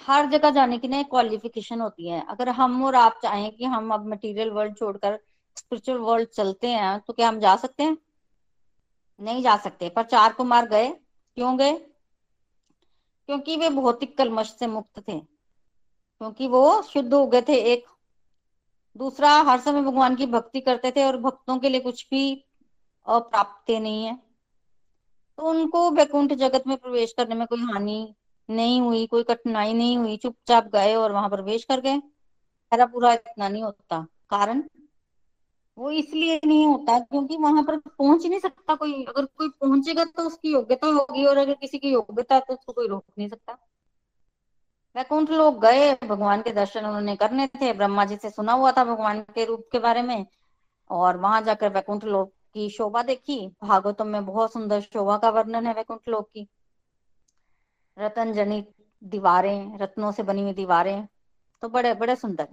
हर 0.00 0.26
जगह 0.26 0.50
जाने 0.50 0.78
की 0.78 0.88
ना 0.88 1.02
क्वालिफिकेशन 1.02 1.80
होती 1.80 2.08
है। 2.08 2.24
अगर 2.28 2.48
हम 2.48 2.84
और 2.84 2.94
आप 2.94 3.18
चाहें 3.22 3.50
कि 3.56 3.64
हम 3.64 3.92
अब 3.94 4.08
मटेरियल 4.08 4.50
वर्ल्ड 4.50 4.76
छोड़कर 4.76 5.18
स्पिरिचुअल 5.56 5.98
वर्ल्ड 5.98 6.28
चलते 6.28 6.68
हैं 6.68 6.98
तो 7.00 7.12
क्या 7.12 7.28
हम 7.28 7.38
जा 7.40 7.56
सकते 7.56 7.82
हैं? 7.82 7.96
नहीं 9.20 9.42
जा 9.42 9.56
सकते, 9.56 9.88
पर 9.88 10.02
चार 10.02 10.32
कुमार 10.32 10.68
गए। 10.68 10.92
क्यों 11.34 11.58
गए? 11.58 11.72
क्योंकि 13.26 13.56
वे 13.56 13.70
भौतिक 13.70 14.18
कलमश 14.18 14.56
से 14.58 14.66
मुक्त 14.66 14.98
थे। 14.98 15.18
क्योंकि 16.18 16.46
वो 16.46 16.82
शुद्ध 16.82 17.14
हो 17.14 17.26
गए 17.26 17.42
थे 17.42 17.54
एक। 17.54 17.86
दूसरा, 18.96 19.30
हर 19.30 19.60
समय 19.60 19.82
भगवान 19.82 20.16
की 20.16 20.26
भक्ति 20.26 20.60
करते 20.60 20.90
थे 20.90 21.04
और 21.04 21.16
भक्तों 21.16 21.58
के 21.58 21.68
लिए 21.68 21.80
कुछ 21.80 22.08
भी 22.10 22.44
अप्राप्त 23.06 23.70
नहीं 23.70 24.04
है। 24.04 24.16
तो 25.36 25.42
उनको 25.42 25.90
वैकुंठ 25.90 26.32
जगत 26.32 26.64
में 26.66 26.76
प्रवेश 26.76 27.12
करने 27.12 27.34
में 27.34 27.46
कोई 27.46 27.60
हानि 27.60 28.14
नहीं 28.50 28.80
हुई, 28.80 29.06
कोई 29.06 29.22
कठिनाई 29.22 29.72
नहीं 29.72 29.98
हुई। 29.98 30.16
चुपचाप 30.16 30.64
गए 30.64 30.94
और 30.94 31.12
वहाँ 31.12 31.28
प्रवेश 31.28 31.64
कर 31.64 31.80
गए। 31.80 32.02
पूरा 32.74 33.12
इतना 33.12 33.48
नहीं 33.48 33.62
होता। 33.62 34.06
कारण? 34.30 34.68
वो 35.78 35.90
इसलिए 35.90 36.40
नहीं 36.46 36.66
होता 36.66 36.98
क्योंकि 37.00 37.36
वहाँ 37.36 37.62
पर 37.62 37.76
पहुँच 37.78 38.26
नहीं 38.26 38.38
सकता 38.40 38.74
कोई। 38.74 39.02
अगर 39.04 39.24
कोई 39.26 39.48
पहुंचेगा 39.50 40.04
तो 40.06 40.22
उसकी 40.22 40.52
योग्यता 40.52 40.86
होगी 40.88 41.24
और 41.24 41.36
अगर 41.36 41.54
किसी 41.54 41.78
की 41.78 41.92
योग्यता 41.92 42.34
है 42.34 42.40
तो 42.40 42.54
उसको 42.54 42.72
कोई 42.72 42.88
रोक 42.88 43.04
नहीं 43.18 43.28
सकता। 43.28 43.56
वैकुंठ 44.96 45.30
लोग 45.30 45.60
गए, 45.60 45.92
भगवान 45.94 46.42
के 46.42 46.52
दर्शन 46.52 46.86
उन्होंने 46.86 47.16
करने 47.16 47.46
थे, 47.46 47.72
ब्रह्मा 47.72 48.04
जी 48.04 48.16
से 48.16 48.30
सुना 48.30 48.52
हुआ 48.52 48.72
था 48.72 48.84
भगवान 48.84 49.20
के 49.34 49.44
रूप 49.44 49.66
के 49.72 49.78
बारे 49.78 50.02
में 50.02 50.26
और 50.90 51.16
वहाँ 51.16 51.40
जाकर 51.42 51.72
वैकुंठ 51.72 52.04
लोग 52.04 52.30
की 52.54 52.68
शोभा 52.70 53.02
देखी। 53.02 53.46
भागवतम 53.62 54.06
में 54.06 54.24
बहुत 54.26 54.52
सुंदर 54.52 54.80
शोभा 54.82 55.16
का 55.18 55.30
वर्णन 55.30 55.66
है 55.66 55.72
वैकुंठ 55.74 56.08
लोग 56.08 56.24
की। 56.24 56.46
रतन 57.96 58.32
जनित 58.32 58.72
दीवारें, 59.02 59.78
रत्नों 59.78 60.12
से 60.12 60.22
बनी 60.22 60.42
हुई 60.42 60.52
दीवारें 60.52 61.06
तो 61.62 61.68
बड़े 61.68 61.94
बड़े 61.94 62.16
सुंदर। 62.16 62.48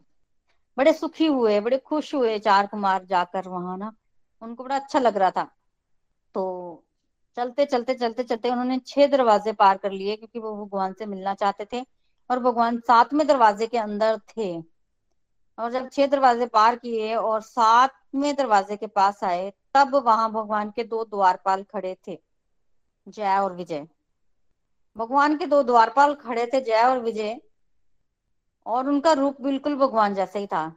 बड़े 0.78 0.94
सुखी 0.94 1.26
हुए, 1.26 1.60
बड़े 1.60 1.78
खुश 1.78 2.14
हुए 2.16 2.38
चार 2.40 2.68
कुमार 2.68 3.06
जाकर 3.06 3.48
वहाँ 3.48 3.78
ना। 3.78 3.92
उनको 4.42 4.64
बड़ा 4.64 4.76
अच्छा 4.76 5.00
लग 5.00 5.18
रहा 5.18 5.32
था। 5.32 5.44
तो 6.36 6.84
चलते 7.38 7.66
चलते 7.66 7.94
चलते 7.94 8.24
चलते 8.24 8.50
उन्होंने 8.50 8.78
छह 8.88 9.08
दरवाजे 9.08 9.52
पार 9.54 9.78
कर 9.78 9.92
लिए 9.92 10.16
क्योंकि 10.16 10.40
वो 10.40 10.56
भगवान 10.56 10.94
से 10.94 11.06
मिलना 11.06 11.34
चाहते 11.34 11.66
थे 11.74 11.86
और 12.30 12.40
भगवान 12.40 12.80
सातवें 12.80 13.26
दरवाजे 13.28 13.68
के 13.68 13.78
अंदर 13.78 14.18
थे। 14.30 14.52
और 15.58 15.72
जब 15.72 15.90
छह 15.90 16.08
दरवाजे 16.08 16.46
पार 16.46 16.76
किए 16.76 17.16
और 17.16 17.42
सातवें 17.42 18.36
दरवाजे 18.36 18.76
के 18.78 18.88
पास 18.88 19.24
आए, 19.24 19.52
तब 19.74 19.96
वहाँ 19.96 20.32
भगवान 20.32 20.72
के 20.72 20.84
दो 20.84 21.04
द्वारपाल 21.06 21.64
खड़े 21.64 21.96
थे, 22.08 22.18
जय 23.08 23.38
और 23.38 23.54
विजय। 23.54 23.88
भगवान 24.96 25.38
के 25.38 25.46
दो 25.46 25.62
द्वारपाल 25.64 26.14
खड़े 26.16 26.46
थे, 26.46 26.62
जय 26.62 26.84
और 26.84 27.00
विजय। 27.00 27.40
और 28.70 28.90
उनका 28.90 29.14
रूप 29.14 29.42
बिल्कुल 29.42 29.76
भगवान 29.76 30.16
जैसा 30.16 30.40
ही 30.40 30.48
था। 30.48 30.68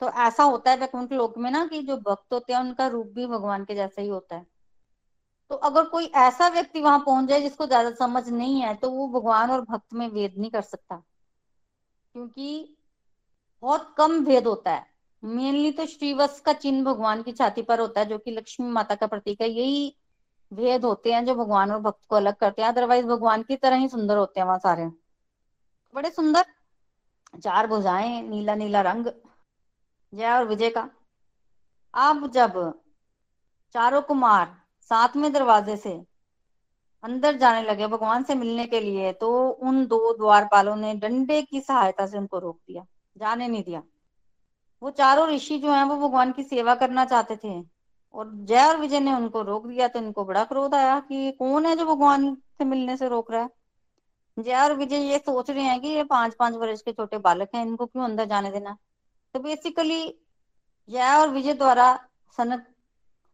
तो 0.00 0.08
ऐसा 0.20 0.42
होता 0.44 0.70
है 0.70 0.76
वैकुंठ 0.76 1.12
लोक 1.12 1.38
में 1.38 1.50
ना 1.50 1.66
कि 1.66 1.82
जो 1.82 1.96
भक्त 1.98 2.32
होते 2.32 2.52
हैं, 2.52 2.60
उनका 2.60 2.86
रूप 2.86 3.06
भी 3.06 3.26
भगवान 3.26 3.64
के 3.64 3.74
जैसा 3.74 4.02
ही 4.02 4.08
होता 4.08 4.36
है। 4.36 4.46
तो 5.50 5.54
अगर 5.62 5.84
कोई 5.84 6.06
ऐसा 6.16 6.48
व्यक्ति 6.48 6.80
वहाँ 6.80 6.98
पहुँच 6.98 7.28
जाए 7.28 7.40
जिसको 7.40 7.66
ज़्यादा 7.66 7.90
समझ 7.96 8.28
नहीं 8.28 8.60
है 8.62 8.74
तो 8.74 8.90
वो 8.90 9.08
भगवान 9.08 9.50
और 9.50 9.60
भक्त 9.60 9.94
में 9.94 10.08
वेद 10.08 10.34
नहीं 10.38 10.50
कर 10.50 10.62
सकता। 10.62 11.02
क्योंकि 12.14 12.76
बहुत 13.62 13.94
कम 13.98 14.24
भेद 14.24 14.46
होता 14.46 14.72
है। 14.74 14.86
मेनली 15.22 15.70
तो 15.72 15.86
श्रीवत्स 15.86 16.40
का 16.40 16.52
चिन्ह 16.52 16.84
भगवान 16.84 17.22
की 17.22 17.32
छाती 17.32 17.62
पर 17.62 17.80
होता 17.80 18.00
है, 18.00 18.06
जो 18.06 18.18
कि 18.18 18.30
लक्ष्मी 18.30 18.66
माता 18.68 18.94
का 18.94 19.06
प्रतीक 19.06 19.40
है। 19.42 19.48
यही 19.50 19.96
भेद 20.52 20.84
होते 20.84 21.12
हैं 21.12 21.24
जो 21.26 21.34
भगवान 21.34 21.70
और 21.72 21.80
भक्त 21.80 22.00
को 22.08 22.16
अलग 22.16 22.36
करते 22.36 22.62
हैं। 22.62 22.68
अदरवाइज़ 22.68 23.06
भगवान 23.06 23.42
की 23.42 23.56
तरह 23.56 23.76
ही 23.76 23.88
सुंदर 23.88 24.16
होते 24.16 24.40
हैं 24.40 24.46
वहाँ 24.46 24.58
सारे। 24.58 24.86
बड़े 25.94 26.10
सुंदर 26.10 26.44
चार 27.34 27.66
भुजाएँ, 27.66 28.22
नीला 28.22 28.54
नीला 28.54 28.80
रंग, 28.82 29.06
जय 30.12 30.30
और 30.30 30.44
विजय 30.44 30.70
का। 30.70 30.88
अब 31.94 32.30
जब 32.30 32.52
चारों 33.74 34.00
कुमार 34.02 34.54
सातवें 34.90 35.32
दरवाजे 35.32 35.76
से 35.76 35.92
अंदर 37.04 37.36
जाने 37.36 37.62
लगे 37.62 37.86
भगवान 37.86 38.22
से 38.24 38.34
मिलने 38.34 38.66
के 38.66 38.80
लिए 38.80 39.12
तो 39.12 39.30
उन 39.48 39.86
दो 39.86 40.12
द्वारपालों 40.16 40.76
ने 40.76 40.94
डंडे 40.94 41.40
की 41.42 41.60
सहायता 41.60 42.06
से 42.06 42.18
उनको 42.18 42.38
रोक 42.38 42.56
दिया, 42.58 42.84
जाने 43.16 43.48
नहीं 43.48 43.62
दिया। 43.62 43.82
वो 44.82 44.90
चारों 44.90 45.28
ऋषि 45.28 45.58
जो 45.58 45.72
हैं, 45.72 45.84
वो 45.84 45.96
भगवान 45.98 46.32
की 46.32 46.42
सेवा 46.42 46.74
करना 46.74 47.04
चाहते 47.04 47.36
थे 47.36 47.60
और 48.14 48.30
जय 48.44 48.64
और 48.64 48.76
विजय 48.76 49.00
ने 49.00 49.12
उनको 49.14 49.42
रोक 49.42 49.66
दिया 49.66 49.88
तो 49.88 49.98
इनको 49.98 50.24
बड़ा 50.24 50.44
क्रोध 50.44 50.74
आया 50.74 50.98
कि 51.00 51.30
कौन 51.32 51.66
है 51.66 51.76
जो 51.76 51.86
भगवान 51.86 52.34
से 52.34 52.64
मिलने 52.64 52.96
से 52.96 53.08
रोक 53.08 53.30
रहा 53.30 53.42
है? 53.42 53.48
जय 54.42 54.54
और 54.54 54.74
विजय 54.74 54.96
ये 54.96 55.18
सोच 55.18 55.50
रहे 55.50 55.64
हैं 55.64 55.80
कि 55.80 55.88
ये 55.88 56.04
पाँच 56.04 56.34
पाँच 56.34 56.54
वर्ष 56.54 56.82
के 56.82 56.92
छोटे 56.92 57.18
बालक 57.18 57.48
हैं, 57.54 57.66
इनको 57.66 57.86
क्यों 57.86 58.04
अंदर 58.04 58.24
जाने 58.24 58.50
देना? 58.50 58.76
तो 59.34 59.40
बेसिकली 59.40 60.18
जय 60.88 61.16
और 61.16 61.28
विजय 61.28 61.54
द्वारा 61.54 62.08
सनत 62.36 62.74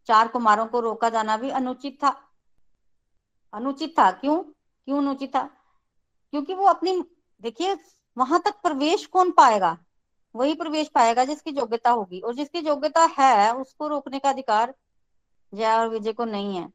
चार 0.07 0.29
कुमारों 0.29 0.67
को 0.67 0.81
रोका 0.81 1.09
जाना 1.09 1.37
भी 1.37 1.51
अनुचित 1.51 2.05
था। 2.05 2.21
अनुचित 3.53 3.99
था, 3.99 4.11
क्यों? 4.11 4.43
क्यों 4.85 4.99
अनुचित 4.99 5.37
था? 5.37 5.43
क्योंकि 6.31 6.55
वो 6.55 6.65
अपनी, 6.65 7.05
देखिए, 7.43 7.77
वहाँ 8.19 8.43
तक 8.45 8.55
प्रवेश 8.63 9.07
कौन 9.07 9.31
पाएगा? 9.31 9.79
वही 10.37 10.55
प्रवेश 10.55 10.89
पाएगा 10.89 11.25
जिसकी 11.25 11.51
योग्यता 11.51 11.91
होगी, 11.91 12.21
और 12.21 12.35
जिसकी 12.35 12.59
योग्यता 12.59 13.09
है, 13.19 13.55
उसको 13.55 13.89
रोकने 13.89 14.19
का 14.19 14.29
अधिकार 14.29 14.75
जय 15.55 15.73
और 15.73 15.89
विजय 15.89 16.13
को 16.13 16.25
नहीं 16.25 16.57
है। 16.57 16.71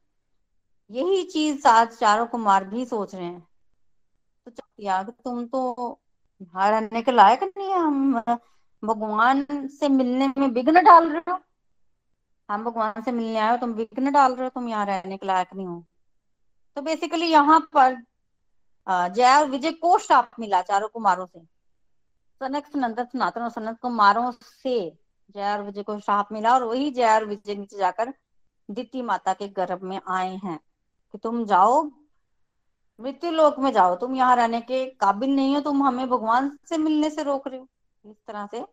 यही 0.91 1.23
चीज़ 1.23 1.59
साथ 1.59 1.85
चारों 1.85 2.25
कुमार 2.25 2.63
भी 2.63 2.85
सोच 2.85 3.15
रहे 3.15 3.25
हैं। 3.25 3.47
तो 4.47 4.63
यार, 4.79 5.03
तुम 5.03 5.45
तो 5.45 5.73
बाहर 6.41 6.71
रहने 6.73 7.01
के 7.01 7.11
लायक 7.11 7.43
नहीं 7.43 7.69
है। 7.69 7.79
हम, 7.79 8.19
भगवान 8.83 9.45
से 9.51 9.89
मिलने 9.89 10.27
में 10.37 10.47
विघ्न 10.47 10.83
डाल 10.83 11.09
रहे 11.09 11.31
हो। 11.31 11.39
हम 12.49 12.63
भगवान 12.63 13.01
से 13.01 13.11
मिलने 13.11 13.37
आए 13.39 13.51
हो, 13.51 13.57
तुम 13.57 13.71
विघ्न 13.71 14.11
डाल 14.11 14.35
रहे 14.35 14.43
हो, 14.43 14.49
तुम 14.49 14.69
यहाँ 14.69 14.85
रहने 14.85 15.17
के 15.17 15.27
लायक 15.27 15.53
नहीं 15.55 15.67
हो। 15.67 15.83
तो 16.75 16.81
बेसिकली 16.81 17.25
यहाँ 17.25 17.59
पर 17.77 17.95
जय 18.89 19.35
और 19.35 19.49
विजय 19.49 19.71
को 19.71 19.97
श्राप 19.97 20.31
मिला 20.39 20.61
चारों 20.61 20.87
कुमारों 20.87 21.25
से। 21.25 21.39
सनक 22.41 22.65
सनंदन 22.65 23.05
सनातन 23.05 23.41
और 23.41 23.49
सनत 23.49 23.79
कुमारों 23.81 24.31
से 24.31 24.97
जय 25.35 25.51
और 25.51 25.63
विजय 25.63 25.83
को 25.83 25.99
श्राप 25.99 26.31
मिला 26.31 26.53
और 26.53 26.63
वही 26.63 26.91
जय 26.91 27.13
और 27.13 27.25
विजय 27.25 27.55
नीचे 27.55 27.77
जाकर 27.77 28.13
दिति 28.71 29.01
माता 29.01 29.33
के 29.33 29.47
गर्भ 29.47 29.83
में 29.83 29.99
आए 30.07 30.35
हैं। 30.35 30.59
कि 31.13 31.17
तुम 31.17 31.45
जाओ 31.45 31.83
मृत्यु 32.99 33.31
लोक 33.31 33.59
में 33.59 33.71
जाओ, 33.73 33.95
तुम 33.95 34.15
यहाँ 34.15 34.35
रहने 34.35 34.59
के 34.61 34.85
काबिल 34.99 35.35
नहीं 35.35 35.55
हो, 35.55 35.61
तुम 35.61 35.83
हमें 35.83 36.07
भगवान 36.09 36.57
से 36.69 36.77
मिलने 36.77 37.09
से 37.09 37.23
रोक 37.23 37.47
रहे 37.47 37.59
हो। 37.59 37.67
इस 38.05 38.17
तरह 38.27 38.47
से 38.51 38.63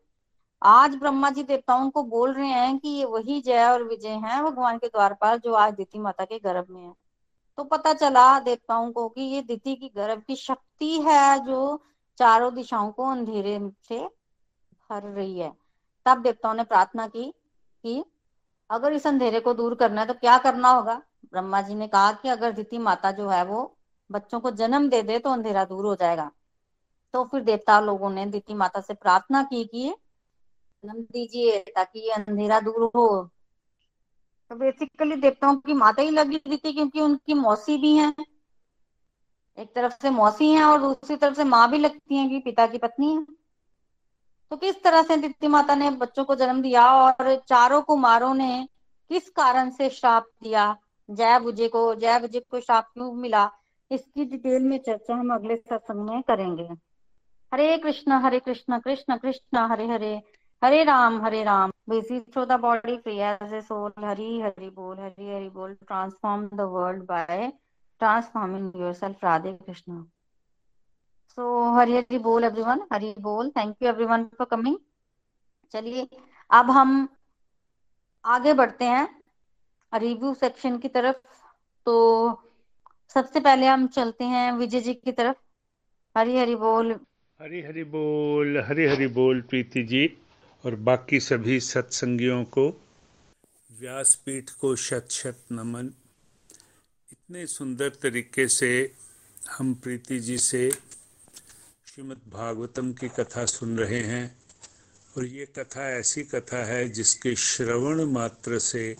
आज 0.62 0.94
ब्रह्मा 0.94 1.30
जी 1.30 1.42
देवताओं 1.42 1.90
को 1.90 2.02
बोल 2.02 2.32
रहे 2.34 2.48
हैं 2.48 2.78
कि 2.78 2.88
ये 2.88 3.04
वही 3.04 3.40
जय 3.40 3.64
और 3.64 3.82
विजय 3.82 4.08
हैं 4.08 4.42
भगवान 4.44 4.78
के 4.78 4.86
द्वार 4.86 5.14
पर 5.14 5.36
जो 5.38 5.52
आज 5.52 5.74
दिति 5.74 5.98
माता 5.98 6.24
के 6.24 6.38
गर्भ 6.38 6.66
में 6.70 6.82
है। 6.82 6.92
तो 7.58 7.64
पता 7.64 7.92
चला 7.94 8.38
देवताओं 8.40 8.90
को 8.92 9.08
कि 9.08 9.22
ये 9.22 9.42
दिति 9.42 9.74
की 9.74 9.88
गर्भ 9.96 10.22
की 10.26 10.36
शक्ति 10.36 11.00
है 11.00 11.38
जो 11.46 11.80
चारों 12.18 12.54
दिशाओं 12.54 12.90
को 12.92 13.04
अंधेरे 13.04 13.58
से 13.88 13.98
भर 14.90 15.02
रही 15.02 15.38
है। 15.38 15.52
तब 16.06 16.22
देवताओं 16.22 16.54
ने 16.54 16.64
प्रार्थना 16.64 17.06
की 17.06 17.24
कि 17.84 18.04
अगर 18.70 18.92
इस 18.92 19.06
अंधेरे 19.06 19.40
को 19.40 19.54
दूर 19.54 19.74
करना 19.74 20.00
है 20.00 20.06
तो 20.06 20.14
क्या 20.14 20.38
करना 20.38 20.70
होगा? 20.70 21.02
ब्रह्मा 21.32 21.60
जी 21.62 21.74
ने 21.74 21.88
कहा 21.88 22.12
कि 22.12 22.28
अगर 22.28 22.52
दिति 22.52 22.78
माता 22.78 23.10
जो 23.12 23.28
है 23.28 23.44
वो 23.44 23.76
बच्चों 24.12 24.40
को 24.40 24.50
जन्म 24.50 24.88
दे 24.88 25.02
दे 25.02 25.18
तो 25.18 25.30
अंधेरा 25.30 25.64
दूर 25.64 25.86
हो 25.86 25.94
जाएगा। 25.94 26.30
तो 27.12 27.24
फिर 27.24 27.40
देवता 27.40 27.80
लोगों 27.80 28.11
ने 28.11 28.26
दिति 28.26 28.54
माता 28.54 28.80
से 28.80 28.94
प्रार्थना 28.94 29.42
की 29.42 29.64
कि 29.64 29.94
जन्म 30.84 31.02
दीजिए 31.02 31.58
ताकि 31.58 32.00
ये 32.00 32.12
अंधेरा 32.12 32.61
दूर 32.61 32.90
हो। 32.96 33.30
तो 34.50 34.56
बेसिकली 34.56 35.16
देवताओं 35.16 35.56
की 35.56 35.72
माता 35.72 36.02
ही 36.02 36.11
लगी 36.11 36.38
थी 36.38 36.72
क्योंकि 36.72 37.00
उनकी 37.00 37.34
मौसी 37.34 37.78
भी 37.78 37.96
है। 37.96 38.14
एक 39.58 39.74
तरफ़ 39.74 39.92
से 40.02 40.11
मौसी 40.11 40.52
है 40.52 40.64
और 40.64 40.80
दूसरी 40.80 41.16
तरफ़ 41.16 41.34
से 41.36 41.44
माँ 41.44 41.70
भी 41.70 41.78
लगती 41.78 42.16
है 42.16 42.28
कि 42.28 42.38
पिता 42.38 42.66
की 42.66 42.78
पत्नी 42.78 43.14
है। 43.14 43.26
तो 44.50 44.56
किस 44.56 44.82
तरह 44.82 45.02
से 45.02 45.16
दित्य 45.16 45.48
माता 45.48 45.74
ने 45.74 45.90
बच्चों 45.90 46.24
को 46.24 46.34
जन्म 46.34 46.62
दिया 46.62 46.92
और 46.92 47.36
चारों 47.48 47.82
कुमारों 47.82 48.34
ने 48.34 48.68
किस 49.08 49.30
कारण 49.30 49.70
से 49.70 49.90
श्राप 49.90 50.26
दिया? 50.42 50.76
जय 51.11 51.40
बुझे 51.40 51.68
को, 51.68 51.94
जय 51.94 52.18
बुझे 52.18 52.40
को 52.40 52.61
श्राप 52.61 52.90
क्यों 52.94 53.12
मिला? 53.12 53.59
इसकी 53.91 54.24
डिटेल 54.24 54.62
में 54.62 54.78
चर्चा 54.78 55.14
हम 55.14 55.34
अगले 55.34 55.57
सत्संग 55.57 56.09
में 56.11 56.22
करेंगे। 56.22 56.68
Hare 57.53 57.76
Krishna 57.78 58.12
Hare 58.12 58.38
Krishna 58.41 58.78
Krishna 58.78 59.16
Krishna, 59.16 59.59
Hare 59.59 59.86
Hare 59.86 60.14
Hare 60.62 60.82
Ram 60.84 61.20
Hare 61.22 61.43
Ram. 61.45 61.72
Basis 61.88 62.38
the 62.38 62.59
body 62.61 62.97
prayers 62.97 63.53
a 63.53 63.61
soul 63.61 64.05
Hari 64.05 64.41
Hari 64.41 64.70
बोल, 64.70 64.99
हरि 64.99 65.34
हरि 65.34 65.49
बोल। 65.49 65.74
Transform 65.74 66.47
the 66.49 66.61
world 66.61 67.03
by 67.05 67.53
transforming 68.01 68.72
yourself 68.93 69.24
Radhe 69.24 69.53
Krishna. 69.53 70.03
So 71.38 71.70
Hari 71.72 71.97
Hari 71.97 72.18
बोल 72.18 72.45
every 72.45 72.62
one 72.62 72.82
Hari 72.93 73.14
बोल। 73.20 73.51
Thank 73.51 73.76
you 73.82 73.88
everyone 74.05 74.24
for 74.38 74.47
coming 74.47 74.76
चलिए, 75.74 76.07
अब 76.51 76.70
हम 76.70 77.09
आगे 78.24 78.53
बढ़ते 78.55 78.84
हैं। 78.84 79.09
रिव्यू 79.93 80.34
सेक्शन 80.34 80.78
की 80.78 80.88
तरफ़। 80.88 81.16
तो 81.86 82.30
सबसे 83.14 83.40
पहले 83.40 83.66
हम 83.66 83.86
चलते 83.86 84.24
हैं 84.24 84.52
विजय 84.52 84.80
जी 84.80 84.94
की 84.94 85.12
तरफ़। 85.12 85.36
हरी 86.18 86.38
हरी 86.38 86.54
बोल। 86.54 86.92
हरी 87.40 87.62
हरी 87.62 87.84
बोल, 87.84 88.64
हरी 88.66 88.86
हरी 88.86 89.06
बोल 89.06 89.40
प्रीति 89.40 89.82
जी 89.82 90.18
और 90.64 90.74
बाकी 90.74 91.20
सभी 91.20 91.61
सत्संगियों 91.61 92.44
को। 92.44 92.68
व्यासपीठ 93.80 94.50
को 94.50 94.76
शत 94.76 95.08
शत 95.11 95.38
नमन। 95.52 95.86
इतने 97.12 97.46
सुंदर 97.46 97.88
तरीके 97.88 98.48
से 98.48 98.94
हम 99.50 99.74
प्रीति 99.74 100.18
जी 100.18 100.38
से 100.38 100.70
श्रीमद् 101.86 102.30
भागवतम 102.30 102.92
की 102.92 103.08
कथा 103.08 103.44
सुन 103.44 103.78
रहे 103.78 104.00
हैं 104.00 104.38
और 105.16 105.24
ये 105.24 105.46
कथा 105.46 105.90
ऐसी 105.90 106.22
कथा 106.22 106.64
है 106.64 106.88
जिसके 106.88 107.36
श्रवण 107.36 108.04
मात्र 108.04 108.58
से 108.58 108.96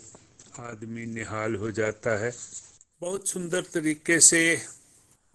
आदमी 0.59 1.05
निहाल 1.05 1.55
हो 1.55 1.71
जाता 1.71 2.17
है। 2.25 2.31
बहुत 3.01 3.27
सुंदर 3.27 3.61
तरीके 3.61 4.19
से, 4.19 4.61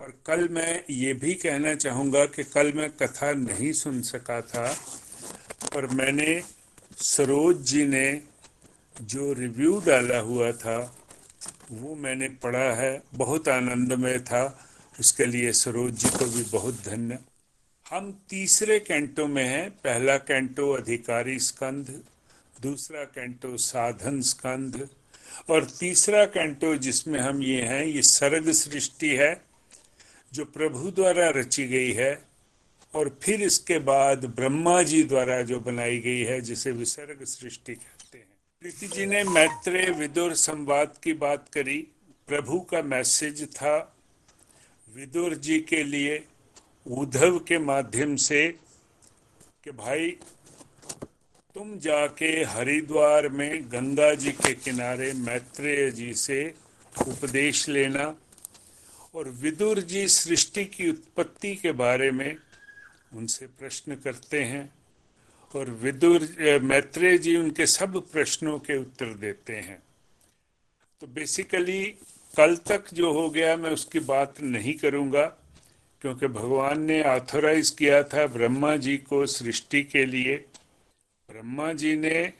और 0.01 0.13
कल 0.27 0.49
मैं 0.49 0.85
ये 0.91 1.13
भी 1.15 1.35
कहना 1.35 1.75
चाहूँगा 1.75 2.25
कि 2.27 2.45
कल 2.45 2.73
मैं 2.73 2.91
कथा 2.91 3.33
नहीं 3.33 3.73
सुन 3.73 4.01
सका 4.03 4.41
था, 4.41 4.67
पर 5.75 5.87
मैंने 5.87 6.43
सरोज 6.97 7.63
जी 7.63 7.85
ने 7.87 8.23
जो 9.03 9.33
रिव्यू 9.33 9.81
डाला 9.87 10.19
हुआ 10.19 10.53
था, 10.53 10.79
वो 11.73 11.95
मैंने 11.95 12.29
पढ़ा 12.29 12.71
है, 12.73 13.03
बहुत 13.15 13.49
आनंदमय 13.49 14.19
था। 14.19 14.45
उसके 15.01 15.25
लिए 15.27 15.53
सरोज 15.53 15.93
जी 15.93 16.09
को 16.09 16.25
भी 16.25 16.43
बहुत 16.43 16.75
धन्य। 16.85 17.19
हम 17.87 18.13
तीसरे 18.31 18.79
कैंटो 18.81 19.27
में 19.27 19.45
हैं। 19.45 19.71
पहला 19.71 20.17
कैंटो 20.17 20.71
अधिकारी 20.73 21.39
स्कंध, 21.39 21.91
दूसरा 22.63 23.05
कैंटो 23.05 23.57
साधन 23.57 24.21
स्कंध 24.23 24.89
और 25.51 25.65
तीसरा 25.79 26.25
कैंटो 26.25 26.75
जिसमें 26.77 27.21
हम 27.21 27.43
ये 27.43 27.63
हैं, 27.63 27.85
ये 27.85 28.03
सर्ग 28.03 28.51
सृष्टि 28.53 29.09
है, 29.09 29.43
जो 30.33 30.45
प्रभु 30.45 30.91
द्वारा 30.91 31.29
रची 31.31 31.67
गई 31.67 31.93
है 31.93 32.25
और 32.95 33.19
फिर 33.23 33.43
इसके 33.43 33.79
बाद 33.79 34.25
ब्रह्मा 34.25 34.83
जी 34.83 35.03
द्वारा 35.03 35.43
जो 35.43 35.61
बनाई 35.61 35.99
गई 35.99 36.23
है, 36.23 36.41
जिसे 36.41 36.71
विसर्ग 36.71 37.25
सृष्टि 37.25 37.75
कहते 37.75 38.19
हैं। 38.19 38.27
प्रीति 38.61 38.89
जी 38.89 39.07
ने 39.07 39.23
मैत्रेय 39.25 39.91
विदुर 39.91 40.35
संवाद 40.35 40.95
की 41.03 41.13
बात 41.13 41.49
करी। 41.53 41.79
प्रभु 42.29 42.61
का 42.61 42.83
मैसेज 42.83 43.45
था, 43.55 43.97
विदुर 44.95 45.35
जी 45.35 45.59
के 45.61 45.83
लिए 45.85 46.25
उद्धव 46.87 47.39
के 47.39 47.59
माध्यम 47.59 48.17
से 48.17 48.47
कि 49.65 49.71
भाई 49.71 50.17
तुम 51.57 51.79
जाके 51.79 52.27
हरिद्वार 52.45 53.29
में 53.29 53.63
गंगा 53.73 54.13
जी 54.15 54.31
के 54.31 54.53
किनारे 54.55 55.13
मैत्रेय 55.17 55.91
जी 55.91 56.13
से 56.15 56.39
उपदेश 56.99 57.69
लेना 57.69 58.05
और 59.15 59.29
विदुर 59.43 59.79
जी 59.83 60.07
सृष्टि 60.09 60.65
की 60.65 60.89
उत्पत्ति 60.91 61.55
के 61.57 61.73
बारे 61.73 62.11
में 62.11 62.37
उनसे 63.17 63.47
प्रश्न 63.61 63.95
करते 63.95 64.43
हैं 64.45 64.69
और 65.55 65.71
विदुर 65.83 66.29
मैत्रेय 66.63 67.17
जी 67.19 67.37
उनके 67.37 67.67
सब 67.67 67.97
प्रश्नों 68.13 68.59
के 68.59 68.77
उत्तर 68.79 69.15
देते 69.15 69.53
हैं। 69.53 69.79
तो 71.03 71.07
बेसिकली 71.07 71.83
कल 72.35 72.57
तक 72.67 72.93
जो 72.95 73.13
हो 73.13 73.29
गया 73.31 73.57
मैं 73.57 73.71
उसकी 73.71 74.01
बात 74.01 74.41
नहीं 74.41 74.75
करूँगा, 74.75 75.25
क्योंकि 76.03 76.27
भगवान 76.29 76.83
ने 76.83 77.03
ऑथोराइज 77.05 77.71
किया 77.71 78.03
था 78.05 78.27
ब्रह्मा 78.27 78.77
जी 78.77 78.97
को 78.99 79.25
सृष्टि 79.29 79.83
के 79.85 80.05
लिए। 80.07 80.37
ब्रह्मा 81.29 81.73
जी 81.73 81.97
ने 81.97 82.33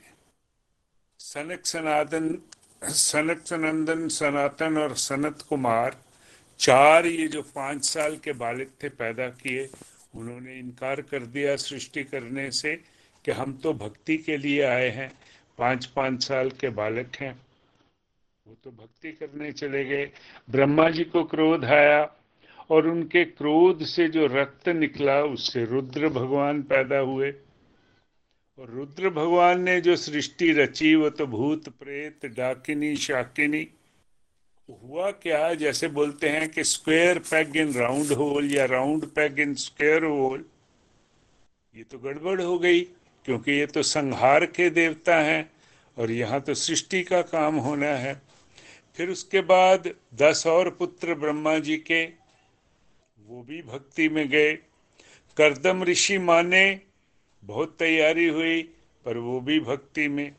सनक 1.19 1.65
सनातन 1.65 2.37
सनक 2.81 3.41
सनंदन 3.45 4.07
सनातन 4.07 4.77
और 4.77 4.95
सनत 4.95 5.43
कुमार, 5.49 5.95
चार 6.59 7.05
ये 7.05 7.27
जो 7.27 7.41
पाँच 7.41 7.85
साल 7.85 8.15
के 8.15 8.33
बालक 8.33 8.69
थे 8.83 8.89
पैदा 8.89 9.27
किए, 9.29 9.67
उन्होंने 10.15 10.59
इनकार 10.59 11.01
कर 11.01 11.25
दिया 11.25 11.55
सृष्टि 11.55 12.03
करने 12.03 12.51
से 12.51 12.75
कि 13.25 13.31
हम 13.31 13.53
तो 13.53 13.73
भक्ति 13.73 14.17
के 14.17 14.37
लिए 14.37 14.61
आए 14.61 14.89
हैं। 14.89 15.11
पाँच 15.57 15.85
पाँच 15.85 16.23
साल 16.23 16.49
के 16.49 16.69
बालक 16.69 17.15
हैं। 17.15 17.33
वो 18.45 18.55
तो 18.63 18.71
भक्ति 18.71 19.11
करने 19.11 19.51
चले 19.51 19.83
गए। 19.85 20.11
ब्रह्मा 20.49 20.89
जी 20.89 21.03
को 21.03 21.23
क्रोध 21.23 21.65
आया 21.65 22.15
और 22.69 22.87
उनके 22.87 23.25
क्रोध 23.25 23.83
से 23.85 24.07
जो 24.07 24.25
रक्त 24.27 24.69
निकला, 24.69 25.21
उससे 25.23 25.65
रुद्र 25.65 26.09
भगवान 26.09 26.63
पैदा 26.63 26.97
हुए। 26.97 27.33
और 28.57 28.69
रुद्र 28.69 29.09
भगवान 29.09 29.61
ने 29.61 29.79
जो 29.81 29.95
सृष्टि 29.95 30.51
रची, 30.51 30.93
वो 30.95 31.09
तो 31.09 31.25
भूत, 31.27 31.67
प्रेत, 31.69 32.25
डाकिनी, 32.27 32.95
शाकिनी। 32.95 33.67
हुआ 34.69 35.09
क्या? 35.11 35.53
जैसे 35.53 35.87
बोलते 35.87 36.29
हैं 36.29 36.49
कि 36.49 36.63
square 36.63 37.19
peg 37.19 37.57
in 37.57 37.73
round 37.73 38.11
hole 38.11 38.51
या 38.53 38.65
round 38.65 39.05
peg 39.05 39.39
in 39.39 39.53
square 39.55 40.03
hole 40.03 40.45
ये 41.75 41.83
तो 41.83 41.99
गड़बड़ 41.99 42.41
हो 42.41 42.57
गई, 42.59 42.81
क्योंकि 43.25 43.51
ये 43.51 43.65
तो 43.65 43.83
संहार 43.83 44.45
के 44.45 44.69
देवता 44.69 45.15
हैं 45.15 45.49
और 45.97 46.11
यहाँ 46.11 46.39
तो 46.41 46.53
सृष्टि 46.53 47.01
का 47.03 47.21
काम 47.21 47.55
होना 47.57 47.87
है। 47.97 48.21
फिर 48.97 49.09
उसके 49.09 49.41
बाद 49.41 49.89
दस 50.15 50.45
और 50.47 50.69
पुत्र 50.69 51.15
ब्रह्मा 51.15 51.57
जी 51.59 51.77
के, 51.77 52.03
वो 52.05 53.43
भी 53.43 53.61
भक्ति 53.61 54.09
में 54.09 54.27
गए। 54.29 54.53
करदम 55.37 55.83
ऋषि 55.83 56.17
माने 56.17 56.79
बहुत 57.43 57.75
तैयारी 57.79 58.27
हुई, 58.27 58.61
पर 59.05 59.17
वो 59.17 59.39
भी 59.39 59.59
भक्ति 59.59 60.07
में। 60.07 60.35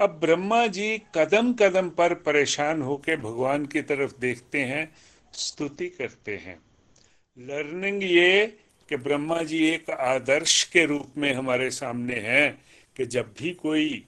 अब 0.00 0.10
ब्रह्मा 0.10 0.66
जी 0.66 0.98
कदम 1.14 1.52
कदम 1.52 1.90
पर 1.90 2.14
परेशान 2.14 2.82
होकर 2.82 3.16
भगवान 3.16 3.66
की 3.66 3.82
तरफ़ 3.82 4.12
देखते 4.20 4.60
हैं, 4.60 4.94
स्तुति 5.32 5.86
करते 5.86 6.36
हैं। 6.36 6.58
लर्निंग 7.38 8.02
ये 8.02 8.46
कि 8.88 8.96
ब्रह्मा 8.96 9.42
जी 9.42 9.66
एक 9.66 9.90
आदर्श 9.90 10.64
के 10.64 10.84
रूप 10.84 11.12
में 11.16 11.34
हमारे 11.34 11.70
सामने 11.70 12.14
हैं 12.14 12.62
कि 12.96 13.06
जब 13.06 13.34
भी 13.38 13.54
कोई 13.54 14.04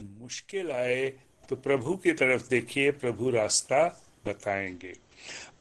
मुश्किल 0.00 0.70
आए 0.70 1.12
तो 1.48 1.56
प्रभु 1.56 1.96
की 1.96 2.12
तरफ़ 2.12 2.48
देखिए, 2.48 2.90
प्रभु 2.90 3.30
रास्ता 3.30 4.04
बताएँगे। 4.26 4.92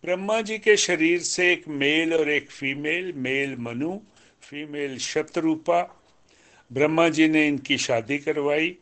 ब्रह्मा 0.04 0.42
जी 0.42 0.58
के 0.58 0.78
शरीर 0.78 1.20
से 1.20 1.54
एक 1.54 1.68
मेल 1.68 2.14
और 2.14 2.30
एक 2.30 2.52
female, 2.52 3.14
male 3.14 3.56
Manu, 3.56 4.00
female 4.42 4.98
Shatrupa 4.98 6.03
Brahma 6.74 7.10
ji 7.10 7.28
ने 7.28 7.48
इनकी 7.48 7.78
शादी 7.78 8.18
करवाई 8.18 8.78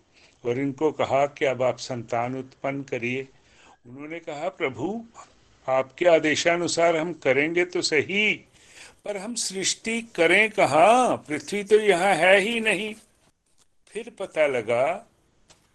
और 0.46 0.60
इनको 0.60 0.92
कहा 0.92 1.26
कि 1.26 1.46
अब 1.46 1.64
आप 1.64 1.78
संतान 1.78 2.40
उत्पन्न 2.40 2.84
करिए। 2.84 3.28
उन्होंने 3.88 4.20
कहा, 4.20 4.50
प्रभु, 4.50 5.06
आपके 5.68 6.06
आदेशानुसार 6.06 6.98
हम 6.98 7.14
करेंगे 7.14 7.66
तो 7.66 7.82
सही, 7.82 8.34
पर 9.06 9.18
हम 9.18 9.36
सृष्टि 9.36 10.02
करें 10.02 10.50
कहा? 10.50 11.16
पृथ्वी 11.16 11.64
तो 11.64 11.80
यहाँ 11.80 12.14
है 12.16 12.40
ही 12.40 12.60
नहीं। 12.60 12.94
फिर 13.88 14.12
पता 14.20 14.48
लगा 14.48 15.08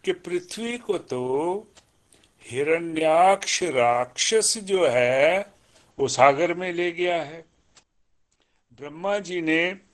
कि 0.04 0.12
पृथ्वी 0.12 0.78
को 0.78 0.98
तो 0.98 1.72
हिरण्याक्ष 2.50 3.62
राक्षस 3.62 4.58
जो 4.58 4.86
है, 4.86 5.52
वो 5.98 6.08
सागर 6.08 6.54
में 6.54 6.72
ले 6.72 6.92
गया 6.92 7.22
है। 7.22 7.44
ब्रह्मा 8.80 9.18
जी 9.18 9.40
ने 9.40 9.85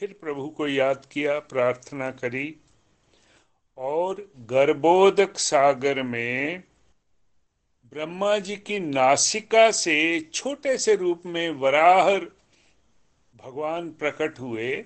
फिर 0.00 0.16
प्रभु 0.20 0.48
को 0.48 0.68
याद 0.68 1.06
किया, 1.12 1.38
प्रार्थना 1.38 2.10
करी। 2.10 2.56
और 3.78 4.32
गर्भोदक 4.36 5.38
सागर 5.38 6.02
में 6.02 6.62
ब्रह्मा 7.92 8.38
जी 8.38 8.56
की 8.56 8.78
नासिका 8.78 9.70
से 9.70 10.20
छोटे 10.34 10.78
से 10.78 10.96
रूप 10.96 11.22
में 11.26 11.50
वराह 11.50 12.18
भगवान 13.36 13.90
प्रकट 13.90 14.40
हुए 14.40 14.84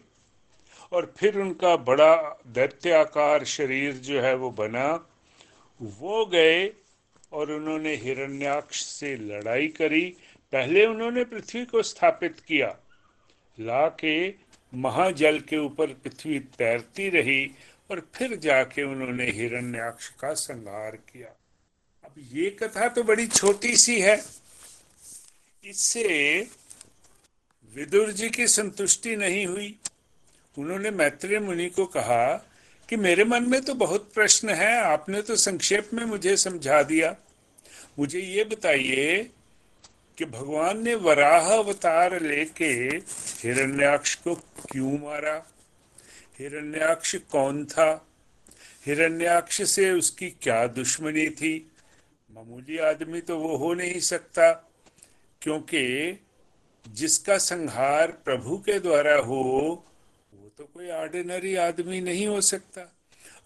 और 0.93 1.15
फिर 1.19 1.39
उनका 1.39 1.77
बड़ा 1.77 2.41
दैत्याकार 2.47 3.45
शरीर 3.45 3.93
जो 3.93 4.21
है 4.21 4.35
वो 4.35 4.51
बना। 4.51 5.07
वो 5.83 6.27
गए 6.27 6.73
और 7.33 7.51
उन्होंने 7.53 7.95
हिरण्याक्ष 7.95 8.83
से 8.83 9.17
लड़ाई 9.17 9.69
करी। 9.69 10.17
पहले 10.53 10.87
उन्होंने 10.87 11.25
पृथ्वी 11.25 11.65
को 11.65 11.83
स्थापित 11.83 12.41
किया। 12.41 12.77
ला 13.61 13.89
के 13.89 14.31
महाजल 14.73 15.39
के 15.41 15.59
ऊपर 15.59 15.87
पृथ्वी 15.87 16.39
तैरती 16.59 17.09
रही 17.09 17.45
और 17.91 18.01
फिर 18.15 18.37
जाके 18.37 18.83
उन्होंने 18.83 19.31
हिरण्याक्ष 19.31 20.09
का 20.09 20.33
संहार 20.35 20.97
किया। 20.97 21.35
अब 22.05 22.15
ये 22.33 22.51
कथा 22.51 22.89
तो 22.89 23.03
बड़ी 23.03 23.27
छोटी 23.27 23.77
सी 23.77 24.01
है। 24.01 24.17
इससे 25.65 26.07
विदुर 27.75 28.13
जी 28.13 28.29
की 28.31 28.47
संतुष्टि 28.47 29.17
नहीं 29.17 29.47
हुई। 29.47 29.75
उन्होंने 30.57 30.91
मैत्रेय 30.91 31.39
मुनि 31.39 31.69
को 31.71 31.85
कहा 31.87 32.33
कि 32.89 32.97
मेरे 32.97 33.25
मन 33.25 33.43
में 33.43 33.61
तो 33.63 33.75
बहुत 33.75 34.11
प्रश्न 34.15 34.51
है, 34.51 34.77
आपने 34.83 35.23
तो 35.23 35.37
संक्षेप 35.37 35.91
में 35.95 36.05
मुझे 36.05 36.37
समझा 36.37 36.83
दिया। 36.83 37.15
मुझे 37.99 38.21
ये 38.21 38.45
बताइए 38.45 39.23
कि 40.19 40.25
भगवान 40.25 40.83
ने 40.85 40.95
वराह 40.95 41.53
अवतार 41.53 42.21
लेके 42.21 42.99
हिरण्याक्ष 43.45 44.15
को 44.15 44.35
क्यों 44.71 44.99
मारा? 44.99 45.47
हिरण्याक्ष 46.39 47.17
कौन 47.17 47.65
था? 47.65 48.07
हिरण्याक्ष 48.87 49.63
से 49.63 49.91
उसकी 49.91 50.31
क्या 50.31 50.67
दुश्मनी 50.67 51.29
थी? 51.29 51.71
मामूली 52.31 52.79
आदमी 52.79 53.21
तो 53.21 53.39
वो 53.39 53.57
हो 53.57 53.75
नहीं 53.75 54.01
सकता, 54.01 54.53
क्योंकि 55.43 56.13
जिसका 56.89 57.39
संहार 57.39 58.11
प्रभु 58.11 58.59
के 58.59 58.81
द्वारा 58.81 59.17
हो, 59.17 59.85
वो 60.35 60.53
तो 60.59 60.65
कोई 60.65 60.91
ऑर्डिनरी 60.91 61.55
आदमी 61.55 62.01
नहीं 62.01 62.27
हो 62.27 62.41
सकता। 62.41 62.97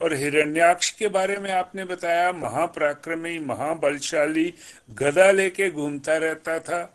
और 0.02 0.12
हिरण्याक्ष 0.12 0.90
के 0.90 1.08
बारे 1.08 1.36
में 1.36 1.52
आपने 1.52 1.84
बताया, 1.84 2.32
महापराक्रमी, 2.32 3.38
महाबलशाली, 3.38 4.54
गदा 4.90 5.30
लेके 5.30 5.70
घूमता 5.70 6.16
रहता 6.16 6.58
था। 6.58 6.93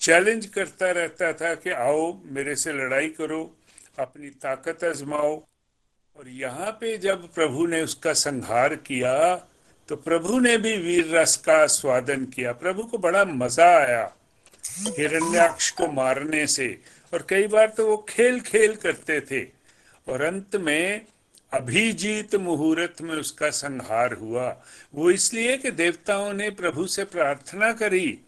चैलेंज 0.00 0.46
करता 0.46 0.90
रहता 0.90 1.32
था 1.32 1.54
कि 1.54 1.70
आओ, 1.70 2.12
मेरे 2.26 2.54
से 2.56 2.72
लड़ाई 2.72 3.08
करो, 3.10 3.42
अपनी 3.98 4.28
ताकत 4.42 4.84
आजमाओ। 4.84 5.34
और 6.16 6.28
यहाँ 6.28 6.70
पे 6.80 6.96
जब 6.98 7.26
प्रभु 7.34 7.66
ने 7.66 7.82
उसका 7.82 8.12
संहार 8.12 8.74
किया 8.76 9.16
तो 9.88 9.96
प्रभु 9.98 10.38
ने 10.38 10.56
भी 10.56 10.76
वीर 10.76 11.14
रस 11.16 11.36
का 11.36 11.66
स्वादन 11.66 12.24
किया। 12.26 12.52
प्रभु 12.54 12.82
को 12.82 12.98
बड़ा 12.98 13.24
मज़ा 13.24 13.68
आया 13.76 14.02
हिरण्याक्ष 14.98 15.70
को 15.70 15.86
मारने 15.92 16.46
से। 16.46 16.68
और 17.12 17.26
कई 17.28 17.46
बार 17.46 17.66
तो 17.76 17.86
वो 17.86 17.96
खेल 18.08 18.40
खेल 18.40 18.74
करते 18.76 19.20
थे। 19.20 19.42
और 20.06 20.22
अंत 20.22 20.56
में 20.56 21.06
अभिजीत 21.52 22.34
मुहूर्त 22.36 23.00
में 23.02 23.14
उसका 23.14 23.50
संहार 23.50 24.12
हुआ। 24.12 24.48
वो 24.94 25.10
इसलिए 25.10 25.56
कि 25.56 25.70
देवताओं 25.72 26.32
ने 26.32 26.50
प्रभु 26.52 26.86
से 26.86 27.04
प्रार्थना 27.06 27.72
करी 27.72 28.18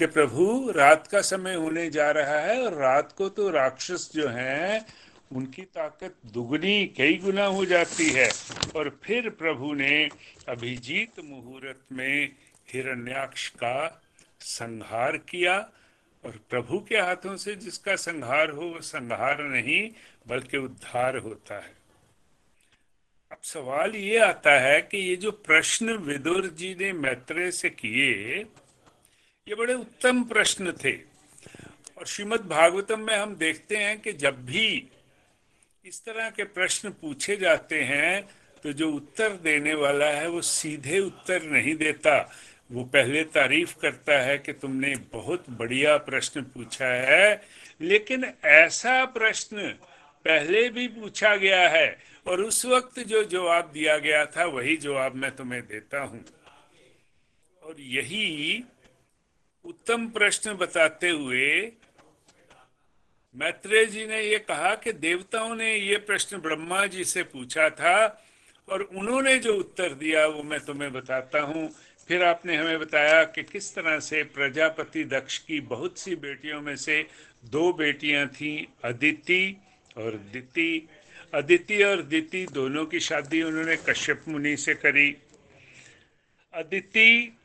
कि 0.00 0.06
प्रभु 0.06 0.72
रात 0.76 1.06
का 1.06 1.20
समय 1.20 1.54
होने 1.54 1.90
जा 1.90 2.10
रहा 2.10 2.38
है 2.38 2.62
और 2.62 2.74
रात 2.74 3.12
को 3.12 3.28
तो 3.28 3.50
राक्षस 3.50 4.10
जो 4.14 4.28
हैं, 4.28 4.86
उनकी 5.32 5.62
ताकत 5.62 6.14
दुगनी, 6.26 6.86
कई 6.86 7.16
गुना 7.16 7.44
हो 7.44 7.64
जाती 7.64 8.10
है। 8.10 8.30
और 8.76 9.00
फिर 9.02 9.30
प्रभु 9.30 9.72
ने 9.72 10.08
अभिजीत 10.48 11.20
मुहूर्त 11.24 11.92
में 11.92 12.32
हिरण्याक्ष 12.72 13.48
का 13.48 14.02
संहार 14.40 15.16
किया 15.16 15.70
और 16.24 16.40
प्रभु 16.50 16.78
के 16.78 16.96
हाथों 16.96 17.36
से 17.36 17.54
जिसका 17.54 17.96
संहार 17.96 18.50
हो, 18.50 18.62
वो 18.62 18.80
संहार 18.80 19.42
नहीं, 19.42 19.90
बल्कि 20.28 20.56
उद्धार 20.56 21.16
होता 21.16 21.54
है। 21.54 21.72
अब 23.32 23.38
सवाल 23.42 23.96
ये 23.96 24.18
आता 24.18 24.60
है 24.60 24.80
कि 24.80 24.98
ये 24.98 25.16
जो 25.16 25.30
प्रश्न 25.30 25.92
विदुर 25.92 26.46
जी 26.46 26.74
ने 26.80 26.92
मैत्रेय 26.92 27.50
से 27.50 27.70
किए 27.70 28.46
ये 29.50 29.56
बड़े 29.56 29.74
उत्तम 29.74 30.22
प्रश्न 30.24 30.72
थे। 30.74 30.92
और 31.98 32.06
श्रीमद् 32.06 32.42
भागवतम 32.48 33.00
में 33.00 33.16
हम 33.16 33.34
देखते 33.36 33.76
हैं 33.76 33.98
कि 34.00 34.12
जब 34.12 34.44
भी 34.46 34.66
इस 35.84 36.04
तरह 36.04 36.28
के 36.30 36.44
प्रश्न 36.48 36.90
पूछे 36.90 37.36
जाते 37.36 37.80
हैं 37.82 38.22
तो 38.62 38.72
जो 38.72 38.90
उत्तर 38.92 39.32
देने 39.42 39.74
वाला 39.74 40.06
है, 40.06 40.28
वो 40.28 40.40
सीधे 40.42 40.98
उत्तर 41.00 41.42
नहीं 41.42 41.74
देता। 41.76 42.16
वो 42.70 42.84
पहले 42.84 43.24
तारीफ़ 43.24 43.74
करता 43.82 44.20
है 44.20 44.38
कि 44.38 44.52
तुमने 44.52 44.94
बहुत 45.12 45.50
बढ़िया 45.50 45.96
प्रश्न 46.06 46.42
पूछा 46.44 46.92
है, 47.04 47.42
लेकिन 47.80 48.32
ऐसा 48.44 49.04
प्रश्न 49.10 49.68
पहले 50.24 50.68
भी 50.68 50.88
पूछा 50.90 51.36
गया 51.36 51.68
है, 51.68 51.96
और 52.26 52.40
उस 52.40 52.64
वक्त 52.66 53.00
जो 53.00 53.24
जवाब 53.26 53.70
दिया 53.74 53.98
गया 53.98 54.24
था, 54.26 54.44
वही 54.46 54.76
जवाब 54.78 55.14
मैं 55.14 55.36
तुम्हें 55.36 55.62
देता 55.62 56.00
हूँ। 56.00 56.24
और 57.62 57.80
यही 57.80 58.64
उत्तम 59.64 60.06
प्रश्न 60.08 60.52
बताते 60.54 61.08
हुए 61.08 61.72
मैत्रेय 63.34 63.84
जी 63.86 64.06
ने 64.06 64.20
ये 64.22 64.38
कहा 64.38 64.74
कि 64.74 64.92
देवताओं 64.92 65.54
ने 65.54 65.74
ये 65.76 65.96
प्रश्न 65.96 66.38
ब्रह्मा 66.38 66.86
जी 66.86 67.04
से 67.04 67.22
पूछा 67.22 67.68
था 67.70 67.96
और 68.68 68.82
उन्होंने 68.82 69.38
जो 69.38 69.54
उत्तर 69.54 69.94
दिया 69.94 70.26
वो 70.26 70.42
मैं 70.42 70.60
तुम्हें 70.60 70.92
बताता 70.92 71.40
हूँ। 71.40 71.68
फिर 72.08 72.24
आपने 72.24 72.56
हमें 72.56 72.78
बताया 72.78 73.22
कि 73.24 73.42
किस 73.42 73.74
तरह 73.74 73.98
से 74.00 74.22
प्रजापति 74.22 75.04
दक्ष 75.04 75.38
की 75.38 75.60
बहुत 75.60 75.98
सी 75.98 76.14
बेटियों 76.16 76.60
में 76.60 76.76
से 76.76 77.06
दो 77.44 77.72
बेटियाँ 77.72 78.26
थीं, 78.28 78.66
अदिति 78.84 79.56
और 79.96 80.16
दिति। 80.32 80.88
अदिति 81.34 81.82
और 81.82 82.02
दिति 82.02 82.46
दोनों 82.52 82.84
की 82.86 83.00
शादी 83.00 83.42
उन्होंने 83.42 83.76
कश्यप 83.76 84.24
मुनि 84.28 84.56
से 84.56 84.74
करी। 84.74 85.10
अदिति 86.52 87.36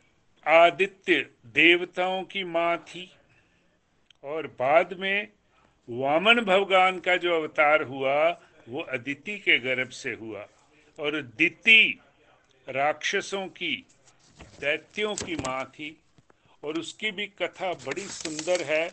आदित्य 0.46 1.20
देवताओं 1.46 2.24
की 2.24 2.44
माँ 2.44 2.78
थी। 2.78 3.12
और 4.24 4.48
बाद 4.48 4.94
में 4.94 5.28
वामन 5.88 6.40
भगवान 6.42 7.00
का 7.00 7.16
जो 7.18 7.36
अवतार 7.36 7.82
हुआ, 7.82 8.30
वो 8.70 8.82
अदिति 8.82 9.38
के 9.38 9.58
गर्भ 9.60 9.90
से 9.90 10.14
हुआ। 10.14 10.48
और 11.00 11.22
दिति 11.38 12.00
राक्षसों 12.68 13.48
की, 13.48 13.76
दैत्यों 14.60 15.16
की 15.16 15.36
माँ 15.36 15.64
थी। 15.66 15.96
और 16.64 16.80
उसकी 16.80 17.12
भी 17.12 17.26
कथा 17.28 17.74
बड़ी 17.74 18.02
सुंदर 18.02 18.62
है 18.64 18.88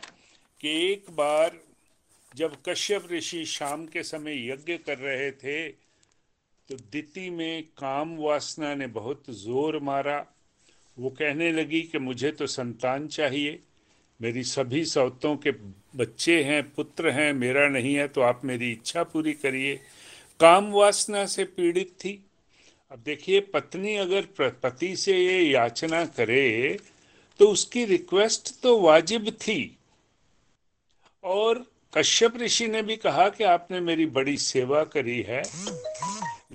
कि 0.61 0.91
एक 0.91 1.09
बार 1.09 1.59
जब 2.35 2.55
कश्यप 2.69 3.07
ऋषि 3.11 3.45
शाम 3.45 3.85
के 3.85 4.03
समय 4.03 4.47
यज्ञ 4.49 4.77
कर 4.77 4.97
रहे 4.97 5.31
थे 5.31 5.67
तो 6.69 6.75
दिति 6.91 7.29
में 7.29 7.63
काम 7.77 8.15
वासना 8.17 8.73
ने 8.75 8.87
बहुत 8.87 9.23
ज़ोर 9.29 9.79
मारा। 9.79 10.25
वो 10.97 11.09
कहने 11.09 11.51
लगी 11.51 11.81
कि 11.81 11.99
मुझे 11.99 12.31
तो 12.31 12.47
संतान 12.47 13.07
चाहिए। 13.07 13.59
मेरी 14.19 14.43
सभी 14.43 14.83
सौतों 14.85 15.35
के 15.37 15.51
बच्चे 15.97 16.43
हैं, 16.43 16.63
पुत्र 16.71 17.09
हैं, 17.09 17.31
मेरा 17.33 17.67
नहीं 17.69 17.93
है 17.95 18.07
तो 18.07 18.21
आप 18.21 18.41
मेरी 18.45 18.71
इच्छा 18.71 19.03
पूरी 19.03 19.33
करिए। 19.33 19.75
काम 20.39 20.71
वासना 20.71 21.25
से 21.25 21.43
पीड़ित 21.45 21.91
थी। 21.99 22.19
अब 22.91 23.01
देखिए, 23.05 23.39
पत्नी 23.41 23.95
अगर 23.95 24.51
पति 24.63 24.95
से 24.95 25.17
ये 25.17 25.39
याचना 25.41 26.03
करे 26.07 26.79
तो 27.39 27.47
उसकी 27.49 27.85
रिक्वेस्ट 27.85 28.53
तो 28.61 28.79
वाजिब 28.81 29.29
थी। 29.41 29.77
और 31.23 31.63
कश्यप 31.93 32.37
ऋषि 32.37 32.67
ने 32.67 32.81
भी 32.81 32.95
कहा 32.95 33.27
कि 33.29 33.43
आपने 33.43 33.79
मेरी 33.79 34.05
बड़ी 34.07 34.37
सेवा 34.37 34.83
करी 34.85 35.21
है। 35.21 35.41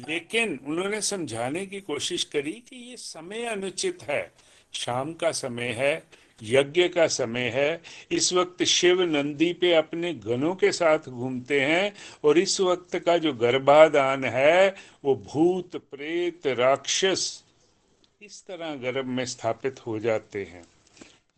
लेकिन 0.08 0.58
उन्होंने 0.66 1.00
समझाने 1.00 1.66
की 1.66 1.80
कोशिश 1.80 2.24
करी 2.24 2.52
कि 2.52 2.76
ये 2.90 2.96
समय 2.96 3.44
अनुचित 3.44 4.02
है। 4.02 4.32
शाम 4.72 5.12
का 5.12 5.30
समय 5.32 5.68
है, 5.68 6.02
यज्ञ 6.42 6.88
का 6.88 7.06
समय 7.06 7.48
है, 7.48 7.82
इस 8.10 8.32
वक्त 8.32 8.62
शिव 8.64 9.02
नंदी 9.02 9.52
पे 9.52 9.72
अपने 9.74 10.12
गनों 10.14 10.54
के 10.54 10.72
साथ 10.72 11.08
घूमते 11.08 11.60
हैं 11.60 11.92
और 12.24 12.38
इस 12.38 12.60
वक्त 12.60 12.96
का 12.96 13.16
जो 13.18 13.32
गर्भाधान 13.32 14.24
है, 14.24 14.74
वो 15.04 15.14
भूत, 15.14 15.76
प्रेत, 15.76 16.46
राक्षस 16.46 17.44
इस 18.22 18.44
तरह 18.46 18.74
गर्भ 18.74 19.06
में 19.06 19.24
स्थापित 19.24 19.86
हो 19.86 19.98
जाते 19.98 20.42
हैं। 20.44 20.64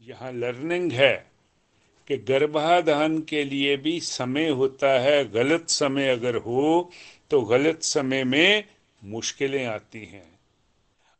यहाँ 0.08 0.32
लर्निंग 0.32 0.92
है 0.92 1.30
कि 2.08 2.16
गर्भाधान 2.16 3.18
के 3.20 3.44
लिए 3.44 3.76
भी 3.76 4.00
समय 4.00 4.48
होता 4.48 4.90
है, 5.00 5.30
गलत 5.30 5.68
समय 5.68 6.08
अगर 6.08 6.36
हो 6.36 6.90
तो 7.30 7.40
गलत 7.42 7.82
समय 7.82 8.24
में 8.24 8.64
मुश्किलें 9.04 9.64
आती 9.66 10.04
हैं। 10.04 10.28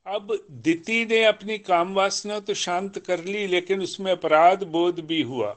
अब 0.06 0.38
दिति 0.50 1.04
ने 1.04 1.24
अपनी 1.24 1.58
काम 1.58 1.94
वासना 1.94 2.38
तो 2.38 2.54
शांत 2.54 2.98
कर 2.98 3.24
ली, 3.24 3.46
लेकिन 3.46 3.80
उसमें 3.80 4.12
अपराध 4.12 4.64
बोध 4.64 5.00
भी 5.00 5.22
हुआ। 5.22 5.56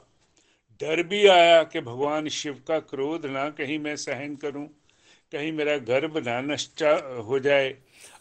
डर 0.80 1.02
भी 1.02 1.26
आया 1.26 1.62
कि 1.62 1.80
भगवान 1.80 2.28
शिव 2.28 2.60
का 2.68 2.78
क्रोध 2.78 3.26
ना 3.26 3.48
कहीं 3.50 3.78
मैं 3.78 3.96
सहन 3.96 4.34
करूँ, 4.36 4.66
कहीं 5.32 5.52
मेरा 5.52 5.76
गर्भ 5.76 6.18
ना 6.18 6.40
नष्ट 6.40 6.82
हो 7.26 7.38
जाए। 7.38 7.74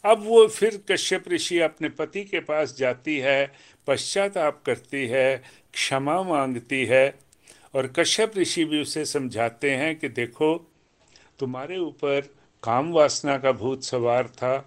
अब 0.05 0.23
वो 0.25 0.47
फिर 0.47 0.83
कश्यप 0.91 1.27
ऋषि 1.27 1.59
अपने 1.59 1.89
पति 1.89 2.23
के 2.23 2.39
पास 2.39 2.75
जाती 2.77 3.17
है, 3.17 3.51
पश्चाताप 3.87 4.61
करती 4.65 5.07
है, 5.07 5.43
क्षमा 5.73 6.21
मांगती 6.23 6.85
है, 6.85 7.15
और 7.75 7.87
कश्यप 7.87 8.37
ऋषि 8.37 8.65
भी 8.65 8.81
उसे 8.81 9.05
समझाते 9.05 9.71
हैं 9.71 9.95
कि 9.95 10.09
देखो 10.09 10.55
तुम्हारे 11.39 11.77
ऊपर 11.77 12.21
काम 12.63 12.91
वासना 12.91 13.37
का 13.37 13.51
भूत 13.51 13.83
सवार 13.83 14.27
था, 14.27 14.57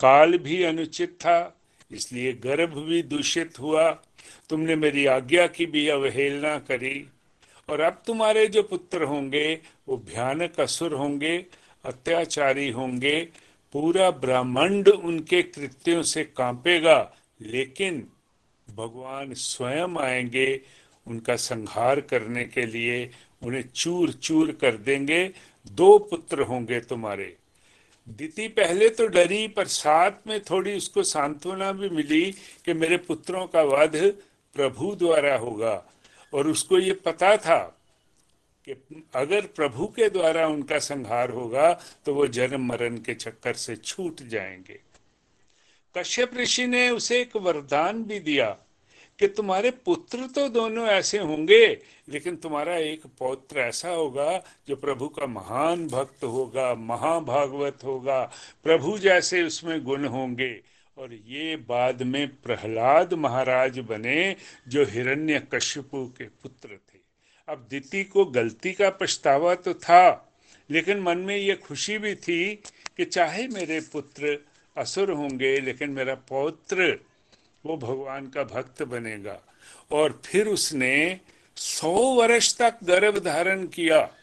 काल 0.00 0.38
भी 0.38 0.62
अनुचित 0.62 1.08
था, 1.20 1.60
इसलिए 1.92 2.32
गर्भ 2.32 2.74
भी 2.74 3.02
दूषित 3.02 3.60
हुआ। 3.60 4.02
तुमने 4.50 4.76
मेरी 4.76 5.06
आज्ञा 5.06 5.46
की 5.46 5.66
भी 5.66 5.88
अवहेलना 5.88 6.58
करी। 6.58 7.06
और 7.68 7.80
अब 7.80 8.02
तुम्हारे 8.06 8.46
जो 8.46 8.62
पुत्र 8.62 9.02
होंगे, 9.02 9.60
वो 9.88 9.96
भयानक 9.96 10.60
असुर 10.60 10.92
होंगे, 10.92 11.46
अत्याचारी 11.84 12.70
होंगे। 12.70 13.28
पूरा 13.72 14.10
ब्रह्मांड 14.10 14.88
उनके 14.88 15.42
कृत्यों 15.42 16.02
से 16.02 16.24
कांपेगा, 16.24 17.16
लेकिन 17.40 18.08
भगवान 18.70 19.34
स्वयं 19.34 19.96
आएँगे, 19.96 20.60
उनका 21.06 21.36
संहार 21.36 22.00
करने 22.00 22.44
के 22.44 22.66
लिए 22.66 23.10
उन्हें 23.42 23.64
चूर 23.74 24.12
चूर 24.12 24.52
कर 24.52 24.76
देंगे 24.76 25.32
दो 25.66 25.98
पुत्र 25.98 26.40
होंगे 26.40 26.80
तुम्हारे। 26.80 27.36
दीति 28.08 28.48
पहले 28.48 28.88
तो 28.88 29.06
डरी, 29.06 29.48
पर 29.48 29.66
साथ 29.66 30.10
में 30.26 30.40
थोड़ी 30.40 30.76
उसको 30.76 31.02
सांत्वना 31.02 31.72
भी 31.72 31.88
मिली 31.88 32.32
कि 32.64 32.72
मेरे 32.72 32.96
पुत्रों 32.96 33.46
का 33.46 33.62
वध 33.62 33.96
प्रभु 34.54 34.94
द्वारा 34.94 35.36
होगा। 35.36 35.84
और 36.34 36.48
उसको 36.48 36.78
ये 36.78 36.92
पता 36.92 37.36
था 37.36 37.80
कि 38.68 39.04
अगर 39.14 39.46
प्रभु 39.46 39.86
के 39.86 40.08
द्वारा 40.10 40.46
उनका 40.48 40.78
संहार 40.78 41.30
होगा 41.30 41.72
तो 42.04 42.14
वो 42.14 42.26
जन्म 42.26 42.66
मरण 42.66 42.96
के 42.96 43.14
चक्कर 43.14 43.54
से 43.54 43.76
छूट 43.76 44.22
जाएँगे। 44.22 44.80
कश्यप 45.96 46.34
ऋषि 46.34 46.66
ने 46.66 46.90
उसे 46.90 47.20
एक 47.20 47.36
वरदान 47.36 48.04
भी 48.04 48.20
दिया। 48.20 48.56
कि 49.18 49.28
तुम्हारे 49.28 49.70
पुत्र 49.70 50.26
तो 50.26 50.48
दोनों 50.48 50.86
ऐसे 50.86 51.18
होंगे, 51.18 51.66
लेकिन 52.08 52.36
तुम्हारा 52.36 52.76
एक 52.76 53.02
पौत्र 53.18 53.60
ऐसा 53.60 53.88
होगा 53.88 54.42
जो 54.68 54.76
प्रभु 54.76 55.08
का 55.08 55.26
महान 55.26 55.86
भक्त 55.88 56.24
होगा, 56.24 56.74
महाभागवत 56.74 57.84
होगा, 57.84 58.22
प्रभु 58.64 58.98
जैसे 58.98 59.42
उसमें 59.42 59.82
गुण 59.84 60.04
होंगे। 60.04 60.60
और 60.98 61.14
ये 61.14 61.56
बाद 61.56 62.02
में 62.02 62.28
प्रहलाद 62.36 63.14
महाराज 63.14 63.78
बने, 63.78 64.36
जो 64.68 64.84
हिरण्य 64.84 65.42
कश्यपु 65.54 66.04
के 66.18 66.24
पुत्र 66.24 66.68
थे। 66.68 66.98
अब 67.48 67.66
दिति 67.70 68.04
को 68.04 68.24
गलती 68.24 68.72
का 68.72 68.90
पछतावा 68.90 69.54
तो 69.54 69.74
था, 69.74 70.34
लेकिन 70.70 71.00
मन 71.00 71.18
में 71.18 71.36
ये 71.36 71.54
खुशी 71.54 71.98
भी 71.98 72.14
थी 72.14 72.54
कि 72.96 73.04
चाहे 73.04 73.48
मेरे 73.48 73.80
पुत्र 73.80 74.38
असुर 74.76 75.10
होंगे, 75.10 75.60
लेकिन 75.60 75.90
मेरा 75.90 76.14
पौत्र 76.14 76.98
वो 77.66 77.76
भगवान 77.76 78.26
का 78.26 78.44
भक्त 78.44 78.82
बनेगा। 78.82 79.40
और 79.92 80.22
फिर 80.24 80.48
उसने 80.48 81.20
सौ 81.56 81.94
वर्ष 81.94 82.58
तक 82.58 82.74
गर्भ 82.84 83.18
धारण 83.18 83.66
किया। 83.66 84.14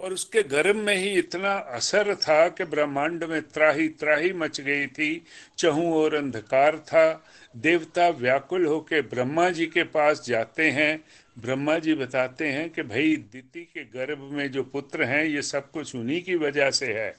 और 0.00 0.12
उसके 0.12 0.42
गर्भ 0.42 0.76
में 0.76 0.96
ही 0.96 1.10
इतना 1.10 1.52
असर 1.52 2.14
था 2.14 2.48
कि 2.48 2.64
ब्रह्मांड 2.64 3.24
में 3.24 3.42
त्राही 3.42 3.88
त्राही 3.88 4.32
मच 4.32 4.60
गई 4.60 4.86
थी, 4.86 5.24
चहु 5.58 5.94
और 5.94 6.14
अंधकार 6.14 6.78
था। 6.78 7.24
देवता 7.56 8.08
व्याकुल 8.08 8.66
होके 8.66 9.00
ब्रह्मा 9.00 9.50
जी 9.50 9.66
के 9.66 9.82
पास 9.82 10.24
जाते 10.26 10.70
हैं। 10.70 11.04
ब्रह्मा 11.38 11.78
जी 11.78 11.94
बताते 11.94 12.48
हैं 12.48 12.70
कि 12.70 12.82
भाई, 12.82 13.16
दिति 13.16 13.60
के 13.60 13.84
गर्भ 13.84 14.18
में 14.18 14.52
जो 14.52 14.62
पुत्र 14.62 15.04
हैं, 15.04 15.24
ये 15.24 15.42
सब 15.42 15.70
कुछ 15.70 15.96
उन्हीं 15.96 16.22
की 16.22 16.34
वजह 16.34 16.70
से 16.70 16.94
है। 16.94 17.16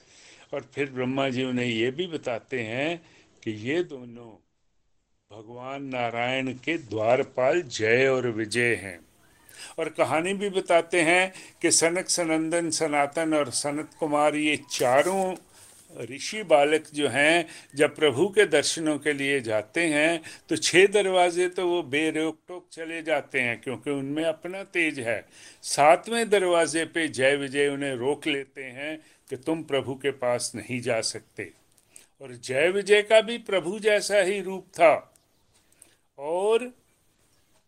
और 0.54 0.70
फिर 0.74 0.90
ब्रह्मा 0.90 1.28
जी 1.28 1.44
उन्हें 1.44 1.66
ये 1.66 1.90
भी 1.90 2.06
बताते 2.06 2.60
हैं 2.60 3.02
कि 3.42 3.50
ये 3.50 3.82
दोनों 3.82 4.47
भगवान 5.30 5.82
नारायण 5.84 6.52
के 6.54 6.76
द्वारपाल 6.80 7.60
जय 7.62 8.06
और 8.08 8.26
विजय 8.28 8.74
हैं। 8.74 8.98
और 9.78 9.88
कहानी 9.88 10.32
भी 10.34 10.48
बताते 10.50 11.00
हैं 11.00 11.32
कि 11.62 11.70
सनक, 11.70 12.08
सनंदन, 12.08 12.70
सनातन 12.70 13.34
और 13.34 13.50
सनत 13.50 13.90
कुमार 13.98 14.36
ये 14.36 14.56
चारों 14.70 15.34
ऋषि 16.10 16.42
बालक 16.42 16.84
जो 16.94 17.08
हैं, 17.08 17.46
जब 17.74 17.94
प्रभु 17.96 18.26
के 18.28 18.44
दर्शनों 18.46 18.96
के 18.98 19.12
लिए 19.12 19.40
जाते 19.40 19.84
हैं 19.86 20.20
तो 20.48 20.56
छह 20.56 20.86
दरवाजे 20.86 21.48
तो 21.48 21.66
वो 21.68 21.82
बेरोक 21.84 22.38
टोक 22.48 22.66
चले 22.72 23.02
जाते 23.02 23.40
हैं, 23.40 23.60
क्योंकि 23.60 23.90
उनमें 23.90 24.24
अपना 24.24 24.62
तेज 24.64 25.00
है। 25.00 25.24
सातवें 25.62 26.28
दरवाजे 26.30 26.84
पे 26.84 27.06
जय 27.10 27.36
विजय 27.36 27.68
उन्हें 27.68 27.94
रोक 27.96 28.26
लेते 28.26 28.64
हैं 28.64 28.96
कि 29.30 29.36
तुम 29.36 29.62
प्रभु 29.64 29.94
के 29.94 30.10
पास 30.16 30.52
नहीं 30.54 30.80
जा 30.80 31.00
सकते। 31.02 31.50
और 32.20 32.34
जय 32.34 32.68
विजय 32.68 33.02
का 33.02 33.20
भी 33.20 33.38
प्रभु 33.40 33.78
जैसा 33.78 34.18
ही 34.18 34.40
रूप 34.40 34.66
था। 34.74 35.07
और 36.18 36.62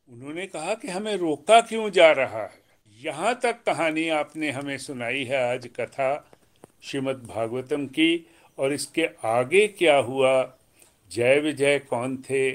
उन्होंने 0.08 0.46
कहा 0.46 0.74
कि 0.74 0.88
हमें 0.88 1.16
रोका 1.16 1.60
क्यों 1.60 1.90
जा 1.90 2.12
रहा 2.12 2.42
है? 2.42 2.60
यहाँ 3.02 3.40
तक 3.42 3.62
कहानी 3.62 4.08
आपने 4.08 4.50
हमें 4.50 4.78
सुनाई 4.78 5.24
है 5.24 5.52
आज 5.52 5.66
कथा 5.66 6.30
श्रीमद् 6.82 7.26
भागवतम 7.26 7.86
की, 7.86 8.26
और 8.58 8.72
इसके 8.72 9.08
आगे 9.24 9.68
क्या 9.68 9.96
हुआ? 9.96 10.58
जय 11.10 11.40
विजय, 11.40 11.78
कौन 11.78 12.16
थे? 12.16 12.50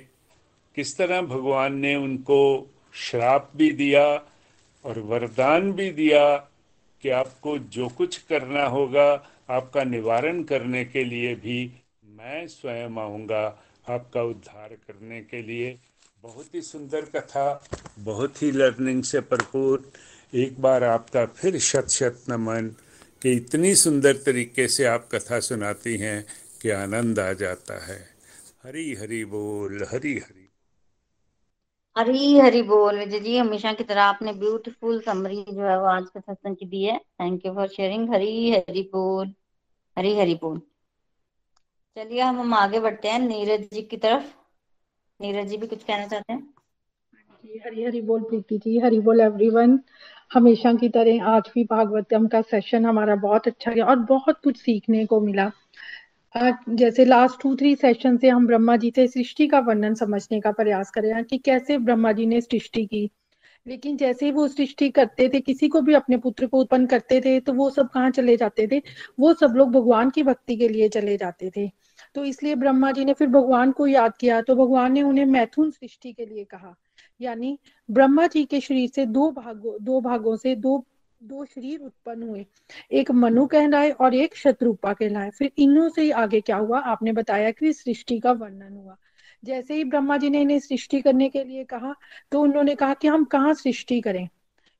किस 0.75 0.97
तरह 0.97 1.21
भगवान 1.21 1.75
ने 1.75 1.95
उनको 1.95 2.69
श्राप 2.93 3.51
भी 3.55 3.71
दिया 3.71 4.21
और 4.85 4.99
वरदान 4.99 5.71
भी 5.71 5.91
दिया 5.91 6.35
कि 7.01 7.09
आपको 7.09 7.57
जो 7.57 7.87
कुछ 7.87 8.17
करना 8.17 8.63
होगा, 8.63 9.27
आपका 9.49 9.83
निवारण 9.83 10.43
करने 10.43 10.85
के 10.85 11.03
लिए 11.03 11.35
भी 11.35 11.71
मैं 12.05 12.47
स्वयं 12.47 12.97
आऊँगा। 12.97 13.63
आपका 13.89 14.23
उद्धार 14.23 14.69
करने 14.69 15.21
के 15.21 15.41
लिए। 15.41 15.79
बहुत 16.21 16.55
ही 16.55 16.61
सुंदर 16.61 17.01
कथा, 17.01 17.67
बहुत 17.99 18.43
ही 18.43 18.51
लर्निंग 18.51 19.03
से 19.03 19.19
भरपूर। 19.19 19.91
एक 20.33 20.61
बार 20.61 20.83
आपका 20.83 21.25
फिर 21.25 21.59
शत 21.59 21.87
शत 21.87 22.23
नमन, 22.29 22.75
कि 23.21 23.31
इतनी 23.31 23.75
सुंदर 23.75 24.13
तरीके 24.13 24.67
से 24.67 24.85
आप 24.85 25.09
कथा 25.11 25.39
सुनाती 25.39 25.97
हैं 25.97 26.25
कि 26.61 26.69
आनंद 26.69 27.19
आ 27.19 27.33
जाता 27.33 27.85
है। 27.85 28.09
हरी 28.63 28.95
हरी 28.95 29.25
बोल, 29.25 29.85
हरी 29.91 30.13
हरी। 30.13 30.49
हरी 31.97 32.39
हरी 32.39 32.61
बोल, 32.61 32.99
विजय 32.99 33.19
जी, 33.19 33.37
हमेशा 33.37 33.73
की 33.73 33.83
तरह 33.83 34.03
आपने 34.03 34.33
ब्यूटीफुल 34.33 35.01
समरी 35.01 35.45
जो 35.49 35.61
है 35.61 35.79
वो 35.79 35.85
आज 35.85 36.03
के 36.03 36.19
सत्संग 36.19 36.55
की 36.55 36.65
दी 36.65 36.83
है। 36.83 36.97
Thank 36.99 37.45
you 37.45 37.53
for 37.53 37.67
sharing 37.67 38.13
Hari 38.13 38.51
Hari 38.51 38.81
बोल, 38.81 39.33
हरी 39.97 40.19
हरी 40.19 40.35
बोल। 40.35 40.61
चलिए, 41.97 42.21
हम 42.21 42.39
हम 42.39 42.53
आगे 42.53 42.79
बढ़ते 42.79 43.07
हैं, 43.07 43.19
नीरज 43.19 43.61
जी 43.73 43.81
की 43.81 43.97
तरफ़। 43.97 44.23
नीरज 45.19 45.47
जी 45.47 45.57
भी 45.57 45.67
कुछ 45.67 45.83
कहना 45.83 46.07
चाहते 46.07 46.33
हैं? 46.33 46.39
जी, 47.45 47.61
हरी 47.65 47.83
हरी 47.83 48.01
बोल 48.01 48.21
प्रीति 48.21 48.57
जी, 48.57 48.79
हरी 48.79 48.99
बोल 48.99 49.21
एवरीवन 49.21 49.79
हमेशा 50.33 50.73
की 50.73 50.89
तरह 50.89 51.23
आज 51.25 51.49
भी 51.55 51.63
भागवतम 51.63 52.27
का 52.27 52.41
सेशन 52.41 52.85
हमारा 52.85 53.15
बहुत 53.15 53.47
अच्छा 53.47 53.71
गया 53.71 53.85
और 53.85 53.95
बहुत 53.95 54.39
कुछ 54.43 54.57
सीखने 54.57 55.05
को 55.05 55.19
मिला। 55.21 55.51
जैसे 56.69 57.05
लास्ट 57.05 57.41
टू 57.41 57.55
थ्री 57.55 57.75
सेशन 57.75 58.17
से 58.17 58.29
हम 58.29 58.47
ब्रह्मा 58.47 58.75
जी 58.77 58.91
से 58.95 59.07
सृष्टि 59.07 59.47
का 59.47 59.59
वर्णन 59.59 59.93
समझने 59.93 60.39
का 60.41 60.51
प्रयास 60.51 60.91
कर 60.91 61.01
रहे 61.01 61.11
हैं 61.11 61.23
कि 61.23 61.37
कैसे 61.37 61.77
ब्रह्मा 61.77 62.11
जी 62.11 62.25
ने 62.25 62.41
सृष्टि 62.41 62.85
की। 62.85 63.09
लेकिन 63.65 63.95
जैसे 63.97 64.25
ही 64.25 64.31
वो 64.31 64.47
सृष्टि 64.47 64.89
करते 64.89 65.27
थे, 65.29 65.39
किसी 65.39 65.67
को 65.67 65.81
भी 65.81 65.93
अपने 65.93 66.17
पुत्र 66.17 66.47
को 66.47 66.59
उत्पन्न 66.59 66.85
करते 66.85 67.19
थे 67.21 67.39
तो 67.39 67.53
वो 67.53 67.69
सब 67.69 67.89
कहाँ 67.89 68.09
चले 68.11 68.35
जाते 68.37 68.67
थे? 68.67 68.81
वो 69.19 69.33
सब 69.33 69.53
लोग 69.55 69.71
भगवान 69.71 70.09
की 70.09 70.23
भक्ति 70.23 70.55
के 70.55 70.67
लिए 70.69 70.89
चले 70.89 71.17
जाते 71.17 71.51
थे। 71.57 71.69
तो 72.15 72.23
इसलिए 72.25 72.55
ब्रह्मा 72.55 72.91
जी 72.91 73.05
ने 73.05 73.13
फिर 73.13 73.27
भगवान 73.27 73.71
को 73.71 73.87
याद 73.87 74.17
किया 74.17 74.41
तो 74.41 74.55
भगवान 74.55 74.91
ने 74.93 75.01
उन्हें 75.01 75.25
मैथुन 75.25 75.71
सृष्टि 75.71 76.11
के 76.13 76.25
लिए 76.25 76.43
कहा। 76.43 76.75
यानी 77.21 77.57
ब्रह्मा 77.89 78.27
जी 78.27 78.43
के 78.45 78.59
शरीर 78.59 78.89
से 78.89 79.05
दो 79.05 79.29
भागों 79.31 79.77
दो 79.81 80.01
भागों 80.01 80.35
से 80.35 80.55
दो 80.55 80.83
दो 81.21 81.45
शरीर 81.45 81.79
उत्पन्न 81.79 82.23
हुए। 82.23 82.45
एक 82.91 83.11
मनु 83.11 83.45
कहलाए 83.45 83.89
और 83.91 84.15
एक 84.15 84.35
शत्रुपा 84.35 84.93
कहलाए। 84.93 85.29
फिर 85.29 85.51
इनों 85.57 85.87
से 85.89 86.01
ही 86.01 86.11
आगे 86.13 86.41
क्या 86.41 86.57
हुआ? 86.57 86.79
आपने 86.79 87.11
बताया 87.11 87.51
कि 87.51 87.73
सृष्टि 87.73 88.19
का 88.19 88.31
वर्णन 88.31 88.73
हुआ। 88.73 88.95
जैसे 89.45 89.75
ही 89.75 89.83
ब्रह्मा 89.83 90.17
जी 90.17 90.29
ने 90.29 90.41
इन्हें 90.41 90.59
सृष्टि 90.59 91.01
करने 91.01 91.29
के 91.29 91.43
लिए 91.43 91.63
कहा 91.63 91.93
तो 92.31 92.41
उन्होंने 92.41 92.75
कहा 92.75 92.93
कि 92.93 93.07
हम 93.07 93.23
कहाँ 93.25 93.53
सृष्टि 93.53 94.01
करें? 94.01 94.27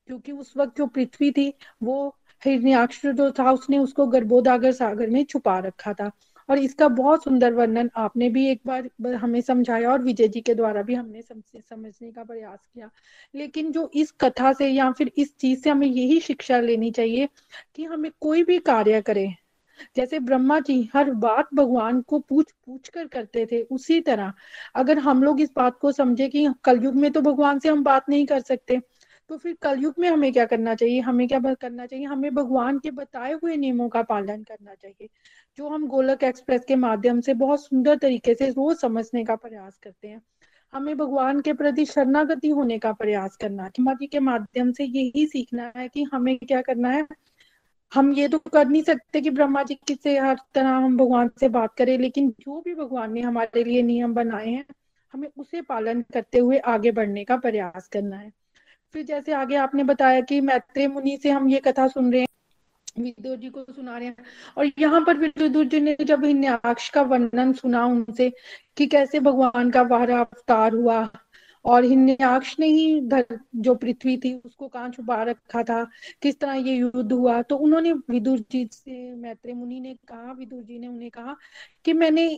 क्योंकि 0.08 0.32
उस 0.32 0.52
वक्त 0.56 0.76
जो 0.78 0.86
पृथ्वी 0.86 1.30
थी, 1.30 1.52
वो 1.82 2.16
हिरण्याक्ष 2.42 3.06
जो 3.06 3.30
था, 3.30 3.50
उसने 3.52 3.78
उसको 3.78 4.06
गर्भोदागर 4.06 4.72
सागर 4.72 5.10
में 5.10 5.24
छुपा 5.24 5.58
रखा 5.58 5.92
था। 5.92 6.10
और 6.48 6.58
इसका 6.58 6.88
बहुत 6.88 7.24
सुंदर 7.24 7.52
वर्णन 7.52 7.90
आपने 7.96 8.28
भी 8.30 8.46
एक 8.48 8.60
बार 8.66 9.14
हमें 9.14 9.40
समझाया 9.40 9.90
और 9.92 10.02
विजय 10.02 10.28
जी 10.28 10.40
के 10.40 10.54
द्वारा 10.54 10.82
भी 10.82 10.94
हमने 10.94 11.22
समझने 11.22 12.10
का 12.12 12.24
प्रयास 12.24 12.58
किया। 12.74 12.90
लेकिन 13.34 13.72
जो 13.72 13.90
इस 13.94 14.12
कथा 14.20 14.52
से 14.52 14.68
या 14.68 14.90
फिर 14.92 15.10
इस 15.16 15.36
चीज़ 15.36 15.62
से 15.62 15.70
हमें 15.70 15.86
यही 15.86 16.20
शिक्षा 16.20 16.60
लेनी 16.60 16.90
चाहिए 16.90 17.28
कि 17.74 17.84
हमें 17.84 18.10
कोई 18.20 18.44
भी 18.44 18.58
कार्य 18.58 19.02
करें 19.02 19.34
जैसे 19.96 20.18
ब्रह्मा 20.20 20.58
जी 20.60 20.82
हर 20.94 21.10
बात 21.18 21.48
भगवान 21.54 22.00
को 22.02 22.18
पूछ 22.20 22.52
पूछ 22.66 22.88
कर 22.88 23.06
करते 23.08 23.46
थे 23.46 23.62
उसी 23.70 24.00
तरह। 24.02 24.32
अगर 24.74 24.98
हम 25.00 25.22
लोग 25.22 25.40
इस 25.40 25.50
बात 25.56 25.78
को 25.80 25.92
समझे 25.92 26.28
कि 26.28 26.46
कलयुग 26.64 26.94
में 26.96 27.10
तो 27.12 27.20
भगवान 27.22 27.58
से 27.58 27.68
हम 27.68 27.82
बात 27.84 28.08
नहीं 28.08 28.26
कर 28.26 28.40
सकते 28.42 28.80
तो 29.30 29.36
फिर 29.38 29.56
कलयुग 29.62 29.94
में 29.98 30.08
हमें 30.08 30.32
क्या 30.32 30.44
करना 30.46 30.74
चाहिए? 30.74 31.00
हमें 31.00 31.26
क्या 31.28 31.38
करना 31.54 31.86
चाहिए? 31.86 32.04
हमें 32.06 32.34
भगवान 32.34 32.78
के 32.78 32.90
बताए 32.92 33.32
हुए 33.34 33.56
नियमों 33.56 33.88
का 33.88 34.02
पालन 34.04 34.42
करना 34.42 34.74
चाहिए, 34.74 35.08
जो 35.58 35.68
हम 35.68 35.86
गोलक 35.88 36.22
एक्सप्रेस 36.24 36.64
के 36.64 36.76
माध्यम 36.76 37.20
से 37.20 37.34
बहुत 37.36 37.64
सुंदर 37.64 37.96
तरीके 37.96 38.34
से 38.34 38.48
रोज 38.50 38.76
समझने 38.76 39.24
का 39.24 39.36
प्रयास 39.36 39.78
करते 39.78 40.08
हैं। 40.08 40.20
हमें 40.72 40.96
भगवान 40.96 41.40
के 41.40 41.52
प्रति 41.54 41.84
शरणागति 41.86 42.48
होने 42.50 42.78
का 42.78 42.92
प्रयास 42.94 43.36
करना 43.36 43.68
जी 43.78 44.06
के 44.06 44.20
माध्यम 44.20 44.72
से 44.72 44.84
यही 44.86 45.26
सीखना 45.26 45.72
है 45.76 45.88
कि 45.88 46.02
हमें 46.04 46.36
क्या 46.38 46.60
करना 46.62 46.88
है? 46.90 47.06
हम 47.92 48.12
ये 48.12 48.28
तो 48.28 48.38
कर 48.52 48.66
नहीं 48.66 48.82
सकते 48.82 49.20
कि 49.20 49.30
ब्रह्मा 49.30 49.62
जी 49.62 49.78
से 49.94 50.18
हर 50.18 50.38
तरह 50.54 50.68
हम 50.68 50.96
भगवान 50.96 51.30
से 51.40 51.48
बात 51.48 51.74
करें, 51.74 51.96
लेकिन 51.98 52.30
जो 52.40 52.60
भी 52.60 52.74
भगवान 52.74 53.12
ने 53.12 53.20
हमारे 53.20 53.64
लिए 53.64 53.82
नियम 53.82 54.14
बनाए 54.14 54.48
हैं, 54.48 54.64
हमें 55.12 55.28
उसे 55.38 55.62
पालन 55.62 56.02
करते 56.14 56.38
हुए 56.38 56.58
आगे 56.58 56.90
बढ़ने 56.92 57.24
का 57.24 57.36
प्रयास 57.36 57.88
करना 57.88 58.16
है। 58.16 58.32
फिर 58.94 59.04
जैसे 59.04 59.32
आगे 59.32 59.56
आपने 59.56 59.84
बताया 59.84 60.20
कि 60.20 60.40
मैत्रेय 60.40 60.88
मुनि 60.88 61.16
से 61.22 61.30
हम 61.30 61.48
ये 61.48 61.60
कथा 61.60 61.86
सुन 61.88 62.12
रहे 62.12 62.20
हैं, 62.20 62.28
विदुर 62.98 63.36
जी 63.36 63.48
को 63.50 63.64
सुना 63.64 63.96
रहे 63.98 64.06
हैं, 64.08 64.16
और 64.58 64.70
यहाँ 64.78 65.00
पर 65.00 65.16
विदुर 65.16 65.64
जी 65.64 65.80
ने 65.80 65.96
जब 66.00 66.24
हिन्याक्ष 66.24 66.88
का 66.90 67.02
वर्णन 67.02 67.52
सुना 67.52 67.84
उनसे 67.86 68.32
कि 68.76 68.86
कैसे 68.86 69.20
भगवान 69.20 69.70
का 69.70 69.82
बारह 69.84 70.18
अवतार 70.18 70.74
हुआ 70.74 71.04
और 71.66 71.84
हिन्याक्ष 71.84 72.54
ने 72.60 72.66
ही 72.66 73.00
जो 73.56 73.74
पृथ्वी 73.74 74.16
थी, 74.16 74.32
उसको 74.44 74.68
कहाँ 74.68 74.90
छुपा 74.90 75.22
रखा 75.22 75.62
था? 75.62 75.82
किस 76.22 76.38
तरह 76.40 76.52
ये 76.52 76.74
युद्ध 76.74 77.12
हुआ? 77.12 77.40
तो 77.42 77.56
उन्होंने 77.56 77.92
विदुर 77.92 78.38
जी 78.50 78.68
से 78.72 79.14
मैत्रेय 79.14 79.54
मुनि 79.54 79.80
ने 79.80 79.94
कहा 80.08 80.32
विदुर 80.32 80.62
जी 80.62 80.78
ने 80.78 80.88
उन्हें 80.88 81.10
कहा 81.10 81.36
कि 81.84 81.92
मैंने 81.92 82.28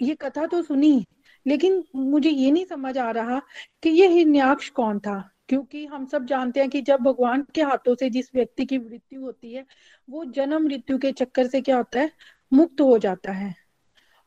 ये 0.00 0.14
कथा 0.14 0.46
तो 0.46 0.62
सुनी, 0.62 1.04
लेकिन 1.46 1.82
मुझे 1.96 2.30
ये 2.30 2.50
नहीं 2.50 2.64
समझ 2.64 2.96
आ 2.98 3.10
रहा 3.10 3.40
कि 3.82 3.90
ये 3.90 4.08
हिन्याक्ष 4.08 4.68
कौन 4.70 4.98
था? 4.98 5.30
क्योंकि 5.48 5.84
हम 5.86 6.06
सब 6.06 6.24
जानते 6.26 6.60
हैं 6.60 6.68
कि 6.70 6.80
जब 6.82 7.00
भगवान 7.00 7.44
के 7.54 7.62
हाथों 7.62 7.94
से 7.94 8.10
जिस 8.10 8.34
व्यक्ति 8.34 8.64
की 8.64 8.78
मृत्यु 8.78 9.20
होती 9.20 9.52
है, 9.52 9.64
वो 10.10 10.24
जन्म 10.24 10.62
मृत्यु 10.64 10.98
के 10.98 11.12
चक्कर 11.12 11.46
से 11.46 11.60
क्या 11.60 11.76
होता 11.76 12.00
है? 12.00 12.10
मुक्त 12.52 12.80
हो 12.80 12.98
जाता 12.98 13.32
है। 13.32 13.54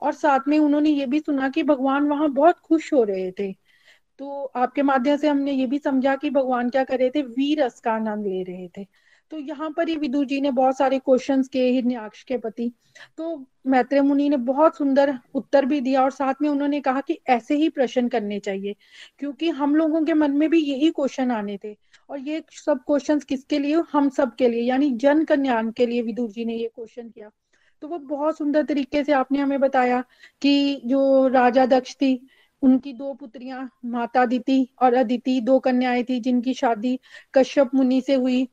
और 0.02 0.14
साथ 0.14 0.40
में 0.48 0.58
उन्होंने 0.60 0.90
ये 0.90 1.06
भी 1.06 1.20
सुना 1.20 1.50
कि 1.50 1.64
भगवान 1.64 2.08
वहाँ 2.08 2.30
बहुत 2.30 2.60
खुश 2.60 2.94
हो 2.94 3.04
रहे 3.04 3.32
थे। 3.32 3.54
तो 4.20 4.44
आपके 4.56 4.82
माध्यम 4.84 5.18
से 5.18 5.28
हमने 5.28 5.52
ये 5.52 5.66
भी 5.68 5.80
समझा 5.80 6.16
कि 6.16 6.30
भगवान 6.30 6.70
क्या 6.70 6.84
कर 6.84 7.00
रहे 7.00 7.10
थे? 7.10 7.22
वीर 7.22 7.64
रस 7.64 7.80
का 7.80 7.92
आनंद 7.92 8.28
ले 8.28 8.44
रहे 8.44 8.68
थे। 8.78 8.86
तो 9.32 9.40
यहाँ 9.40 9.70
पर 9.78 9.90
ही 9.90 9.96
विदुर 9.96 10.26
जी 10.26 10.40
ने 10.42 10.52
बहुत 10.52 10.78
सारे 10.78 10.98
क्वेश्चन 11.00 11.42
किए 11.44 11.70
हिरण्याक्ष 11.72 12.24
के 12.24 12.38
पति 12.38 12.72
तो 13.18 13.46
मैत्रेय 13.68 14.02
मुनि 14.02 14.28
ने 14.30 14.38
बहुत 14.38 14.78
सुंदर 14.78 15.14
उत्तर 15.36 15.66
भी 15.66 15.80
दिया 15.82 16.04
और 16.04 16.12
साथ 16.12 16.34
में 16.42 16.50
उन्होंने 16.50 16.80
कहा 16.82 17.02
कि 17.02 17.18
ऐसे 17.30 17.56
ही 17.56 17.68
प्रश्न 17.70 18.08
करने 18.08 18.40
चाहिए, 18.40 18.76
क्योंकि 19.20 19.50
हम 19.50 19.76
लोगों 19.76 20.04
के 20.06 20.14
मन 20.14 20.32
में 20.32 20.50
भी 20.50 20.60
यही 20.62 20.90
क्वेश्चन 20.92 21.32
आने 21.32 21.58
थे। 21.64 21.76
और 22.10 22.20
ये 22.20 22.44
सब 22.52 22.80
क्वेश्चंस 22.88 23.24
किसके 23.24 23.60
लिए? 23.60 23.82
हम 23.92 24.10
सब 24.10 24.36
के 24.36 24.50
लिए, 24.50 24.62
यानी 24.62 24.92
जन 24.94 25.24
कल्याण 25.26 25.72
के 25.72 25.86
लिए 25.86 26.02
विदुर 26.02 26.30
जी 26.30 26.46
ने 26.46 26.56
ये 26.56 26.72
क्वेश्चन 26.76 27.10
किया। 27.10 27.30
तो 27.82 27.88
वो 27.88 27.98
बहुत 27.98 28.38
सुंदर 28.38 28.64
तरीके 28.64 29.04
से 29.04 29.12
आपने 29.14 29.40
हमें 29.40 29.60
बताया 29.60 30.04
कि 30.42 30.82
जो 30.86 31.28
राजा 31.28 31.66
दक्ष 31.66 31.96
थी 31.96 32.16
उनकी 32.64 32.94
दो 32.94 33.14
पुत्रियाँ, 33.14 33.70
माता 33.86 34.26
दिति 34.26 34.68
और 34.82 34.94
अदिति, 34.94 35.40
दो 35.42 35.60
कन्याएँ 35.60 36.04
थी 36.04 36.20
जिनकी 36.20 36.54
शादी 36.54 37.00
कश्यप 37.34 37.76
मुनि 37.76 38.02
से 38.02 38.16
हुई 38.16 38.48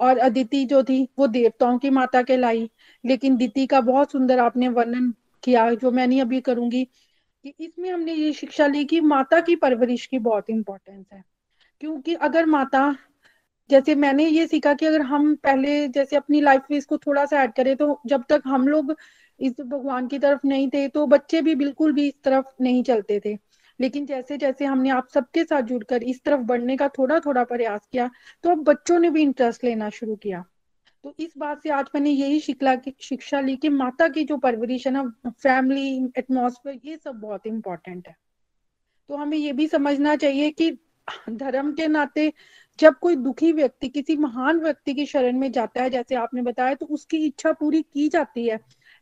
और 0.00 0.18
अदिति 0.18 0.64
जो 0.64 0.82
थी 0.82 1.02
वो 1.18 1.26
देवताओं 1.26 1.78
की 1.78 1.90
माता 1.90 2.22
कहलाई। 2.22 2.68
लेकिन 3.04 3.36
दिति 3.36 3.66
का 3.66 3.80
बहुत 3.80 4.12
सुंदर 4.12 4.38
आपने 4.38 4.68
वर्णन 4.68 5.12
किया, 5.42 5.70
जो 5.74 5.90
मैं 5.90 6.06
नहीं 6.06 6.20
अभी 6.20 6.40
करूँगी, 6.40 6.84
कि 7.44 7.54
इसमें 7.60 7.90
हमने 7.90 8.14
ये 8.14 8.32
शिक्षा 8.32 8.66
ली 8.66 8.84
कि 8.84 9.00
माता 9.00 9.40
की 9.40 9.56
परवरिश 9.56 10.06
की 10.06 10.18
बहुत 10.18 10.50
इंपॉर्टेंस 10.50 11.06
है। 11.12 11.22
क्योंकि 11.80 12.14
अगर 12.14 12.46
माता, 12.46 12.96
जैसे 13.70 13.94
मैंने 13.94 14.26
ये 14.28 14.46
सीखा 14.46 14.74
कि 14.74 14.86
अगर 14.86 15.02
हम 15.02 15.34
पहले 15.36 15.88
जैसे 15.88 16.16
अपनी 16.16 16.40
लाइफ 16.40 16.62
में 16.70 16.76
इसको 16.78 16.98
थोड़ा 16.98 17.24
सा 17.26 17.42
ऐड 17.42 17.52
करें 17.52 17.76
तो 17.76 18.00
जब 18.06 18.24
तक 18.28 18.42
हम 18.46 18.68
लोग 18.68 18.94
इस 19.40 19.60
भगवान 19.60 20.08
की 20.08 20.18
तरफ़ 20.18 20.46
नहीं 20.46 20.68
थे 20.68 20.88
तो 20.88 21.06
बच्चे 21.06 21.42
भी 21.42 21.54
बिल्कुल 21.54 21.92
भी 21.92 22.06
इस 22.08 22.14
तरफ़ 22.24 22.46
नहीं 22.62 22.82
चलते 22.82 23.20
थे। 23.26 23.36
लेकिन 23.80 24.06
जैसे 24.06 24.36
जैसे 24.38 24.64
हमने 24.64 24.90
आप 24.90 25.08
सबके 25.08 25.44
साथ 25.44 25.62
जुड़कर 25.62 26.02
इस 26.02 26.22
तरफ़ 26.24 26.40
बढ़ने 26.40 26.76
का 26.76 26.88
थोड़ा 26.88 27.18
थोड़ा 27.20 27.44
प्रयास 27.44 27.88
किया 27.92 28.10
तो 28.44 28.50
अब 28.50 28.62
बच्चों 28.64 28.98
ने 28.98 29.10
भी 29.10 29.22
इंटरेस्ट 29.22 29.64
लेना 29.64 29.90
शुरू 29.90 30.16
किया। 30.16 30.44
तो 31.04 31.14
इस 31.18 31.32
बात 31.38 31.62
से 31.62 31.70
आज 31.70 31.86
मैंने 31.94 32.10
यही 32.10 32.40
शिक्षा 32.40 32.74
की, 32.74 32.94
शिक्षा 33.00 33.40
ली 33.40 33.56
कि 33.56 33.68
माता 33.68 34.08
की 34.08 34.24
जो 34.24 34.36
परवरिश 34.36 34.86
है 34.86 34.92
ना 34.92 35.04
फैमिली 35.28 36.12
एटमोसफेयर 36.18 36.80
ये 36.84 36.96
सब 36.96 37.20
बहुत 37.20 37.46
इंपॉर्टेंट 37.46 38.08
है। 38.08 38.16
तो 39.08 39.16
हमें 39.16 39.38
ये 39.38 39.52
भी 39.52 39.66
समझना 39.66 40.16
चाहिए 40.16 40.50
कि 40.50 40.70
धर्म 41.30 41.72
के 41.72 41.86
नाते 41.86 42.32
जब 42.78 42.94
कोई 42.98 43.16
दुखी 43.16 43.52
व्यक्ति 43.52 43.88
किसी 43.88 44.16
महान 44.16 44.60
व्यक्ति 44.60 44.94
की 44.94 45.06
शरण 45.06 45.38
में 45.38 45.50
जाता 45.52 45.82
है, 45.82 45.90
जैसे 45.90 46.14
आपने 46.14 46.42
बताया 46.42 46.74
तो 46.74 46.86
उसकी 46.86 47.18
इच्छा 47.26 47.52
पूरी 47.52 47.82
की 47.82 48.08
जाती 48.08 48.46
है। 48.48 48.58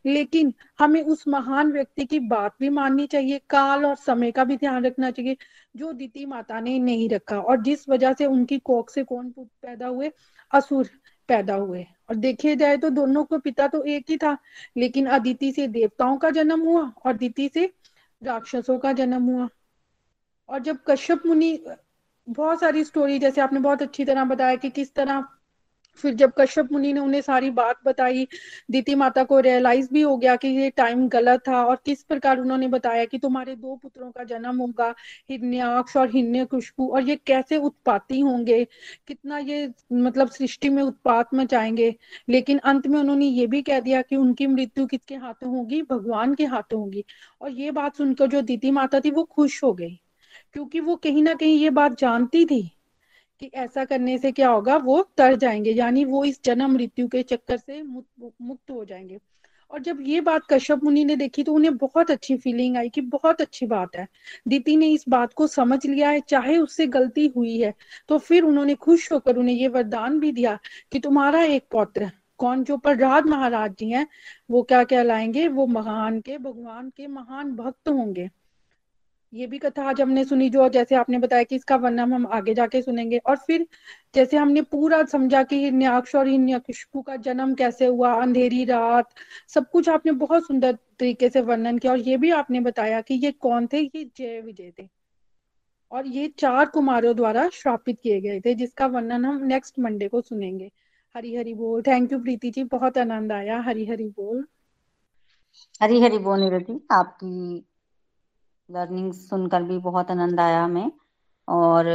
लेकिन 0.08 0.52
हमें 0.78 1.02
उस 1.02 1.26
महान 1.28 1.72
व्यक्ति 1.72 2.04
की 2.04 2.18
बात 2.20 2.54
भी 2.60 2.68
माननी 2.68 3.06
चाहिए, 3.06 3.40
काल 3.50 3.86
और 3.86 3.94
समय 3.96 4.30
का 4.30 4.44
भी 4.44 4.56
ध्यान 4.56 4.84
रखना 4.86 5.10
चाहिए, 5.10 5.36
जो 5.76 5.92
दीति 5.92 6.26
माता 6.26 6.60
ने 6.60 6.78
नहीं 6.78 7.08
रखा 7.08 7.38
और 7.40 7.62
जिस 7.62 7.88
वजह 7.88 8.12
से 8.12 8.26
उनकी 8.26 8.58
कोख 8.58 8.90
से 8.90 9.04
कौन 9.04 9.30
पैदा 9.38 9.86
हुए? 9.86 10.10
असुर 10.52 10.90
पैदा 11.28 11.54
हुए। 11.54 11.86
और 12.10 12.14
देखे 12.14 12.56
जाए 12.56 12.76
तो 12.76 12.90
दोनों 12.90 13.24
को 13.24 13.38
पिता 13.38 13.66
तो 13.68 13.82
एक 13.84 14.10
ही 14.10 14.16
था, 14.16 14.36
लेकिन 14.76 15.06
अदिति 15.06 15.52
से 15.52 15.66
देवताओं 15.66 16.16
का 16.18 16.30
जन्म 16.30 16.60
हुआ 16.60 16.92
और 17.04 17.12
दिति 17.12 17.50
से 17.54 17.72
राक्षसों 18.22 18.78
का 18.78 18.92
जन्म 18.92 19.22
हुआ। 19.22 19.48
और 20.48 20.58
जब 20.58 20.78
कश्यप 20.86 21.26
मुनि, 21.26 21.58
बहुत 22.28 22.60
सारी 22.60 22.84
स्टोरी 22.84 23.18
जैसे 23.18 23.40
आपने 23.40 23.60
बहुत 23.60 23.82
अच्छी 23.82 24.04
तरह 24.04 24.24
बताया 24.24 24.56
कि 24.56 24.70
किस 24.70 24.94
तरह 24.94 25.24
फिर 25.98 26.14
जब 26.14 26.32
कश्यप 26.38 26.72
मुनि 26.72 26.92
ने 26.92 27.00
उन्हें 27.00 27.20
सारी 27.20 27.50
बात 27.50 27.76
बताई, 27.84 28.26
दीति 28.70 28.94
माता 28.94 29.24
को 29.24 29.40
रियलाइज़ 29.40 29.88
भी 29.92 30.00
हो 30.00 30.16
गया 30.16 30.36
कि 30.36 30.48
ये 30.48 30.70
टाइम 30.70 31.08
गलत 31.08 31.42
था 31.48 31.64
और 31.64 31.76
किस 31.86 32.02
प्रकार 32.02 32.38
उन्होंने 32.38 32.68
बताया 32.68 33.04
कि 33.04 33.18
तुम्हारे 33.18 33.54
दो 33.56 33.76
पुत्रों 33.76 34.10
का 34.10 34.24
जन्म 34.24 34.58
होगा, 34.58 34.94
हिरण्याक्ष 35.30 35.96
और 35.96 36.10
हिरण्य 36.10 36.44
खुशबू, 36.44 36.88
और 36.88 37.08
ये 37.08 37.16
कैसे 37.16 37.56
उत्पाती 37.56 38.20
होंगे? 38.20 38.64
कितना 39.08 39.38
ये 39.38 39.68
मतलब 39.92 40.28
सृष्टि 40.28 40.68
में 40.68 40.82
उत्पात 40.82 41.34
मचाएँगे? 41.34 41.94
लेकिन 42.28 42.58
अंत 42.58 42.86
में 42.86 42.98
उन्होंने 43.00 43.26
ये 43.26 43.46
भी 43.46 43.62
कह 43.62 43.80
दिया 43.80 44.02
कि 44.02 44.16
उनकी 44.16 44.46
मृत्यु 44.46 44.86
किसके 44.86 45.14
हाथों 45.14 45.50
होगी? 45.50 45.82
भगवान 45.82 46.34
के 46.34 46.44
हाथों 46.44 46.80
होगी। 46.80 47.04
और 47.40 47.50
ये 47.50 47.70
बात 47.70 47.96
सुनकर 47.96 48.26
जो 48.26 48.42
दीति 48.42 48.70
माता 48.70 49.00
थी, 49.00 49.10
वो 49.10 49.24
खुश 49.24 49.62
हो 49.64 49.72
गई, 49.72 50.00
क्योंकि 50.52 50.80
वो 50.80 50.96
कहीं 50.96 51.22
ना 51.22 51.34
कहीं 51.34 51.58
ये 51.58 51.70
बात 51.70 51.98
जानती 51.98 52.44
थी। 52.44 52.77
कि 53.40 53.50
ऐसा 53.54 53.84
करने 53.84 54.16
से 54.18 54.32
क्या 54.32 54.48
होगा, 54.48 54.76
वो 54.76 55.02
तर 55.16 55.34
जाएँगे, 55.36 55.72
यानी 55.72 56.04
वो 56.04 56.24
इस 56.24 56.40
जन्म 56.44 56.72
मृत्यु 56.72 57.08
के 57.08 57.22
चक्कर 57.24 57.56
से 57.56 57.82
मुक्त 57.82 58.70
हो 58.70 58.84
जाएँगे। 58.84 59.18
और 59.70 59.80
जब 59.80 59.98
ये 60.02 60.20
बात 60.20 60.42
कश्यप 60.50 60.84
मुनि 60.84 61.04
ने 61.04 61.16
देखी 61.16 61.42
तो 61.44 61.52
उन्हें 61.54 61.76
बहुत 61.76 62.10
अच्छी 62.10 62.36
फीलिंग 62.36 62.76
आई 62.76 62.88
कि 62.88 63.00
बहुत 63.00 63.40
अच्छी 63.40 63.66
बात 63.66 63.96
है। 63.96 64.06
दीति 64.48 64.76
ने 64.76 64.88
इस 64.88 65.04
बात 65.08 65.32
को 65.32 65.46
समझ 65.46 65.84
लिया 65.86 66.10
है, 66.10 66.20
चाहे 66.20 66.56
उससे 66.58 66.86
गलती 66.88 67.26
हुई 67.36 67.58
है 67.58 67.74
तो 68.08 68.18
फिर 68.18 68.42
उन्होंने 68.44 68.74
खुश 68.76 69.10
होकर 69.12 69.36
उन्हें 69.36 69.54
ये 69.54 69.68
वरदान 69.68 70.18
भी 70.20 70.32
दिया 70.32 70.58
कि 70.92 70.98
तुम्हारा 71.00 71.42
एक 71.44 71.66
पौत्र 71.70 72.10
कौन 72.40 72.62
जो 72.64 72.76
प्रहलाद 72.76 73.26
महाराज 73.26 73.74
जी 73.78 73.88
हैं, 73.90 74.06
वो 74.50 74.62
क्या 74.62 74.82
कहलाएँगे? 74.84 75.46
वो 75.48 75.66
महान 75.66 76.20
के, 76.20 76.36
भगवान 76.38 76.90
के 76.90 77.06
महान 77.06 77.52
भक्त 77.56 77.88
होंगे। 77.88 78.28
ये 79.34 79.46
भी 79.46 79.58
कथा 79.58 79.88
आज 79.88 80.00
हमने 80.00 80.24
सुनी 80.24 80.50
जो 80.50 80.68
जैसे 80.68 80.94
आपने 80.94 81.18
बताया 81.18 81.42
कि 81.42 81.56
इसका 81.56 81.76
वर्णन 81.76 82.12
हम 82.12 82.26
आगे 82.26 82.54
जाके 82.54 82.82
सुनेंगे। 82.82 83.18
और 83.18 83.36
फिर 83.36 83.66
जैसे 84.14 84.36
हमने 84.36 84.62
पूरा 84.62 85.04
समझा 85.04 85.42
कि 85.42 85.56
हिरण्याक्ष 85.56 86.14
और 86.14 86.28
हिरण्यकशिपु 86.28 87.02
का 87.02 87.16
जन्म 87.16 87.54
कैसे 87.54 87.86
हुआ, 87.86 88.22
अंधेरी 88.22 88.64
रात, 88.64 89.08
सब 89.48 89.70
कुछ 89.70 89.88
आपने 89.88 90.12
बहुत 90.12 90.46
सुंदर 90.46 90.72
तरीके 90.72 91.28
से 91.28 91.40
वर्णन 91.40 91.78
किया 91.78 91.92
और 91.92 91.98
ये 91.98 92.16
भी 92.16 92.30
आपने 92.30 92.60
बताया 92.60 93.00
कि 93.00 93.14
ये 93.14 93.32
कौन 93.32 93.66
थे? 93.66 93.80
ये 93.80 94.10
जय 94.16 94.40
विजय 94.40 94.72
थे। 94.78 94.88
और 95.90 96.06
ये 96.06 96.28
चार 96.28 96.66
कुमारों 96.66 97.16
द्वारा 97.16 97.48
श्रापित 97.48 98.00
किए 98.02 98.20
गए 98.20 98.40
थे, 98.40 98.54
जिसका 98.54 98.86
वर्णन 98.86 99.24
हम 99.24 99.46
नेक्स्ट 99.46 99.78
मंडे 99.78 100.08
को 100.08 100.20
सुनेंगे। 100.20 100.70
हरी 101.16 101.36
हरी 101.36 101.54
बोल। 101.54 101.82
Thank 101.82 102.12
you 102.12 102.18
Preeti 102.18 102.50
ji. 102.50 102.64
बहुत 102.64 102.98
आनंद 102.98 103.32
आया। 103.32 103.60
हरी 103.60 103.86
हरी 103.86 104.08
बोल। 104.08 104.46
हरी 105.82 106.00
हरी 106.00 106.18
बोल 106.18 106.40
निरति 106.40 106.86
आपकी 106.92 107.64
लर्निंग 108.68 109.12
सुनकर 109.12 109.62
भी 109.62 109.78
बहुत 109.78 110.10
आनंद 110.10 110.40
आया 110.40 110.64
हमें। 110.64 110.90
और 111.48 111.86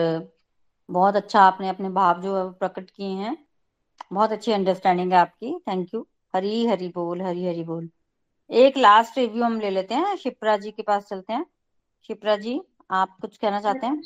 बहुत 0.90 1.16
अच्छा 1.16 1.42
आपने 1.42 1.70
अपने 1.70 1.90
भाव 1.90 2.22
जो 2.22 2.50
प्रकट 2.52 2.90
किए 2.90 3.08
हैं, 3.08 3.38
बहुत 4.14 4.32
अच्छी 4.32 4.52
अंडरस्टैंडिंग 4.52 5.12
है 5.14 5.18
आपकी। 5.18 5.54
थैंक 5.68 5.94
यू 5.94 6.08
हरी 6.36 6.66
हरी 6.66 6.88
बोल, 6.88 7.22
हरी 7.22 7.46
हरी 7.46 7.64
बोल। 7.64 7.90
एक 8.50 8.78
लास्ट 8.78 9.18
रिव्यू 9.18 9.44
हम 9.44 9.60
ले 9.60 9.70
लेते 9.70 9.96
हैं। 9.96 10.16
शिप्रा 10.16 10.58
जी 10.58 10.72
के 10.72 10.84
पास 10.84 11.08
चलते 11.10 11.34
हैं। 11.34 11.46
शिप्रा 12.08 12.36
जी, 12.36 12.62
आप 12.92 13.18
कुछ 13.22 13.38
कहना 13.38 13.60
चाहते 13.62 13.88
हैं? 13.88 14.02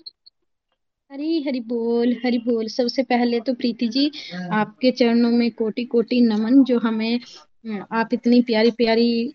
हरी 1.11 1.41
हरी 1.43 1.59
बोल 1.59 2.13
हरी 2.26 2.38
बोल। 2.38 2.68
सबसे 2.68 3.03
पहले 3.03 3.39
तो 3.39 3.53
प्रीति 3.53 3.88
जी, 3.88 4.11
आपके 4.51 4.91
चरणों 4.91 5.32
में 5.32 5.51
कोटि 5.51 5.86
कोटि 5.86 6.22
नमन 6.22 6.63
जो 6.63 6.80
हमें 6.80 7.20
आप 7.91 8.13
इतनी 8.13 8.41
प्यारी 8.41 8.72
प्यारी 8.74 9.34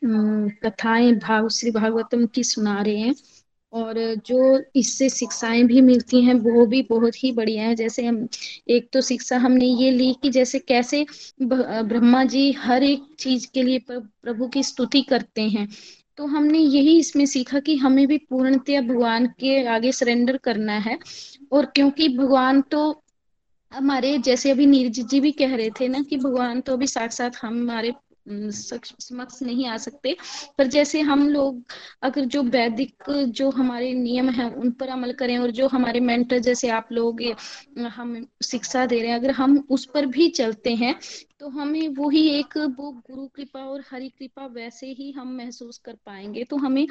कथाएँ 0.65 1.13
भाव, 1.19 1.49
श्री 1.49 1.71
भागवतम 1.71 2.27
की 2.27 2.45
सुना 2.45 2.81
रहे 2.83 2.97
हैं 2.97 3.15
और 3.73 3.95
जो 4.27 4.39
इससे 4.77 5.09
शिक्षाएँ 5.09 5.63
भी 5.65 5.81
मिलती 5.81 6.23
हैं, 6.23 6.35
वो 6.37 6.67
भी 6.67 6.83
बहुत 6.83 7.23
ही 7.25 7.33
बढ़िया 7.33 7.65
है। 7.65 7.75
जैसे 7.77 8.05
हम, 8.07 8.27
एक 8.69 8.89
तो 8.93 9.01
शिक्षा 9.01 9.37
हमने 9.39 9.67
ये 9.67 9.91
ली 9.91 10.13
कि 10.23 10.31
जैसे 10.31 10.59
कैसे 10.59 11.05
ब्रह्मा 11.43 12.25
जी 12.25 12.51
हर 12.59 12.83
एक 12.85 13.05
चीज़ 13.19 13.47
के 13.55 13.63
लिए 13.63 13.79
प्रभु 13.89 14.49
की 14.49 14.63
स्तुति 14.63 15.03
करते 15.03 15.43
हैं। 15.49 15.69
तो 16.19 16.27
हमने 16.27 16.59
यही 16.59 16.99
इसमें 16.99 17.25
सीखा 17.27 17.59
कि 17.61 17.77
हमें 17.77 18.07
भी 18.07 18.19
पूर्णतया 18.31 18.81
भगवान 18.83 19.27
के 19.41 19.65
आगे 19.67 19.93
सरेंडर 19.93 20.37
करना 20.37 20.73
है 20.79 20.99
और 21.53 21.67
क्योंकि 21.67 22.09
भगवान 22.09 22.61
तो 22.71 22.83
हमारे, 23.73 24.17
जैसे 24.19 24.51
अभी 24.51 24.67
नीरज 24.67 25.01
जी 25.01 25.21
भी 25.21 25.31
कह 25.33 25.55
रहे 25.57 25.71
थे 25.71 25.89
ना 25.89 26.03
कि 26.03 26.17
भगवान 26.17 26.61
तो 26.61 26.73
अभी 26.73 26.87
साथ 26.87 27.09
साथ 27.09 27.31
हमारे 27.43 27.93
समक्ष 28.29 29.43
नहीं 29.43 29.67
आ 29.67 29.77
सकते। 29.77 30.17
पर 30.59 30.67
जैसे 30.67 31.01
हम 31.01 31.29
लोग 31.29 31.63
अगर 32.03 32.25
जो 32.25 32.43
वैदिक 32.43 33.11
जो 33.11 33.51
हमारे 33.51 33.93
नियम 33.95 34.29
है, 34.31 34.49
उन 34.51 34.71
पर 34.71 34.89
अमल 34.89 35.13
करें 35.13 35.37
और 35.39 35.51
जो 35.51 35.69
हमारे 35.69 36.01
मेंटर 36.01 36.39
जैसे 36.39 36.69
आप 36.71 36.93
लोग, 36.93 37.23
हम 37.79 38.27
शिक्षा 38.45 38.87
दे 38.87 39.01
रहे 39.01 39.11
हैं, 39.11 39.19
अगर 39.19 39.31
हम 39.31 39.59
उस 39.71 39.85
पर 39.85 40.07
भी 40.07 40.29
चलते 40.31 40.75
हैं 40.75 40.95
तो 41.43 41.49
हमें 41.49 41.89
वही 41.89 42.29
एक 42.29 42.57
वो 42.57 42.91
गुरु 42.93 43.27
कृपा 43.27 43.61
और 43.61 43.83
हरि 43.91 44.09
कृपा 44.09 44.47
वैसे 44.47 44.87
ही 44.87 45.11
हम 45.13 45.37
महसूस 45.37 45.79
कर 45.79 45.93
पाएँगे। 46.07 46.45
तो 46.45 46.57
हमें 46.57 46.87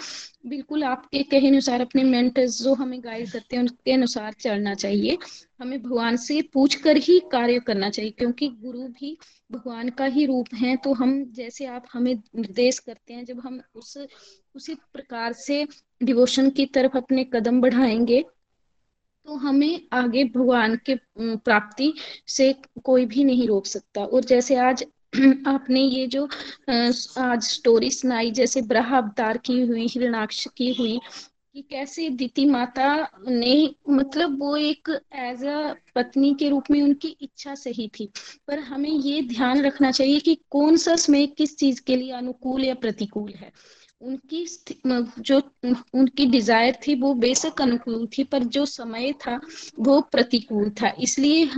बिल्कुल 0.46 0.84
आपके 0.84 1.24
कहे 1.24 1.48
अनुसार, 1.48 1.82
अपने 1.82 2.04
मेंटर्स 2.04 2.62
जो 2.62 2.74
हमें 2.74 3.00
गाइड 3.04 3.32
करते 3.32 3.56
हैं, 3.56 3.64
उनके 3.64 3.92
अनुसार 3.92 4.34
चलना 4.34 4.74
चाहिए। 4.74 5.18
हमें 5.62 5.82
भगवान 5.84 6.18
से 6.18 6.42
पूछ 6.42 6.76
कर 6.76 6.98
ही 6.98 7.20
कार्य 7.32 7.60
करना 7.60 7.90
चाहिए, 7.90 8.12
क्योंकि 8.12 8.48
गुरु 8.48 8.80
भी 8.80 9.18
भगवान 9.52 9.90
का 9.90 10.06
ही 10.06 10.26
रूप 10.26 10.54
है। 10.54 10.76
तो 10.76 10.94
हम 10.94 11.26
जैसे 11.32 11.66
आप 11.66 11.86
हमें 11.94 12.14
निर्देश 12.16 12.80
करते 12.80 13.14
हैं, 13.14 13.26
जब 13.26 13.40
हम 13.40 13.62
उस, 13.76 13.98
उसी 14.56 14.76
प्रकार 14.76 15.34
से 15.34 15.68
डिवोशन 16.04 16.50
की 16.50 16.66
तरफ़ 16.66 16.98
अपने 16.98 17.24
कदम 17.24 17.62
बढ़ाएँगे 17.62 18.26
तो 19.28 19.36
हमें 19.36 19.82
आगे 19.94 20.24
भगवान 20.24 20.76
के 20.86 20.96
प्राप्ति 21.20 21.94
से 22.28 22.54
कोई 22.84 23.06
भी 23.06 23.24
नहीं 23.24 23.48
रोक 23.48 23.66
सकता। 23.66 24.04
और 24.06 24.24
जैसे 24.24 24.56
आज 24.56 24.86
आपने 25.48 25.82
ये 25.82 26.08
जो 26.08 26.26
आज 27.20 27.44
स्टोरी 27.44 27.90
सुनाई, 27.92 28.32
जैसे 28.32 28.62
ब्रह 28.62 28.98
अवतार 28.98 29.38
की 29.38 29.62
हुई, 29.62 29.88
हिरणाक्ष 29.88 30.48
की 30.58 30.74
हुई, 30.74 31.00
कि 31.54 31.62
कैसे 31.62 32.10
दीति 32.10 32.46
माता 32.46 33.10
ने 33.28 33.76
मतलब 33.90 34.40
वो 34.40 34.56
एक 34.58 34.90
एज 35.16 35.44
अ 35.46 35.74
पत्नी 35.96 36.34
के 36.34 36.50
रूप 36.50 36.64
में 36.72 36.82
उनकी 36.82 37.08
इच्छा 37.22 37.56
सही 37.56 37.88
थी। 38.00 38.10
पर 38.48 38.60
हमें 38.60 38.90
ये 38.90 39.22
ध्यान 39.22 39.62
रखना 39.62 39.92
चाहिए 39.92 40.20
कि 40.20 40.36
कौन 40.50 40.78
सा 40.78 40.96
समय 40.96 41.28
किस 41.28 41.58
चीज़ 41.58 41.82
के 41.82 41.96
लिए 41.96 42.12
अनुकूल 42.12 42.64
या 42.66 42.76
प्रतिकूल 42.76 43.34
है। 43.34 43.52
उनकी 44.02 44.46
जो 45.20 45.38
उनकी 45.94 46.26
डिज़ायर 46.26 46.78
थी, 46.88 46.96
वो 46.96 47.14
बेशक 47.14 47.62
अनुकूल 47.62 48.08
थी, 48.08 48.24
पर 48.24 48.44
जो 48.44 48.66
समय 48.66 49.12
था, 49.14 49.40
वो 49.80 50.00
प्रतिकूल 50.02 50.70
था। 50.70 50.94
इसलिए 51.00 51.50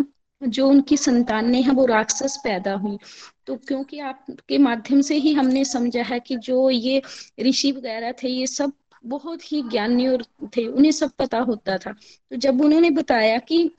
जो 0.41 0.67
उनकी 0.67 0.97
संतान 0.97 1.53
है, 1.55 1.71
वो 1.71 1.85
राक्षस 1.85 2.37
पैदा 2.43 2.73
हुई। 2.73 2.97
तो 3.47 3.55
क्योंकि 3.57 3.99
आपके 3.99 4.57
माध्यम 4.57 5.01
से 5.01 5.15
ही 5.15 5.33
हमने 5.33 5.65
समझा 5.65 6.03
है 6.03 6.19
कि 6.19 6.35
जो 6.35 6.69
ये 6.69 7.01
ऋषि 7.39 7.71
वगैरह 7.71 8.11
थे, 8.11 8.29
ये 8.29 8.47
सब 8.47 8.71
बहुत 9.03 9.51
ही 9.51 9.61
ज्ञानी 9.61 10.07
और 10.07 10.23
थे, 10.57 10.67
उन्हें 10.67 10.91
सब 10.91 11.11
पता 11.11 11.39
होता 11.39 11.77
था। 11.77 11.91
तो 11.91 12.35
जब 12.35 12.61
उन्होंने 12.61 12.89
बताया 12.89 13.37
कि 13.37 13.69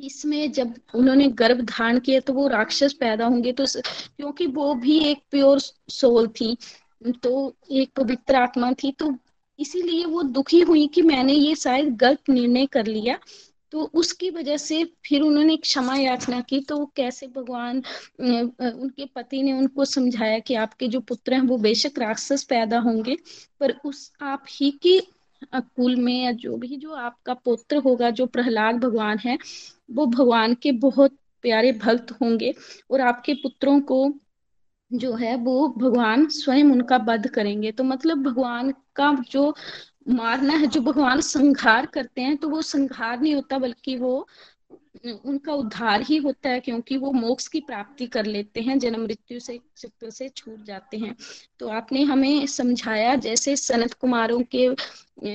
इसमें 0.00 0.52
जब 0.52 0.74
उन्होंने 0.94 1.28
गर्भ 1.28 1.60
धारण 1.60 1.98
किया 1.98 2.20
तो 2.20 2.32
वो 2.32 2.46
राक्षस 2.48 2.92
पैदा 2.92 3.26
होंगे 3.26 3.52
तो 3.52 3.64
क्योंकि 3.66 4.46
वो 4.46 4.74
भी 4.74 4.98
एक 4.98 5.22
प्योर 5.30 5.60
सोल 5.88 6.28
थी 6.28 6.56
तो 7.02 7.54
एक 7.72 7.90
पवित्र 7.96 8.36
आत्मा 8.36 8.72
थी 8.72 8.92
तो 8.92 9.14
इसीलिए 9.58 10.04
वो 10.04 10.22
दुखी 10.22 10.60
हुई 10.60 10.86
कि 10.86 11.02
मैंने 11.02 11.32
ये 11.32 11.54
शायद 11.54 11.96
गलत 11.96 12.30
निर्णय 12.30 12.66
कर 12.66 12.86
लिया। 12.86 13.18
तो 13.72 13.82
उसकी 13.94 14.30
वजह 14.30 14.56
से 14.56 14.84
फिर 15.04 15.22
उन्होंने 15.22 15.56
क्षमा 15.56 15.96
याचना 15.96 16.40
की 16.40 16.60
तो 16.60 16.84
कैसे 16.96 17.26
भगवान 17.26 17.82
उनके 18.20 19.04
पति 19.06 19.42
ने 19.42 19.52
उनको 19.52 19.84
समझाया 19.84 20.38
कि 20.38 20.54
आपके 20.54 20.88
जो 20.88 21.00
पुत्र 21.00 21.34
हैं 21.34 21.40
वो 21.40 21.58
बेशक 21.58 21.98
राक्षस 21.98 22.44
पैदा 22.44 22.78
होंगे, 22.78 23.16
पर 23.60 23.74
उस 23.84 24.10
आप 24.22 24.44
ही 24.50 24.70
की 24.82 25.00
कुल 25.54 25.96
में 25.96 26.22
या 26.24 26.32
जो 26.34 26.56
भी 26.56 26.76
जो 26.76 26.92
आपका 26.92 27.34
पुत्र 27.34 27.76
होगा, 27.76 28.10
जो 28.10 28.26
प्रहलाद 28.26 28.76
भगवान 28.76 29.18
है, 29.18 29.38
वो 29.90 30.06
भगवान 30.06 30.54
के 30.54 30.72
बहुत 30.72 31.16
प्यारे 31.44 31.72
भक्त 31.74 32.10
होंगे 32.22 32.54
और 32.90 33.00
आपके 33.00 33.34
पुत्रों 33.34 33.80
को 33.80 34.08
जो 34.90 35.12
है 35.14 35.34
वो 35.36 35.68
भगवान 35.78 36.26
स्वयं 36.28 36.70
उनका 36.72 36.96
वध 37.08 37.26
करेंगे। 37.28 37.72
तो 37.72 37.84
मतलब 37.84 38.22
भगवान 38.22 38.72
का 38.96 39.12
जो 39.30 39.54
मारना 40.08 40.54
है, 40.54 40.66
जो 40.66 40.80
भगवान 40.80 41.20
संहार 41.20 41.86
करते 41.86 42.20
हैं 42.22 42.36
तो 42.36 42.48
वो 42.48 42.62
संहार 42.62 43.20
नहीं 43.20 43.34
होता, 43.34 43.58
बल्कि 43.58 43.96
वो 43.96 44.26
उनका 45.24 45.52
उद्धार 45.54 46.02
ही 46.02 46.16
होता 46.16 46.50
है, 46.50 46.60
क्योंकि 46.60 46.96
वो 46.96 47.10
मोक्ष 47.12 47.46
की 47.48 47.60
प्राप्ति 47.60 48.06
कर 48.06 48.26
लेते 48.26 48.60
हैं, 48.60 48.78
जन्म 48.78 49.02
मृत्यु 49.02 49.40
से 49.40 49.58
चक्र 49.76 50.10
से 50.10 50.28
छूट 50.28 50.64
जाते 50.64 50.96
हैं। 50.96 51.14
तो 51.60 51.68
आपने 51.68 52.02
हमें 52.02 52.46
समझाया, 52.46 53.14
जैसे 53.16 53.56
सनत 53.56 53.92
कुमारों 53.92 54.42
के, 54.54 54.68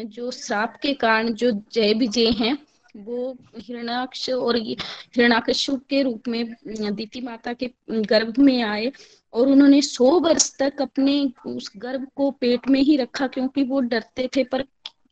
जो 0.05 0.31
श्राप 0.31 0.77
के 0.81 0.93
कारण 0.95 1.33
जो 1.33 1.51
जय 1.73 1.93
विजय 1.93 2.29
हैं 2.39 2.57
वो 2.95 3.35
हिरणाक्ष 3.57 4.29
और 4.29 4.57
हिरणाकशु 4.57 5.75
के 5.89 6.01
रूप 6.03 6.27
में, 6.27 6.55
दीति 6.67 7.21
माता 7.21 7.53
के 7.53 7.69
गर्भ 7.91 8.39
में 8.39 8.61
आए 8.63 8.91
और 9.33 9.47
उन्होंने 9.47 9.81
सौ 9.81 10.19
वर्ष 10.19 10.51
तक 10.59 10.81
अपने 10.81 11.31
उस 11.45 11.71
गर्भ 11.77 12.07
को 12.15 12.29
पेट 12.31 12.67
में 12.69 12.79
ही 12.81 12.97
रखा 12.97 13.27
क्योंकि 13.27 13.63
वो 13.63 13.79
डरते 13.79 14.29
थे, 14.35 14.43
पर 14.43 14.63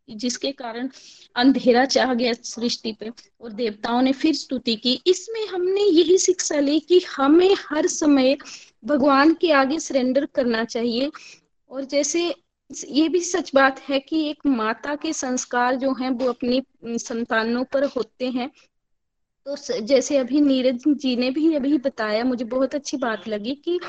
जिसके 0.10 0.52
कारण 0.52 0.90
अंधेरा 1.36 1.86
चाह 1.86 2.14
गया 2.14 2.34
सृष्टि 2.34 2.92
पे 2.92 3.10
और 3.42 3.52
देवताओं 3.52 4.02
ने 4.02 4.12
फिर 4.14 4.34
स्तुति 4.36 4.76
की। 4.76 5.00
इसमें 5.08 5.46
हमने 5.48 5.82
यही 5.82 6.18
शिक्षा 6.18 6.60
ली 6.60 6.80
कि 6.80 7.00
हमें 7.18 7.56
हर 7.70 7.88
समय 7.88 8.38
भगवान 8.86 9.34
के 9.34 9.52
आगे 9.52 9.80
सरेंडर 9.80 10.26
करना 10.26 10.64
चाहिए 10.64 11.12
और 11.72 11.86
जैसे 11.86 12.34
ये 12.88 13.10
भी 13.10 13.20
सच 13.22 13.52
बात 13.56 13.80
है 13.80 14.00
कि 14.00 14.30
एक 14.30 14.46
माता 14.46 14.96
के 14.96 15.14
संस्कार 15.14 15.76
जो 15.76 15.94
हैं, 15.94 16.10
वो 16.10 16.30
अपनी 16.30 16.62
संतानों 16.86 17.64
पर 17.64 17.84
होते 17.86 18.30
हैं। 18.30 18.52
तो 19.46 19.56
जैसे 19.82 20.18
अभी 20.18 20.42
नीरज 20.42 20.84
जी 20.88 21.16
ने 21.16 21.30
भी 21.32 21.54
अभी 21.56 21.78
बताया, 21.78 22.24
मुझे 22.24 22.46
बहुत 22.46 22.76
अच्छी 22.76 22.98
बात 22.98 23.28
लगी 23.28 23.56
कि 23.56 23.80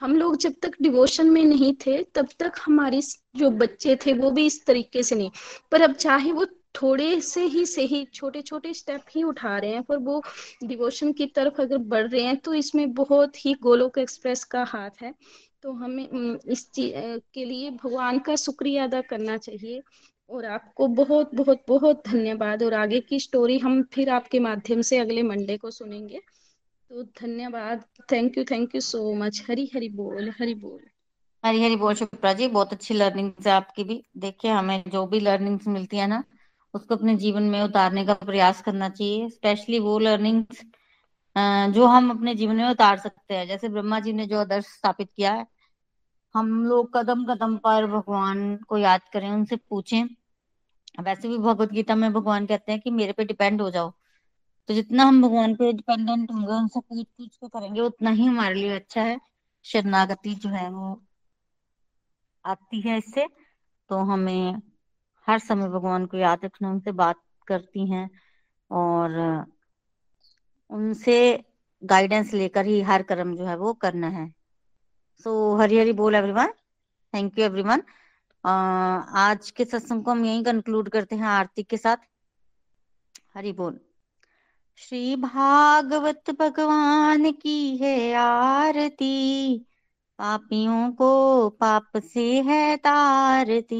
हम 0.00 0.16
लोग 0.16 0.36
जब 0.36 0.54
तक 0.62 0.72
डिवोशन 0.82 1.30
में 1.30 1.44
नहीं 1.44 1.72
थे, 1.86 2.02
तब 2.02 2.28
तक 2.38 2.52
हमारी 2.60 3.00
जो 3.36 3.50
बच्चे 3.50 3.96
थे, 3.96 4.12
वो 4.12 4.30
भी 4.30 4.46
इस 4.46 4.64
तरीके 4.66 5.02
से 5.02 5.16
नहीं। 5.16 5.30
पर 5.72 5.82
अब 5.82 5.94
चाहे 5.94 6.32
वो 6.32 6.46
थोड़े 6.82 7.20
से 7.20 7.44
ही 7.44 7.64
सही 7.66 8.04
छोटे 8.14 8.42
छोटे 8.42 8.72
स्टेप 8.74 9.02
ही 9.16 9.22
उठा 9.22 9.58
रहे 9.58 9.70
हैं, 9.70 9.82
पर 9.82 9.96
वो 9.96 10.22
डिवोशन 10.64 11.12
की 11.12 11.26
तरफ़ 11.26 11.60
अगर 11.62 11.78
बढ़ 11.78 12.08
रहे 12.08 12.22
हैं 12.22 12.36
तो 12.36 12.54
इसमें 12.54 12.92
बहुत 12.94 13.44
ही 13.46 13.54
गोलोक 13.54 13.98
एक्सप्रेस 13.98 14.44
का 14.44 14.64
हाथ 14.64 15.02
है। 15.02 15.14
तो 15.62 15.72
हमें 15.72 16.38
इस 16.48 16.70
चीज़ 16.72 16.94
के 17.34 17.44
लिए 17.44 17.70
भगवान 17.70 18.18
का 18.18 18.36
शुक्रिया 18.36 18.84
अदा 18.84 19.00
करना 19.00 19.36
चाहिए। 19.36 19.82
और 20.30 20.44
आपको 20.44 20.86
बहुत 20.86 21.34
बहुत 21.34 21.62
बहुत 21.68 22.02
धन्यवाद। 22.08 22.62
और 22.62 22.74
आगे 22.74 23.00
की 23.00 23.20
स्टोरी 23.20 23.58
हम 23.58 23.82
फिर 23.82 24.10
आपके 24.10 24.38
माध्यम 24.38 24.80
से 24.82 24.98
अगले 24.98 25.22
मंडे 25.22 25.56
को 25.56 25.70
सुनेंगे। 25.70 26.20
तो 26.90 27.02
धन्यवाद। 27.02 27.84
Thank 28.12 28.38
you 28.38 28.44
thank 28.44 28.74
you 28.74 28.80
so 28.80 29.14
much 29.14 29.42
Hari 29.50 29.70
Hari 29.74 29.88
बोल 29.88 30.30
हरी 30.30 30.54
बोल। 30.54 30.80
हरी 31.44 31.62
हरी 31.62 31.76
बोल 31.76 31.94
शिप्रा 31.94 32.32
जी। 32.32 32.48
बहुत 32.48 32.72
अच्छी 32.72 32.94
लर्निंग्स 32.94 33.46
है 33.46 33.52
आपकी 33.52 33.84
भी। 33.84 34.02
देखिए, 34.16 34.50
हमें 34.50 34.82
जो 34.88 35.06
भी 35.06 35.20
लर्निंग्स 35.20 35.68
मिलती 35.68 35.96
है 35.96 36.06
ना, 36.06 36.22
उसको 36.74 36.96
अपने 36.96 37.14
जीवन 37.16 37.42
में 37.42 37.60
उतारने 37.62 38.04
का 38.06 38.14
प्रयास 38.14 38.62
करना 38.62 38.88
चाहिए। 38.88 39.28
स्पेशली 39.28 39.78
वो 39.78 39.98
लर्निंग्स 39.98 40.62
जो 41.36 41.86
हम 41.86 42.10
अपने 42.10 42.34
जीवन 42.34 42.56
में 42.56 42.68
उतार 42.70 42.98
सकते 42.98 43.34
हैं। 43.34 43.46
जैसे 43.46 43.68
ब्रह्मा 43.68 44.00
जी 44.00 44.12
ने 44.12 44.26
जो 44.26 44.38
आदर्श 44.40 44.66
स्थापित 44.66 45.10
किया 45.16 45.32
है, 45.32 45.46
हम 46.34 46.64
लोग 46.64 46.92
कदम 46.96 47.24
कदम 47.24 47.56
पर 47.56 47.86
भगवान 47.86 48.56
को 48.56 48.78
याद 48.78 49.00
करें, 49.12 49.30
उनसे 49.30 49.56
पूछें। 49.56 50.04
वैसे 51.00 51.28
भी 51.28 51.38
भगवत 51.38 51.72
गीता 51.72 51.94
में 51.94 52.12
भगवान 52.12 52.46
कहते 52.46 52.72
हैं 52.72 52.80
कि 52.80 52.90
मेरे 52.90 53.12
पे 53.12 53.24
डिपेंड 53.24 53.62
हो 53.62 53.70
जाओ। 53.70 53.90
तो 54.68 54.74
जितना 54.74 55.04
हम 55.04 55.22
भगवान 55.22 55.54
पे 55.54 55.72
डिपेंडेंट 55.72 56.30
होंगे, 56.32 56.52
उनसे 56.52 56.80
पूछ 56.80 57.06
पूछ 57.18 57.36
के 57.36 57.48
करेंगे, 57.48 57.80
उतना 57.80 58.10
ही 58.10 58.24
हमारे 58.24 58.54
लिए 58.54 58.74
अच्छा 58.76 59.02
है। 59.02 59.18
शरणागति 59.64 60.34
जो 60.34 60.48
है 60.48 60.68
वो 60.70 61.02
आती 62.44 62.80
है 62.80 62.98
इससे। 62.98 63.26
तो 63.90 63.96
हमें 63.96 64.62
हर 65.26 65.38
समय 65.38 65.68
भगवान 65.68 66.06
को 66.06 66.16
याद 66.16 66.44
रखना, 66.44 66.70
उनसे 66.70 66.92
बात 66.92 67.16
करती 67.46 67.90
हैं 67.90 68.08
और 68.70 69.46
उनसे 70.70 71.18
गाइडेंस 71.82 72.32
लेकर 72.34 72.66
ही 72.66 72.80
हर 72.82 73.02
कर्म 73.02 73.34
जो 73.36 73.46
है 73.46 73.56
वो 73.56 73.72
करना 73.74 74.08
है। 74.10 74.28
सो 75.26 75.32
हरी 75.56 75.78
हरी 75.78 75.92
बोल 75.92 76.14
एवरीवन 76.14 76.52
थैंक 77.14 77.38
यू 77.38 77.44
एवरीवन 77.44 77.82
आज 78.44 79.50
के 79.50 79.64
सत्संग 79.64 80.04
को 80.04 80.10
हम 80.10 80.24
यही 80.24 80.42
कंक्लूड 80.44 80.88
करते 80.88 81.16
हैं 81.16 81.26
आरती 81.28 81.62
के 81.62 81.76
साथ। 81.76 81.96
हरी 83.36 83.52
बोल। 83.52 83.78
श्री 84.78 85.16
भागवत 85.16 86.30
भगवान 86.30 87.30
की 87.32 87.76
है 87.76 88.12
आरती, 88.14 89.58
पापियों 90.18 90.90
को 90.92 91.48
पाप 91.50 91.96
से 92.04 92.40
है 92.42 92.76
तारती। 92.78 93.78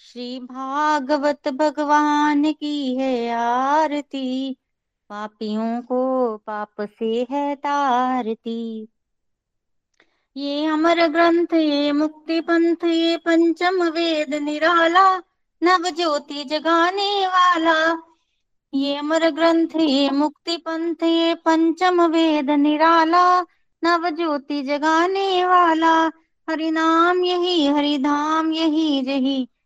श्री 0.00 0.38
भागवत 0.40 1.48
भगवान 1.50 2.52
की 2.52 2.96
है 2.96 3.30
आरती 3.32 4.56
पापियों 5.10 5.82
को 5.82 6.36
पाप 6.36 6.80
से 6.80 7.26
है 7.30 7.54
तारती। 7.56 8.88
ये 10.36 10.66
अमर 10.66 11.06
ग्रंथ, 11.06 11.54
ये 11.54 11.92
मुक्ति 11.92 12.40
पंथ, 12.40 12.84
ये 12.84 13.16
पंचम 13.16 13.82
वेद 13.82 14.34
निराला 14.34 15.16
नव 15.62 15.90
ज्योति 15.90 16.44
जगाने 16.44 17.26
वाला। 17.26 18.02
ये 18.74 18.96
अमर 18.96 19.30
ग्रंथ, 19.30 19.76
ये 19.80 20.10
मुक्ति 20.10 20.56
पंथ, 20.56 21.02
ये 21.02 21.34
पंचम 21.34 22.02
वेद 22.02 22.50
निराला 22.50 23.40
नव 23.84 24.10
ज्योति 24.10 24.62
जगाने 24.62 25.46
वाला। 25.46 26.10
हरि 26.50 26.70
नाम 26.70 27.24
यही, 27.24 27.66
हरि 27.66 27.98
धाम 27.98 28.52
यही 28.52 29.00
रही 29.00 29.48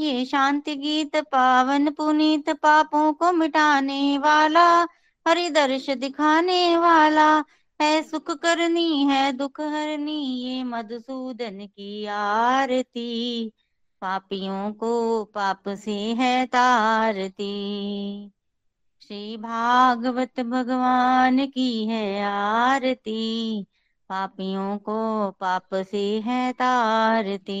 ये 0.00 0.24
शांति 0.24 0.76
गीत 0.76 1.16
पावन 1.16 1.90
पुनीत 1.90 2.50
पापों 2.50 3.12
को 3.12 3.32
मिटाने 3.32 4.18
वाला 4.18 4.66
हरि 5.28 5.50
दर्श 5.50 5.90
दिखाने 5.90 6.76
वाला। 6.76 7.44
है 7.80 8.02
सुख 8.02 8.30
करनी, 8.30 9.04
है 9.04 9.32
दुख 9.32 9.60
हरनी, 9.60 10.20
ये 10.42 10.64
मधुसूदन 10.64 11.66
की 11.66 12.06
आरती। 12.06 13.50
पापियों 14.02 14.72
को 14.72 15.24
पाप 15.24 15.68
से 15.68 15.94
है 15.94 16.46
तारती। 16.46 17.50
श्री 19.00 19.36
भागवत 19.36 20.40
भगवान 20.40 21.46
की 21.46 21.86
है 21.86 22.24
आरती। 22.24 23.66
पापियों 24.08 24.78
को 24.78 25.30
पाप 25.30 25.74
से 25.74 26.20
है 26.20 26.52
तारती। 26.52 27.60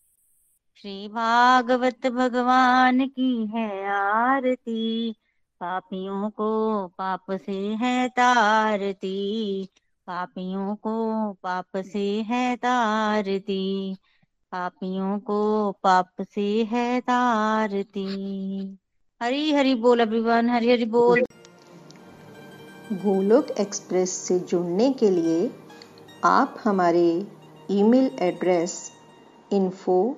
श्री 0.81 1.07
भागवत 1.07 2.07
भगवान 2.07 3.07
की 3.07 3.47
है 3.47 3.89
आरती। 3.93 5.11
पापियों 5.61 6.29
को 6.29 6.87
पाप 6.87 7.25
से 7.31 7.51
है 7.51 8.09
तारती। 8.09 9.69
पापियों 10.07 10.75
को 10.75 11.33
पाप 11.33 11.77
से 11.77 12.21
है 12.21 12.55
तारती। 12.55 13.95
पापियों 14.51 15.19
को 15.19 15.71
पाप 15.71 16.11
से 16.21 16.63
है 16.63 17.01
तारती। 17.01 18.07
हरी 19.21 19.51
हरी 19.51 19.75
बोल 19.75 20.01
एवरीवन 20.01 20.49
हरी 20.49 20.71
हरी 20.71 20.85
बोल। 20.85 21.23
गोलोक 22.93 23.51
एक्सप्रेस 23.51 24.09
से 24.09 24.39
जुड़ने 24.39 24.93
के 24.93 25.09
लिए 25.09 25.51
आप 26.23 26.55
हमारे 26.63 27.27
email 27.71 28.11
address 28.19 28.91
info 29.53 30.17